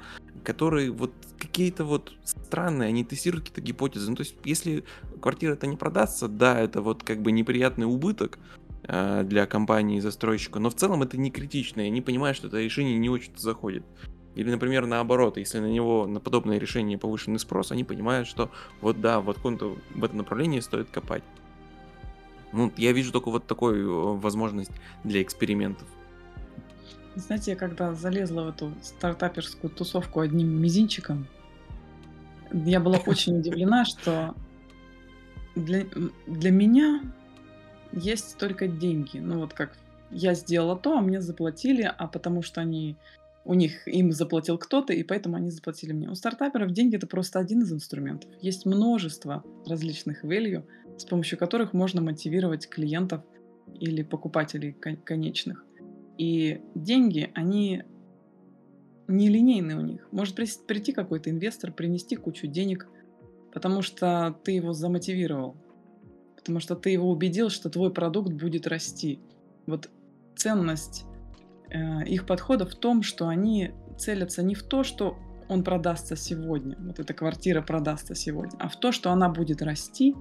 которые 0.44 0.90
вот 0.90 1.12
какие-то 1.38 1.84
вот 1.84 2.12
странные, 2.24 2.88
они 2.88 3.04
тестируют 3.04 3.46
какие-то 3.46 3.62
гипотезы. 3.62 4.10
Ну, 4.10 4.16
то 4.16 4.22
есть, 4.22 4.36
если 4.44 4.84
квартира 5.20 5.54
это 5.54 5.66
не 5.66 5.76
продастся, 5.76 6.28
да, 6.28 6.58
это 6.60 6.82
вот 6.82 7.02
как 7.02 7.22
бы 7.22 7.32
неприятный 7.32 7.86
убыток 7.86 8.38
э, 8.84 9.22
для 9.24 9.46
компании 9.46 10.00
застройщика, 10.00 10.58
но 10.58 10.70
в 10.70 10.74
целом 10.74 11.02
это 11.02 11.16
не 11.16 11.30
критично, 11.30 11.80
и 11.80 11.86
они 11.86 12.00
понимают, 12.00 12.36
что 12.36 12.48
это 12.48 12.60
решение 12.60 12.98
не 12.98 13.08
очень 13.08 13.32
заходит. 13.36 13.84
Или, 14.36 14.50
например, 14.50 14.86
наоборот, 14.86 15.38
если 15.38 15.60
на 15.60 15.66
него, 15.66 16.06
на 16.06 16.20
подобное 16.20 16.58
решение 16.58 16.98
повышенный 16.98 17.38
спрос, 17.38 17.72
они 17.72 17.84
понимают, 17.84 18.28
что 18.28 18.50
вот 18.82 19.00
да, 19.00 19.20
вот 19.20 19.36
каком-то 19.36 19.78
в 19.94 20.04
этом 20.04 20.18
направлении 20.18 20.60
стоит 20.60 20.90
копать. 20.90 21.24
Ну, 22.52 22.70
я 22.76 22.92
вижу 22.92 23.12
только 23.12 23.30
вот 23.30 23.46
такую 23.46 23.88
э, 23.88 24.16
возможность 24.18 24.70
для 25.04 25.22
экспериментов. 25.22 25.88
Знаете, 27.14 27.52
я 27.52 27.56
когда 27.56 27.94
залезла 27.94 28.42
в 28.42 28.48
эту 28.48 28.72
стартаперскую 28.82 29.70
тусовку 29.70 30.20
одним 30.20 30.48
мизинчиком, 30.60 31.26
я 32.52 32.78
была 32.78 32.98
очень 33.06 33.38
удивлена, 33.38 33.86
что 33.86 34.34
для, 35.54 35.86
для 36.26 36.50
меня 36.50 37.00
есть 37.92 38.36
только 38.36 38.68
деньги. 38.68 39.16
Ну 39.16 39.40
вот 39.40 39.54
как 39.54 39.78
я 40.10 40.34
сделала 40.34 40.76
то, 40.76 40.98
а 40.98 41.00
мне 41.00 41.22
заплатили, 41.22 41.82
а 41.82 42.06
потому 42.06 42.42
что 42.42 42.60
они 42.60 42.96
у 43.46 43.54
них 43.54 43.86
им 43.86 44.12
заплатил 44.12 44.58
кто-то, 44.58 44.92
и 44.92 45.04
поэтому 45.04 45.36
они 45.36 45.50
заплатили 45.50 45.92
мне. 45.92 46.10
У 46.10 46.14
стартаперов 46.14 46.72
деньги 46.72 46.96
это 46.96 47.06
просто 47.06 47.38
один 47.38 47.62
из 47.62 47.72
инструментов. 47.72 48.30
Есть 48.40 48.66
множество 48.66 49.44
различных 49.66 50.24
value, 50.24 50.64
с 50.98 51.04
помощью 51.04 51.38
которых 51.38 51.72
можно 51.72 52.02
мотивировать 52.02 52.68
клиентов 52.68 53.22
или 53.78 54.02
покупателей 54.02 54.72
кон- 54.72 54.96
конечных. 54.96 55.64
И 56.18 56.60
деньги, 56.74 57.30
они 57.34 57.84
нелинейные 59.06 59.76
у 59.76 59.82
них. 59.82 60.08
Может 60.10 60.34
прийти 60.34 60.92
какой-то 60.92 61.30
инвестор, 61.30 61.72
принести 61.72 62.16
кучу 62.16 62.48
денег, 62.48 62.88
потому 63.52 63.82
что 63.82 64.36
ты 64.42 64.52
его 64.52 64.72
замотивировал, 64.72 65.56
потому 66.34 66.58
что 66.58 66.74
ты 66.74 66.90
его 66.90 67.08
убедил, 67.10 67.50
что 67.50 67.70
твой 67.70 67.92
продукт 67.92 68.32
будет 68.32 68.66
расти. 68.66 69.20
Вот 69.66 69.88
ценность 70.34 71.04
их 72.06 72.26
подхода 72.26 72.66
в 72.66 72.74
том, 72.74 73.02
что 73.02 73.28
они 73.28 73.72
целятся 73.98 74.42
не 74.42 74.54
в 74.54 74.62
то, 74.62 74.84
что 74.84 75.16
он 75.48 75.62
продастся 75.62 76.16
сегодня, 76.16 76.76
вот 76.78 76.98
эта 76.98 77.14
квартира 77.14 77.62
продастся 77.62 78.14
сегодня, 78.14 78.56
а 78.58 78.68
в 78.68 78.76
то, 78.76 78.92
что 78.92 79.10
она 79.10 79.28
будет 79.28 79.62
расти 79.62 80.14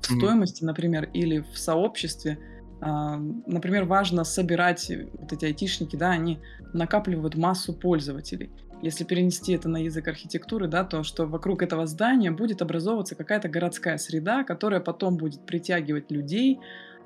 в 0.00 0.04
стоимости, 0.04 0.64
например, 0.64 1.08
или 1.12 1.40
в 1.40 1.58
сообществе. 1.58 2.38
А, 2.80 3.16
Например, 3.46 3.84
важно 3.84 4.24
собирать, 4.24 4.90
э, 4.90 5.08
вот 5.12 5.32
эти 5.32 5.44
айтишники, 5.44 5.96
да, 5.96 6.10
они 6.10 6.40
накапливают 6.72 7.36
массу 7.36 7.74
пользователей. 7.74 8.50
Если 8.82 9.04
перенести 9.04 9.52
это 9.52 9.68
на 9.68 9.76
язык 9.76 10.08
архитектуры, 10.08 10.66
да, 10.66 10.84
то 10.84 11.02
что 11.02 11.26
вокруг 11.26 11.62
этого 11.62 11.86
здания 11.86 12.30
будет 12.30 12.62
образовываться 12.62 13.14
какая-то 13.14 13.48
городская 13.48 13.98
среда, 13.98 14.42
которая 14.42 14.80
потом 14.80 15.18
будет 15.18 15.44
притягивать 15.44 16.10
людей, 16.10 16.58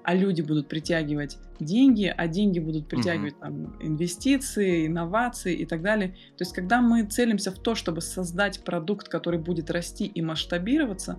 а 0.04 0.14
люди 0.14 0.42
будут 0.42 0.68
притягивать 0.68 1.38
деньги, 1.58 2.12
а 2.14 2.28
деньги 2.28 2.58
будут 2.58 2.88
притягивать 2.88 3.40
там, 3.40 3.76
инвестиции, 3.80 4.86
инновации 4.86 5.54
и 5.54 5.64
так 5.64 5.82
далее. 5.82 6.10
То 6.36 6.42
есть, 6.42 6.52
когда 6.52 6.80
мы 6.82 7.04
целимся 7.04 7.50
в 7.50 7.58
то, 7.58 7.74
чтобы 7.74 8.02
создать 8.02 8.62
продукт, 8.64 9.08
который 9.08 9.40
будет 9.40 9.70
расти 9.70 10.04
и 10.04 10.22
масштабироваться, 10.22 11.18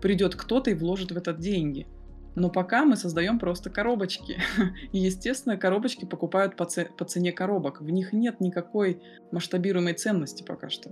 придет 0.00 0.36
кто-то 0.36 0.70
и 0.70 0.74
вложит 0.74 1.12
в 1.12 1.16
это 1.16 1.34
деньги. 1.34 1.86
Но 2.34 2.50
пока 2.50 2.84
мы 2.84 2.96
создаем 2.96 3.38
просто 3.38 3.70
коробочки. 3.70 4.38
И, 4.92 4.98
естественно, 4.98 5.56
коробочки 5.56 6.04
покупают 6.04 6.56
по, 6.56 6.64
це- 6.64 6.88
по 6.98 7.04
цене 7.04 7.32
коробок. 7.32 7.80
В 7.80 7.90
них 7.90 8.12
нет 8.12 8.40
никакой 8.40 9.00
масштабируемой 9.32 9.94
ценности 9.94 10.42
пока 10.42 10.68
что. 10.68 10.90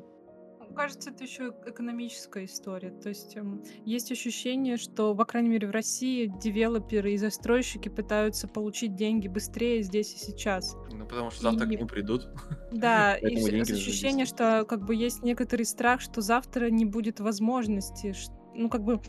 Кажется, 0.74 1.10
это 1.10 1.24
еще 1.24 1.52
экономическая 1.66 2.44
история. 2.44 2.90
То 2.90 3.08
есть 3.08 3.36
эм, 3.36 3.62
есть 3.84 4.10
ощущение, 4.12 4.76
что, 4.76 5.14
по 5.14 5.24
крайней 5.24 5.48
мере, 5.50 5.68
в 5.68 5.70
России 5.70 6.32
девелоперы 6.40 7.12
и 7.12 7.16
застройщики 7.16 7.88
пытаются 7.88 8.48
получить 8.48 8.94
деньги 8.94 9.28
быстрее 9.28 9.82
здесь 9.82 10.14
и 10.14 10.18
сейчас. 10.18 10.76
Ну, 10.90 11.06
потому 11.06 11.30
что 11.30 11.42
завтра 11.42 11.66
И- 11.66 11.76
к 11.76 11.78
ним 11.78 11.88
придут. 11.88 12.28
Да, 12.72 13.16
и 13.16 13.36
ощущение, 13.36 14.24
что 14.24 14.64
как 14.66 14.84
бы 14.84 14.94
есть 14.94 15.22
некоторый 15.22 15.64
страх, 15.64 16.00
что 16.00 16.22
завтра 16.22 16.70
не 16.70 16.86
будет 16.86 17.20
возможности. 17.20 18.14
Ну, 18.54 18.70
как 18.70 18.82
бы 18.82 19.00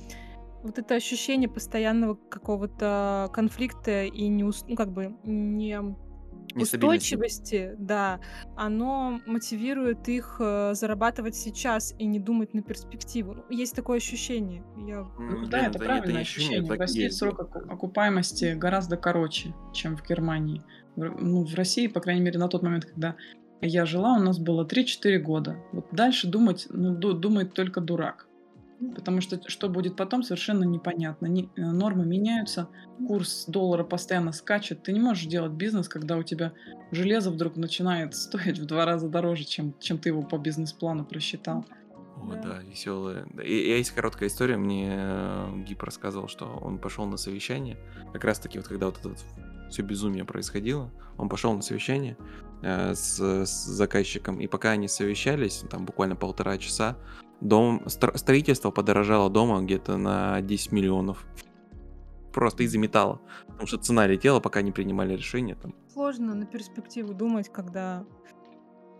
вот 0.63 0.79
это 0.79 0.95
ощущение 0.95 1.49
постоянного 1.49 2.15
какого-то 2.15 3.29
конфликта 3.33 4.03
и 4.05 4.27
не, 4.27 4.43
ну, 4.43 4.75
как 4.75 4.91
бы 4.91 5.15
не. 5.23 5.79
Устойчивости, 6.55 7.75
да, 7.77 8.19
оно 8.55 9.19
мотивирует 9.25 10.07
их 10.09 10.37
э, 10.39 10.73
зарабатывать 10.73 11.35
сейчас 11.35 11.93
и 11.97 12.05
не 12.05 12.19
думать 12.19 12.53
на 12.53 12.61
перспективу. 12.61 13.35
Ну, 13.35 13.43
Есть 13.49 13.75
такое 13.75 13.97
ощущение. 13.97 14.63
Я... 14.77 15.07
Ну, 15.19 15.45
да, 15.47 15.67
это 15.67 15.79
не 15.79 15.85
правильное 15.85 16.21
ощущение, 16.21 16.59
ощущение. 16.59 16.75
В 16.77 16.79
России 16.79 17.03
есть. 17.03 17.17
срок 17.17 17.39
оку- 17.39 17.59
окупаемости 17.71 18.53
гораздо 18.55 18.97
короче, 18.97 19.53
чем 19.73 19.97
в 19.97 20.07
Германии. 20.07 20.61
В, 20.95 21.01
ну, 21.21 21.45
в 21.45 21.53
России, 21.55 21.87
по 21.87 21.99
крайней 21.99 22.21
мере, 22.21 22.39
на 22.39 22.47
тот 22.47 22.61
момент, 22.63 22.85
когда 22.85 23.15
я 23.61 23.85
жила, 23.85 24.13
у 24.13 24.19
нас 24.19 24.39
было 24.39 24.65
3-4 24.65 25.17
года. 25.19 25.57
Вот 25.71 25.87
дальше 25.91 26.27
думать, 26.27 26.67
ну, 26.69 26.93
ду- 26.95 27.13
думает 27.13 27.53
только 27.53 27.81
дурак. 27.81 28.27
Потому 28.95 29.21
что 29.21 29.39
что 29.49 29.69
будет 29.69 29.95
потом, 29.95 30.23
совершенно 30.23 30.63
непонятно. 30.63 31.27
Не- 31.27 31.49
э, 31.55 31.61
нормы 31.61 32.05
меняются, 32.05 32.67
курс 33.07 33.45
доллара 33.47 33.83
постоянно 33.83 34.31
скачет. 34.31 34.83
Ты 34.83 34.91
не 34.93 34.99
можешь 34.99 35.25
делать 35.25 35.51
бизнес, 35.53 35.87
когда 35.87 36.17
у 36.17 36.23
тебя 36.23 36.53
железо 36.91 37.31
вдруг 37.31 37.55
начинает 37.55 38.15
стоить 38.15 38.59
в 38.59 38.65
два 38.65 38.85
раза 38.85 39.07
дороже, 39.09 39.43
чем, 39.45 39.73
чем 39.79 39.97
ты 39.97 40.09
его 40.09 40.21
по 40.23 40.37
бизнес-плану 40.37 41.05
просчитал. 41.05 41.65
О, 42.17 42.31
Да. 42.33 42.41
да, 42.41 42.59
веселая. 42.61 43.25
И, 43.43 43.53
и 43.53 43.69
есть 43.77 43.91
короткая 43.91 44.29
история. 44.29 44.57
Мне 44.57 44.89
э, 44.91 45.63
Гип 45.67 45.81
рассказывал, 45.83 46.27
что 46.27 46.45
он 46.45 46.77
пошел 46.79 47.05
на 47.05 47.17
совещание. 47.17 47.77
Как 48.11 48.23
раз 48.23 48.39
таки, 48.39 48.57
вот 48.59 48.67
когда 48.67 48.87
вот 48.87 48.99
это 48.99 49.13
все 49.69 49.81
безумие 49.81 50.23
происходило, 50.23 50.91
он 51.17 51.29
пошел 51.29 51.53
на 51.53 51.61
совещание 51.61 52.15
э, 52.61 52.93
с, 52.95 53.19
с 53.19 53.65
заказчиком. 53.65 54.39
И 54.39 54.47
пока 54.47 54.71
они 54.71 54.87
совещались, 54.87 55.63
там 55.69 55.85
буквально 55.85 56.15
полтора 56.15 56.57
часа, 56.57 56.97
дом, 57.43 57.83
стро- 57.85 58.17
строительство 58.17 58.71
подорожало 58.71 59.29
дома 59.29 59.61
где-то 59.61 59.97
на 59.97 60.41
10 60.41 60.71
миллионов. 60.71 61.25
Просто 62.33 62.63
из-за 62.63 62.79
металла. 62.79 63.19
Потому 63.47 63.67
что 63.67 63.77
цена 63.77 64.07
летела, 64.07 64.39
пока 64.39 64.61
не 64.61 64.71
принимали 64.71 65.15
решение. 65.15 65.55
Там. 65.55 65.75
Сложно 65.93 66.33
на 66.33 66.45
перспективу 66.45 67.13
думать, 67.13 67.49
когда 67.49 68.05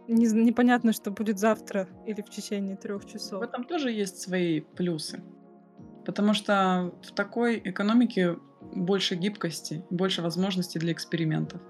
не 0.08 0.26
непонятно, 0.26 0.94
что 0.94 1.12
будет 1.12 1.40
завтра 1.40 1.88
или 2.06 2.22
в 2.22 2.30
течение 2.30 2.76
трех 2.76 3.04
В 3.04 3.10
часов. 3.10 3.42
этом 3.42 3.64
тоже 3.64 3.92
есть 3.92 4.22
свои 4.22 4.60
плюсы. 4.60 5.24
Потому 6.06 6.34
что 6.34 6.94
в 7.02 7.12
такой 7.14 7.62
экономике 7.64 8.38
больше 8.76 9.16
гибкости, 9.16 9.84
больше 9.90 10.22
возможностей 10.22 10.80
для 10.80 10.92
экспериментов. 10.92 11.62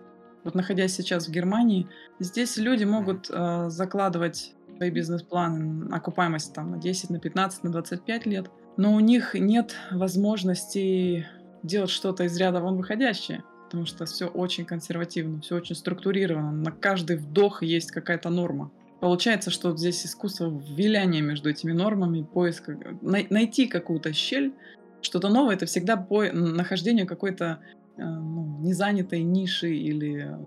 Вот 0.44 0.56
находясь 0.56 0.94
сейчас 0.94 1.28
в 1.28 1.32
Германии, 1.32 1.88
здесь 2.20 2.58
люди 2.58 2.84
могут 2.84 3.30
э, 3.30 3.70
закладывать 3.70 4.54
свои 4.76 4.90
бизнес-планы, 4.90 5.88
окупаемость 5.92 6.54
там 6.54 6.72
на 6.72 6.78
10, 6.78 7.10
на 7.10 7.20
15, 7.20 7.64
на 7.64 7.72
25 7.72 8.26
лет, 8.26 8.50
но 8.78 8.94
у 8.94 9.00
них 9.00 9.34
нет 9.34 9.76
возможности 9.92 11.28
делать 11.64 11.90
что-то 11.90 12.24
из 12.26 12.38
ряда 12.38 12.60
вон 12.60 12.78
выходящее, 12.78 13.44
потому 13.66 13.86
что 13.86 14.06
все 14.06 14.28
очень 14.28 14.66
консервативно, 14.66 15.42
все 15.42 15.56
очень 15.56 15.76
структурировано, 15.76 16.52
на 16.52 16.72
каждый 16.72 17.18
вдох 17.18 17.64
есть 17.64 17.92
какая-то 17.92 18.30
норма. 18.30 18.72
Получается, 19.00 19.52
что 19.52 19.76
здесь 19.76 20.06
искусство 20.06 20.62
виляния 20.78 21.22
между 21.22 21.50
этими 21.50 21.74
нормами, 21.74 22.24
поиск, 22.24 22.70
найти 23.02 23.68
какую-то 23.68 24.14
щель, 24.14 24.54
что-то 25.02 25.30
новое, 25.30 25.56
это 25.56 25.66
всегда 25.66 25.98
по 25.98 26.24
нахождение 26.32 27.06
какой-то 27.06 27.60
э, 27.98 28.02
ну, 28.02 28.60
незанятой 28.62 29.22
ниши 29.24 29.76
или, 29.76 30.38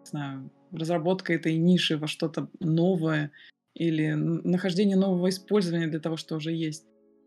не 0.00 0.04
знаю, 0.04 0.50
разработка 0.70 1.32
этой 1.32 1.56
ниши 1.56 1.96
во 1.96 2.06
что-то 2.06 2.48
новое 2.60 3.32
или 3.76 4.12
нахождение 4.12 4.96
нового 4.96 5.28
использования 5.28 5.86
для 5.86 6.00
того, 6.00 6.16
что 6.16 6.36
уже 6.36 6.50
есть. 6.52 6.86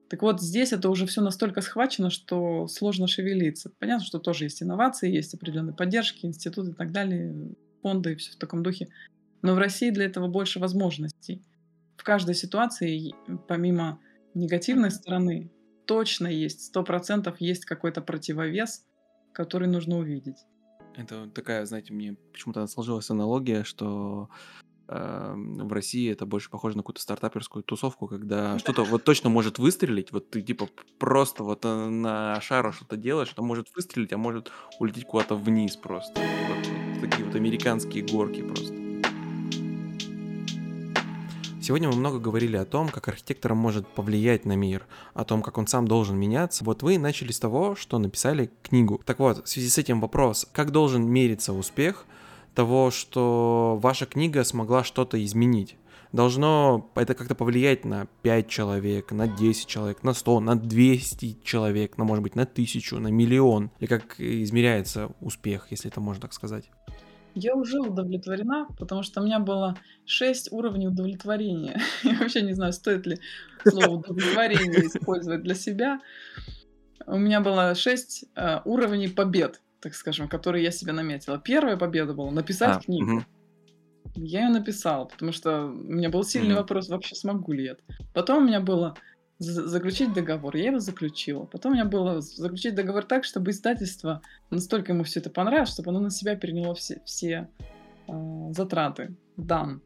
Так 0.09 0.23
вот, 0.23 0.41
здесь 0.41 0.73
это 0.73 0.89
уже 0.89 1.05
все 1.05 1.21
настолько 1.21 1.61
схвачено, 1.61 2.09
что 2.09 2.67
сложно 2.67 3.05
шевелиться. 3.05 3.71
Понятно, 3.77 4.03
что 4.03 4.17
тоже 4.17 4.45
есть 4.45 4.63
инновации, 4.63 5.13
есть 5.13 5.35
определенные 5.35 5.75
поддержки, 5.75 6.25
институты 6.25 6.71
и 6.71 6.73
так 6.73 6.91
далее, 6.91 7.53
фонды 7.83 8.13
и 8.13 8.15
все 8.15 8.31
в 8.31 8.37
таком 8.37 8.63
духе. 8.63 8.87
Но 9.43 9.53
в 9.53 9.59
России 9.59 9.91
для 9.91 10.05
этого 10.05 10.27
больше 10.27 10.57
возможностей. 10.57 11.43
В 11.97 12.03
каждой 12.03 12.33
ситуации, 12.33 13.13
помимо 13.47 13.99
негативной 14.33 14.89
стороны, 14.89 15.51
точно 15.85 16.25
есть, 16.25 16.65
сто 16.65 16.83
процентов 16.83 17.39
есть 17.39 17.65
какой-то 17.65 18.01
противовес, 18.01 18.85
который 19.33 19.67
нужно 19.67 19.99
увидеть. 19.99 20.37
Это 20.95 21.29
такая, 21.29 21.65
знаете, 21.65 21.93
мне 21.93 22.15
почему-то 22.33 22.65
сложилась 22.65 23.11
аналогия, 23.11 23.63
что 23.63 24.29
в 24.91 25.71
России 25.71 26.11
это 26.11 26.25
больше 26.25 26.49
похоже 26.49 26.75
на 26.75 26.83
какую-то 26.83 27.01
стартаперскую 27.01 27.63
тусовку, 27.63 28.07
когда 28.07 28.57
что-то 28.57 28.83
вот 28.83 29.03
точно 29.03 29.29
может 29.29 29.59
выстрелить, 29.59 30.11
вот 30.11 30.31
ты 30.31 30.41
типа 30.41 30.67
просто 30.97 31.43
вот 31.43 31.63
э, 31.63 31.89
на 31.89 32.41
шару 32.41 32.71
что-то 32.71 32.97
делаешь, 32.97 33.29
это 33.31 33.43
может 33.43 33.67
выстрелить, 33.75 34.13
а 34.13 34.17
может 34.17 34.51
улететь 34.79 35.05
куда-то 35.05 35.35
вниз 35.35 35.75
просто. 35.75 36.19
Вот, 36.19 36.67
вот 36.93 37.01
такие 37.01 37.23
вот 37.23 37.35
американские 37.35 38.03
горки 38.03 38.41
просто. 38.41 38.73
Сегодня 41.61 41.89
мы 41.89 41.97
много 41.97 42.17
говорили 42.17 42.57
о 42.57 42.65
том, 42.65 42.89
как 42.89 43.09
архитектор 43.09 43.53
может 43.53 43.87
повлиять 43.87 44.45
на 44.45 44.55
мир, 44.55 44.87
о 45.13 45.23
том, 45.23 45.43
как 45.43 45.59
он 45.59 45.67
сам 45.67 45.87
должен 45.87 46.17
меняться. 46.17 46.63
Вот 46.63 46.81
вы 46.81 46.97
начали 46.97 47.31
с 47.31 47.39
того, 47.39 47.75
что 47.75 47.99
написали 47.99 48.49
книгу. 48.63 48.99
Так 49.05 49.19
вот, 49.19 49.45
в 49.45 49.47
связи 49.47 49.69
с 49.69 49.77
этим 49.77 50.01
вопрос, 50.01 50.47
как 50.51 50.71
должен 50.71 51.07
мериться 51.07 51.53
успех– 51.53 52.05
того, 52.55 52.91
что 52.91 53.79
ваша 53.81 54.05
книга 54.05 54.43
смогла 54.43 54.83
что-то 54.83 55.23
изменить. 55.23 55.77
Должно 56.11 56.89
это 56.95 57.13
как-то 57.13 57.35
повлиять 57.35 57.85
на 57.85 58.07
5 58.23 58.47
человек, 58.47 59.11
на 59.11 59.27
10 59.27 59.67
человек, 59.67 60.03
на 60.03 60.13
100, 60.13 60.39
на 60.39 60.55
200 60.55 61.37
человек, 61.43 61.97
на, 61.97 62.03
может 62.03 62.23
быть, 62.23 62.35
на 62.35 62.45
тысячу, 62.47 62.97
на 62.97 63.09
миллион. 63.09 63.69
И 63.79 63.85
как 63.85 64.19
измеряется 64.19 65.11
успех, 65.21 65.67
если 65.69 65.91
это 65.91 66.01
можно 66.01 66.21
так 66.21 66.33
сказать? 66.33 66.71
Я 67.35 67.53
уже 67.55 67.79
удовлетворена, 67.79 68.67
потому 68.79 69.03
что 69.03 69.21
у 69.21 69.25
меня 69.25 69.39
было 69.39 69.77
6 70.05 70.51
уровней 70.51 70.87
удовлетворения. 70.87 71.79
Я 72.03 72.17
вообще 72.17 72.41
не 72.41 72.53
знаю, 72.53 72.73
стоит 72.73 73.05
ли 73.05 73.19
слово 73.63 73.99
удовлетворение 73.99 74.87
использовать 74.87 75.43
для 75.43 75.53
себя. 75.53 76.01
У 77.05 77.17
меня 77.17 77.39
было 77.39 77.75
6 77.75 78.25
э, 78.35 78.61
уровней 78.65 79.09
побед 79.09 79.61
так 79.82 79.95
скажем, 79.95 80.27
которые 80.27 80.63
я 80.63 80.71
себе 80.71 80.91
наметила. 80.91 81.39
Первая 81.39 81.77
победа 81.77 82.13
была 82.13 82.32
написать 82.32 82.77
а, 82.77 82.80
книгу. 82.80 83.17
Угу. 83.17 83.23
Я 84.15 84.45
ее 84.45 84.49
написала, 84.49 85.05
потому 85.05 85.32
что 85.32 85.65
у 85.65 85.73
меня 85.73 86.09
был 86.09 86.23
сильный 86.23 86.53
угу. 86.53 86.61
вопрос, 86.61 86.89
вообще 86.89 87.15
смогу 87.15 87.53
ли 87.53 87.65
я 87.65 87.71
это. 87.71 87.84
Потом 88.13 88.43
у 88.43 88.47
меня 88.47 88.59
было 88.59 88.95
заключить 89.39 90.13
договор. 90.13 90.55
Я 90.55 90.67
его 90.67 90.80
заключила. 90.80 91.45
Потом 91.45 91.71
у 91.71 91.75
меня 91.75 91.86
было 91.86 92.21
заключить 92.21 92.75
договор 92.75 93.05
так, 93.05 93.23
чтобы 93.23 93.51
издательство 93.51 94.21
настолько 94.49 94.91
ему 94.91 95.03
все 95.03 95.21
это 95.21 95.30
понравилось, 95.30 95.71
чтобы 95.73 95.91
оно 95.91 96.01
на 96.01 96.09
себя 96.09 96.36
переняло 96.36 96.75
все, 96.75 97.01
все 97.05 97.49
э, 98.07 98.13
затраты. 98.51 99.15
Дан. 99.38 99.82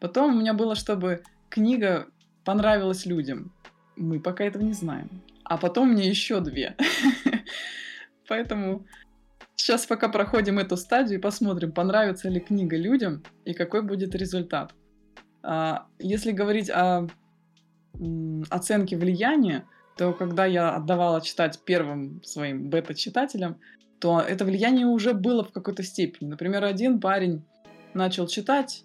Потом 0.00 0.34
у 0.34 0.40
меня 0.40 0.54
было, 0.54 0.74
чтобы 0.74 1.22
книга 1.50 2.08
понравилась 2.44 3.04
людям. 3.04 3.52
Мы 3.96 4.20
пока 4.20 4.44
этого 4.44 4.62
не 4.62 4.72
знаем. 4.72 5.22
А 5.44 5.58
потом 5.58 5.90
мне 5.90 6.08
еще 6.08 6.40
две. 6.40 6.74
Поэтому 8.32 8.86
Сейчас 9.56 9.84
пока 9.84 10.08
проходим 10.08 10.58
эту 10.58 10.76
стадию 10.78 11.18
и 11.18 11.22
посмотрим, 11.22 11.72
понравится 11.72 12.30
ли 12.30 12.40
книга 12.40 12.76
людям 12.76 13.22
и 13.44 13.52
какой 13.52 13.82
будет 13.82 14.14
результат. 14.14 14.72
А, 15.42 15.86
если 15.98 16.32
говорить 16.32 16.70
о 16.70 17.06
оценке 18.48 18.96
влияния, 18.96 19.66
то 19.98 20.14
когда 20.14 20.46
я 20.46 20.74
отдавала 20.74 21.20
читать 21.20 21.60
первым 21.64 22.22
своим 22.24 22.70
бета-читателям, 22.70 23.58
то 24.00 24.20
это 24.20 24.46
влияние 24.46 24.86
уже 24.86 25.12
было 25.12 25.44
в 25.44 25.52
какой-то 25.52 25.82
степени. 25.82 26.30
Например, 26.30 26.64
один 26.64 27.00
парень 27.00 27.44
начал 27.92 28.26
читать, 28.26 28.84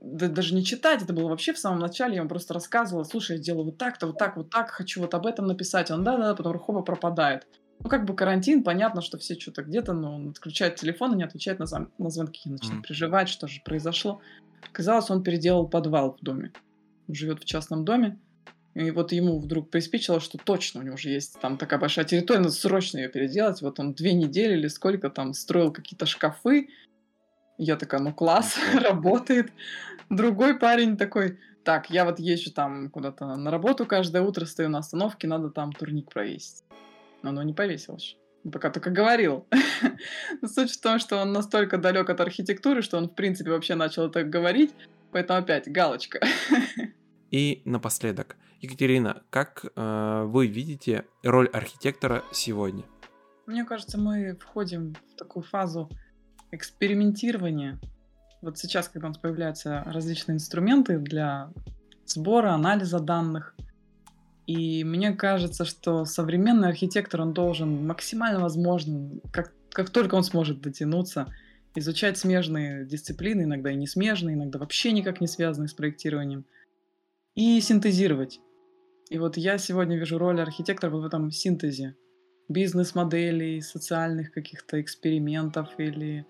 да, 0.00 0.28
даже 0.28 0.54
не 0.54 0.64
читать, 0.64 1.02
это 1.02 1.12
было 1.12 1.28
вообще 1.28 1.52
в 1.52 1.58
самом 1.58 1.78
начале, 1.78 2.14
я 2.14 2.18
ему 2.18 2.28
просто 2.28 2.52
рассказывала, 2.52 3.04
слушай, 3.04 3.36
я 3.36 3.42
делаю 3.42 3.66
вот 3.66 3.78
так-то, 3.78 4.08
вот 4.08 4.18
так, 4.18 4.36
вот 4.36 4.50
так, 4.50 4.70
хочу 4.70 5.00
вот 5.00 5.14
об 5.14 5.26
этом 5.26 5.46
написать. 5.46 5.90
Он, 5.92 6.02
да-да, 6.02 6.34
потом 6.34 6.58
хоба 6.58 6.82
пропадает. 6.82 7.46
Ну, 7.80 7.88
как 7.88 8.04
бы 8.04 8.14
карантин, 8.14 8.64
понятно, 8.64 9.02
что 9.02 9.18
все 9.18 9.38
что-то 9.38 9.62
где-то, 9.62 9.92
но 9.92 10.16
он 10.16 10.30
отключает 10.30 10.76
телефон 10.76 11.12
и 11.12 11.16
не 11.16 11.22
отвечает 11.22 11.60
на, 11.60 11.66
зам- 11.66 11.92
на 11.98 12.10
звонки, 12.10 12.50
начинает 12.50 12.80
mm. 12.80 12.86
переживать, 12.86 13.28
что 13.28 13.46
же 13.46 13.60
произошло. 13.64 14.20
Казалось, 14.72 15.10
он 15.10 15.22
переделал 15.22 15.68
подвал 15.68 16.16
в 16.16 16.24
доме. 16.24 16.52
Он 17.06 17.14
живет 17.14 17.40
в 17.40 17.44
частном 17.44 17.84
доме, 17.84 18.18
и 18.74 18.90
вот 18.90 19.12
ему 19.12 19.38
вдруг 19.38 19.70
приспичило, 19.70 20.20
что 20.20 20.38
точно 20.38 20.80
у 20.80 20.84
него 20.84 20.94
уже 20.94 21.10
есть 21.10 21.40
там 21.40 21.56
такая 21.56 21.78
большая 21.78 22.04
территория, 22.04 22.40
надо 22.40 22.52
срочно 22.52 22.98
ее 22.98 23.08
переделать. 23.08 23.62
Вот 23.62 23.80
он 23.80 23.92
две 23.92 24.12
недели 24.12 24.54
или 24.54 24.68
сколько 24.68 25.08
там 25.08 25.32
строил 25.32 25.72
какие-то 25.72 26.06
шкафы. 26.06 26.68
Я 27.58 27.76
такая, 27.76 28.00
ну 28.00 28.12
класс, 28.12 28.56
работает. 28.74 29.52
Другой 30.10 30.58
парень 30.58 30.96
такой, 30.96 31.38
так, 31.64 31.90
я 31.90 32.04
вот 32.04 32.18
езжу 32.18 32.52
там 32.52 32.90
куда-то 32.90 33.36
на 33.36 33.50
работу 33.50 33.84
каждое 33.84 34.22
утро, 34.22 34.44
стою 34.46 34.68
на 34.68 34.78
остановке, 34.78 35.26
надо 35.26 35.50
там 35.50 35.72
турник 35.72 36.10
провесить 36.10 36.62
но 37.22 37.30
оно 37.30 37.42
не 37.42 37.52
повесилось. 37.52 38.16
Пока 38.50 38.70
только 38.70 38.90
говорил. 38.90 39.46
Суть 40.44 40.70
в 40.70 40.80
том, 40.80 40.98
что 40.98 41.18
он 41.18 41.32
настолько 41.32 41.76
далек 41.76 42.08
от 42.08 42.20
архитектуры, 42.20 42.82
что 42.82 42.96
он, 42.96 43.08
в 43.08 43.14
принципе, 43.14 43.50
вообще 43.50 43.74
начал 43.74 44.06
это 44.06 44.22
говорить. 44.22 44.74
Поэтому 45.10 45.40
опять 45.40 45.70
галочка. 45.70 46.20
И 47.30 47.62
напоследок, 47.64 48.36
Екатерина, 48.60 49.22
как 49.30 49.64
э, 49.64 50.24
вы 50.26 50.46
видите 50.46 51.04
роль 51.22 51.48
архитектора 51.48 52.24
сегодня? 52.32 52.84
Мне 53.46 53.64
кажется, 53.64 53.98
мы 53.98 54.36
входим 54.40 54.94
в 55.12 55.16
такую 55.16 55.42
фазу 55.42 55.90
экспериментирования. 56.52 57.78
Вот 58.40 58.56
сейчас, 58.58 58.88
когда 58.88 59.08
у 59.08 59.10
нас 59.10 59.18
появляются 59.18 59.82
различные 59.86 60.36
инструменты 60.36 60.98
для 60.98 61.50
сбора, 62.06 62.52
анализа 62.52 63.00
данных– 63.00 63.54
и 64.48 64.82
мне 64.82 65.12
кажется, 65.12 65.66
что 65.66 66.06
современный 66.06 66.68
архитектор, 66.68 67.20
он 67.20 67.34
должен 67.34 67.86
максимально 67.86 68.40
возможно, 68.40 69.10
как, 69.30 69.52
как 69.68 69.90
только 69.90 70.14
он 70.14 70.24
сможет 70.24 70.62
дотянуться, 70.62 71.26
изучать 71.74 72.16
смежные 72.16 72.86
дисциплины, 72.86 73.42
иногда 73.42 73.70
и 73.70 73.76
не 73.76 73.86
смежные, 73.86 74.36
иногда 74.36 74.58
вообще 74.58 74.92
никак 74.92 75.20
не 75.20 75.26
связанные 75.26 75.68
с 75.68 75.74
проектированием, 75.74 76.46
и 77.34 77.60
синтезировать. 77.60 78.40
И 79.10 79.18
вот 79.18 79.36
я 79.36 79.58
сегодня 79.58 79.98
вижу 79.98 80.16
роль 80.16 80.40
архитектора 80.40 80.92
вот 80.92 81.02
в 81.02 81.06
этом 81.06 81.30
синтезе 81.30 81.94
бизнес-моделей, 82.48 83.60
социальных 83.60 84.32
каких-то 84.32 84.80
экспериментов 84.80 85.68
или 85.76 86.24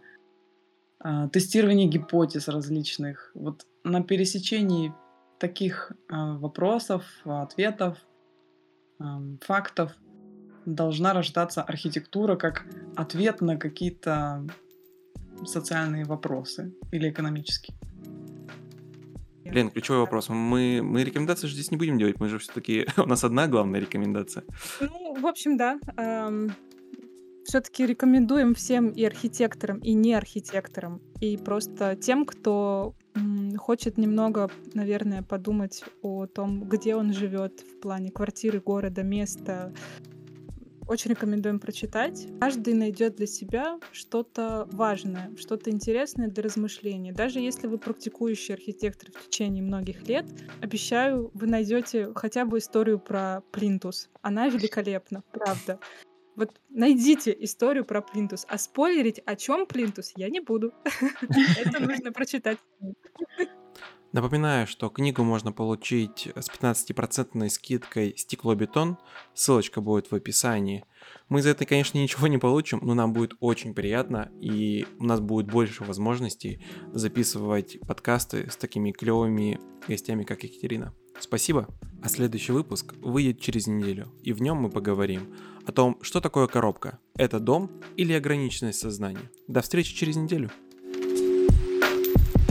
э, 1.04 1.28
тестирования 1.32 1.86
гипотез 1.86 2.48
различных. 2.48 3.30
Вот 3.34 3.64
на 3.84 4.02
пересечении 4.02 4.92
таких 5.38 5.92
э, 5.92 6.14
вопросов, 6.16 7.04
ответов 7.24 7.98
фактов 9.42 9.92
должна 10.66 11.12
рождаться 11.12 11.62
архитектура 11.62 12.36
как 12.36 12.66
ответ 12.96 13.40
на 13.40 13.57
какие-то 13.57 14.46
социальные 15.44 16.05
вопросы 16.05 16.74
или 16.92 17.11
экономические. 17.11 17.76
Лен, 19.44 19.70
ключевой 19.70 20.01
вопрос. 20.01 20.28
Мы, 20.28 20.80
мы 20.82 21.05
рекомендации 21.05 21.46
же 21.46 21.55
здесь 21.55 21.70
не 21.70 21.78
будем 21.78 21.99
делать, 21.99 22.20
мы 22.20 22.28
же 22.28 22.38
все-таки... 22.38 22.86
У 22.96 23.07
нас 23.07 23.24
одна 23.24 23.46
главная 23.46 23.80
рекомендация. 23.80 24.44
Ну, 24.80 25.14
в 25.18 25.26
общем, 25.26 25.57
да. 25.57 25.78
Эм, 25.96 26.53
все-таки 27.44 27.86
рекомендуем 27.86 28.55
всем 28.55 28.90
и 28.90 29.05
архитекторам, 29.05 29.78
и 29.78 29.94
не 29.94 30.12
архитекторам, 30.12 31.01
и 31.20 31.36
просто 31.36 31.96
тем, 31.96 32.24
кто 32.24 32.94
хочет 33.56 33.98
немного, 33.98 34.50
наверное, 34.74 35.22
подумать 35.22 35.84
о 36.02 36.26
том, 36.26 36.68
где 36.68 36.94
он 36.94 37.12
живет 37.12 37.60
в 37.60 37.80
плане 37.80 38.10
квартиры, 38.10 38.60
города, 38.60 39.02
места, 39.02 39.72
очень 40.88 41.10
рекомендуем 41.10 41.60
прочитать. 41.60 42.26
Каждый 42.40 42.72
найдет 42.72 43.16
для 43.16 43.26
себя 43.26 43.78
что-то 43.92 44.66
важное, 44.72 45.30
что-то 45.36 45.70
интересное 45.70 46.28
для 46.28 46.42
размышления. 46.42 47.12
Даже 47.12 47.40
если 47.40 47.66
вы 47.66 47.76
практикующий 47.76 48.54
архитектор 48.54 49.10
в 49.12 49.28
течение 49.28 49.62
многих 49.62 50.08
лет, 50.08 50.24
обещаю, 50.62 51.30
вы 51.34 51.46
найдете 51.46 52.12
хотя 52.14 52.46
бы 52.46 52.58
историю 52.58 52.98
про 52.98 53.42
плинтус. 53.52 54.08
Она 54.22 54.48
великолепна, 54.48 55.22
правда. 55.30 55.78
Вот 56.39 56.53
найдите 56.68 57.36
историю 57.41 57.84
про 57.84 58.01
плинтус, 58.01 58.47
а 58.49 58.59
спойлерить, 58.59 59.18
о 59.26 59.34
чем 59.34 59.66
плинтус, 59.66 60.12
я 60.14 60.30
не 60.30 60.39
буду. 60.39 60.72
Это 61.57 61.80
нужно 61.80 62.12
прочитать. 62.12 62.59
Напоминаю, 64.12 64.68
что 64.68 64.89
книгу 64.89 65.24
можно 65.24 65.51
получить 65.51 66.28
с 66.36 66.49
15% 66.49 67.49
скидкой 67.49 68.14
«Стекло-бетон». 68.16 68.99
Ссылочка 69.34 69.80
будет 69.80 70.12
в 70.12 70.14
описании. 70.14 70.84
Мы 71.28 71.43
за 71.43 71.51
это, 71.51 71.66
конечно, 71.66 71.99
ничего 71.99 72.28
не 72.28 72.39
получим, 72.39 72.78
но 72.82 72.95
нам 72.95 73.12
будет 73.12 73.32
очень 73.41 73.74
приятно, 73.74 74.30
и 74.41 74.86
у 75.01 75.05
нас 75.05 75.18
будет 75.18 75.51
больше 75.51 75.82
возможностей 75.82 76.64
записывать 76.93 77.80
подкасты 77.80 78.49
с 78.49 78.57
такими 78.57 78.93
клевыми 78.93 79.59
гостями, 79.89 80.22
как 80.22 80.45
Екатерина. 80.45 80.95
Спасибо. 81.20 81.66
А 82.02 82.08
следующий 82.08 82.52
выпуск 82.52 82.94
выйдет 83.02 83.40
через 83.40 83.66
неделю, 83.66 84.06
и 84.22 84.32
в 84.32 84.40
нем 84.40 84.58
мы 84.58 84.70
поговорим 84.70 85.34
о 85.66 85.72
том, 85.72 85.98
что 86.00 86.20
такое 86.20 86.46
коробка. 86.46 86.98
Это 87.14 87.40
дом 87.40 87.70
или 87.96 88.12
ограниченность 88.12 88.78
сознания. 88.78 89.30
До 89.48 89.60
встречи 89.62 89.94
через 89.94 90.16
неделю. 90.16 90.50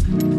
thank 0.09 0.23
you 0.23 0.36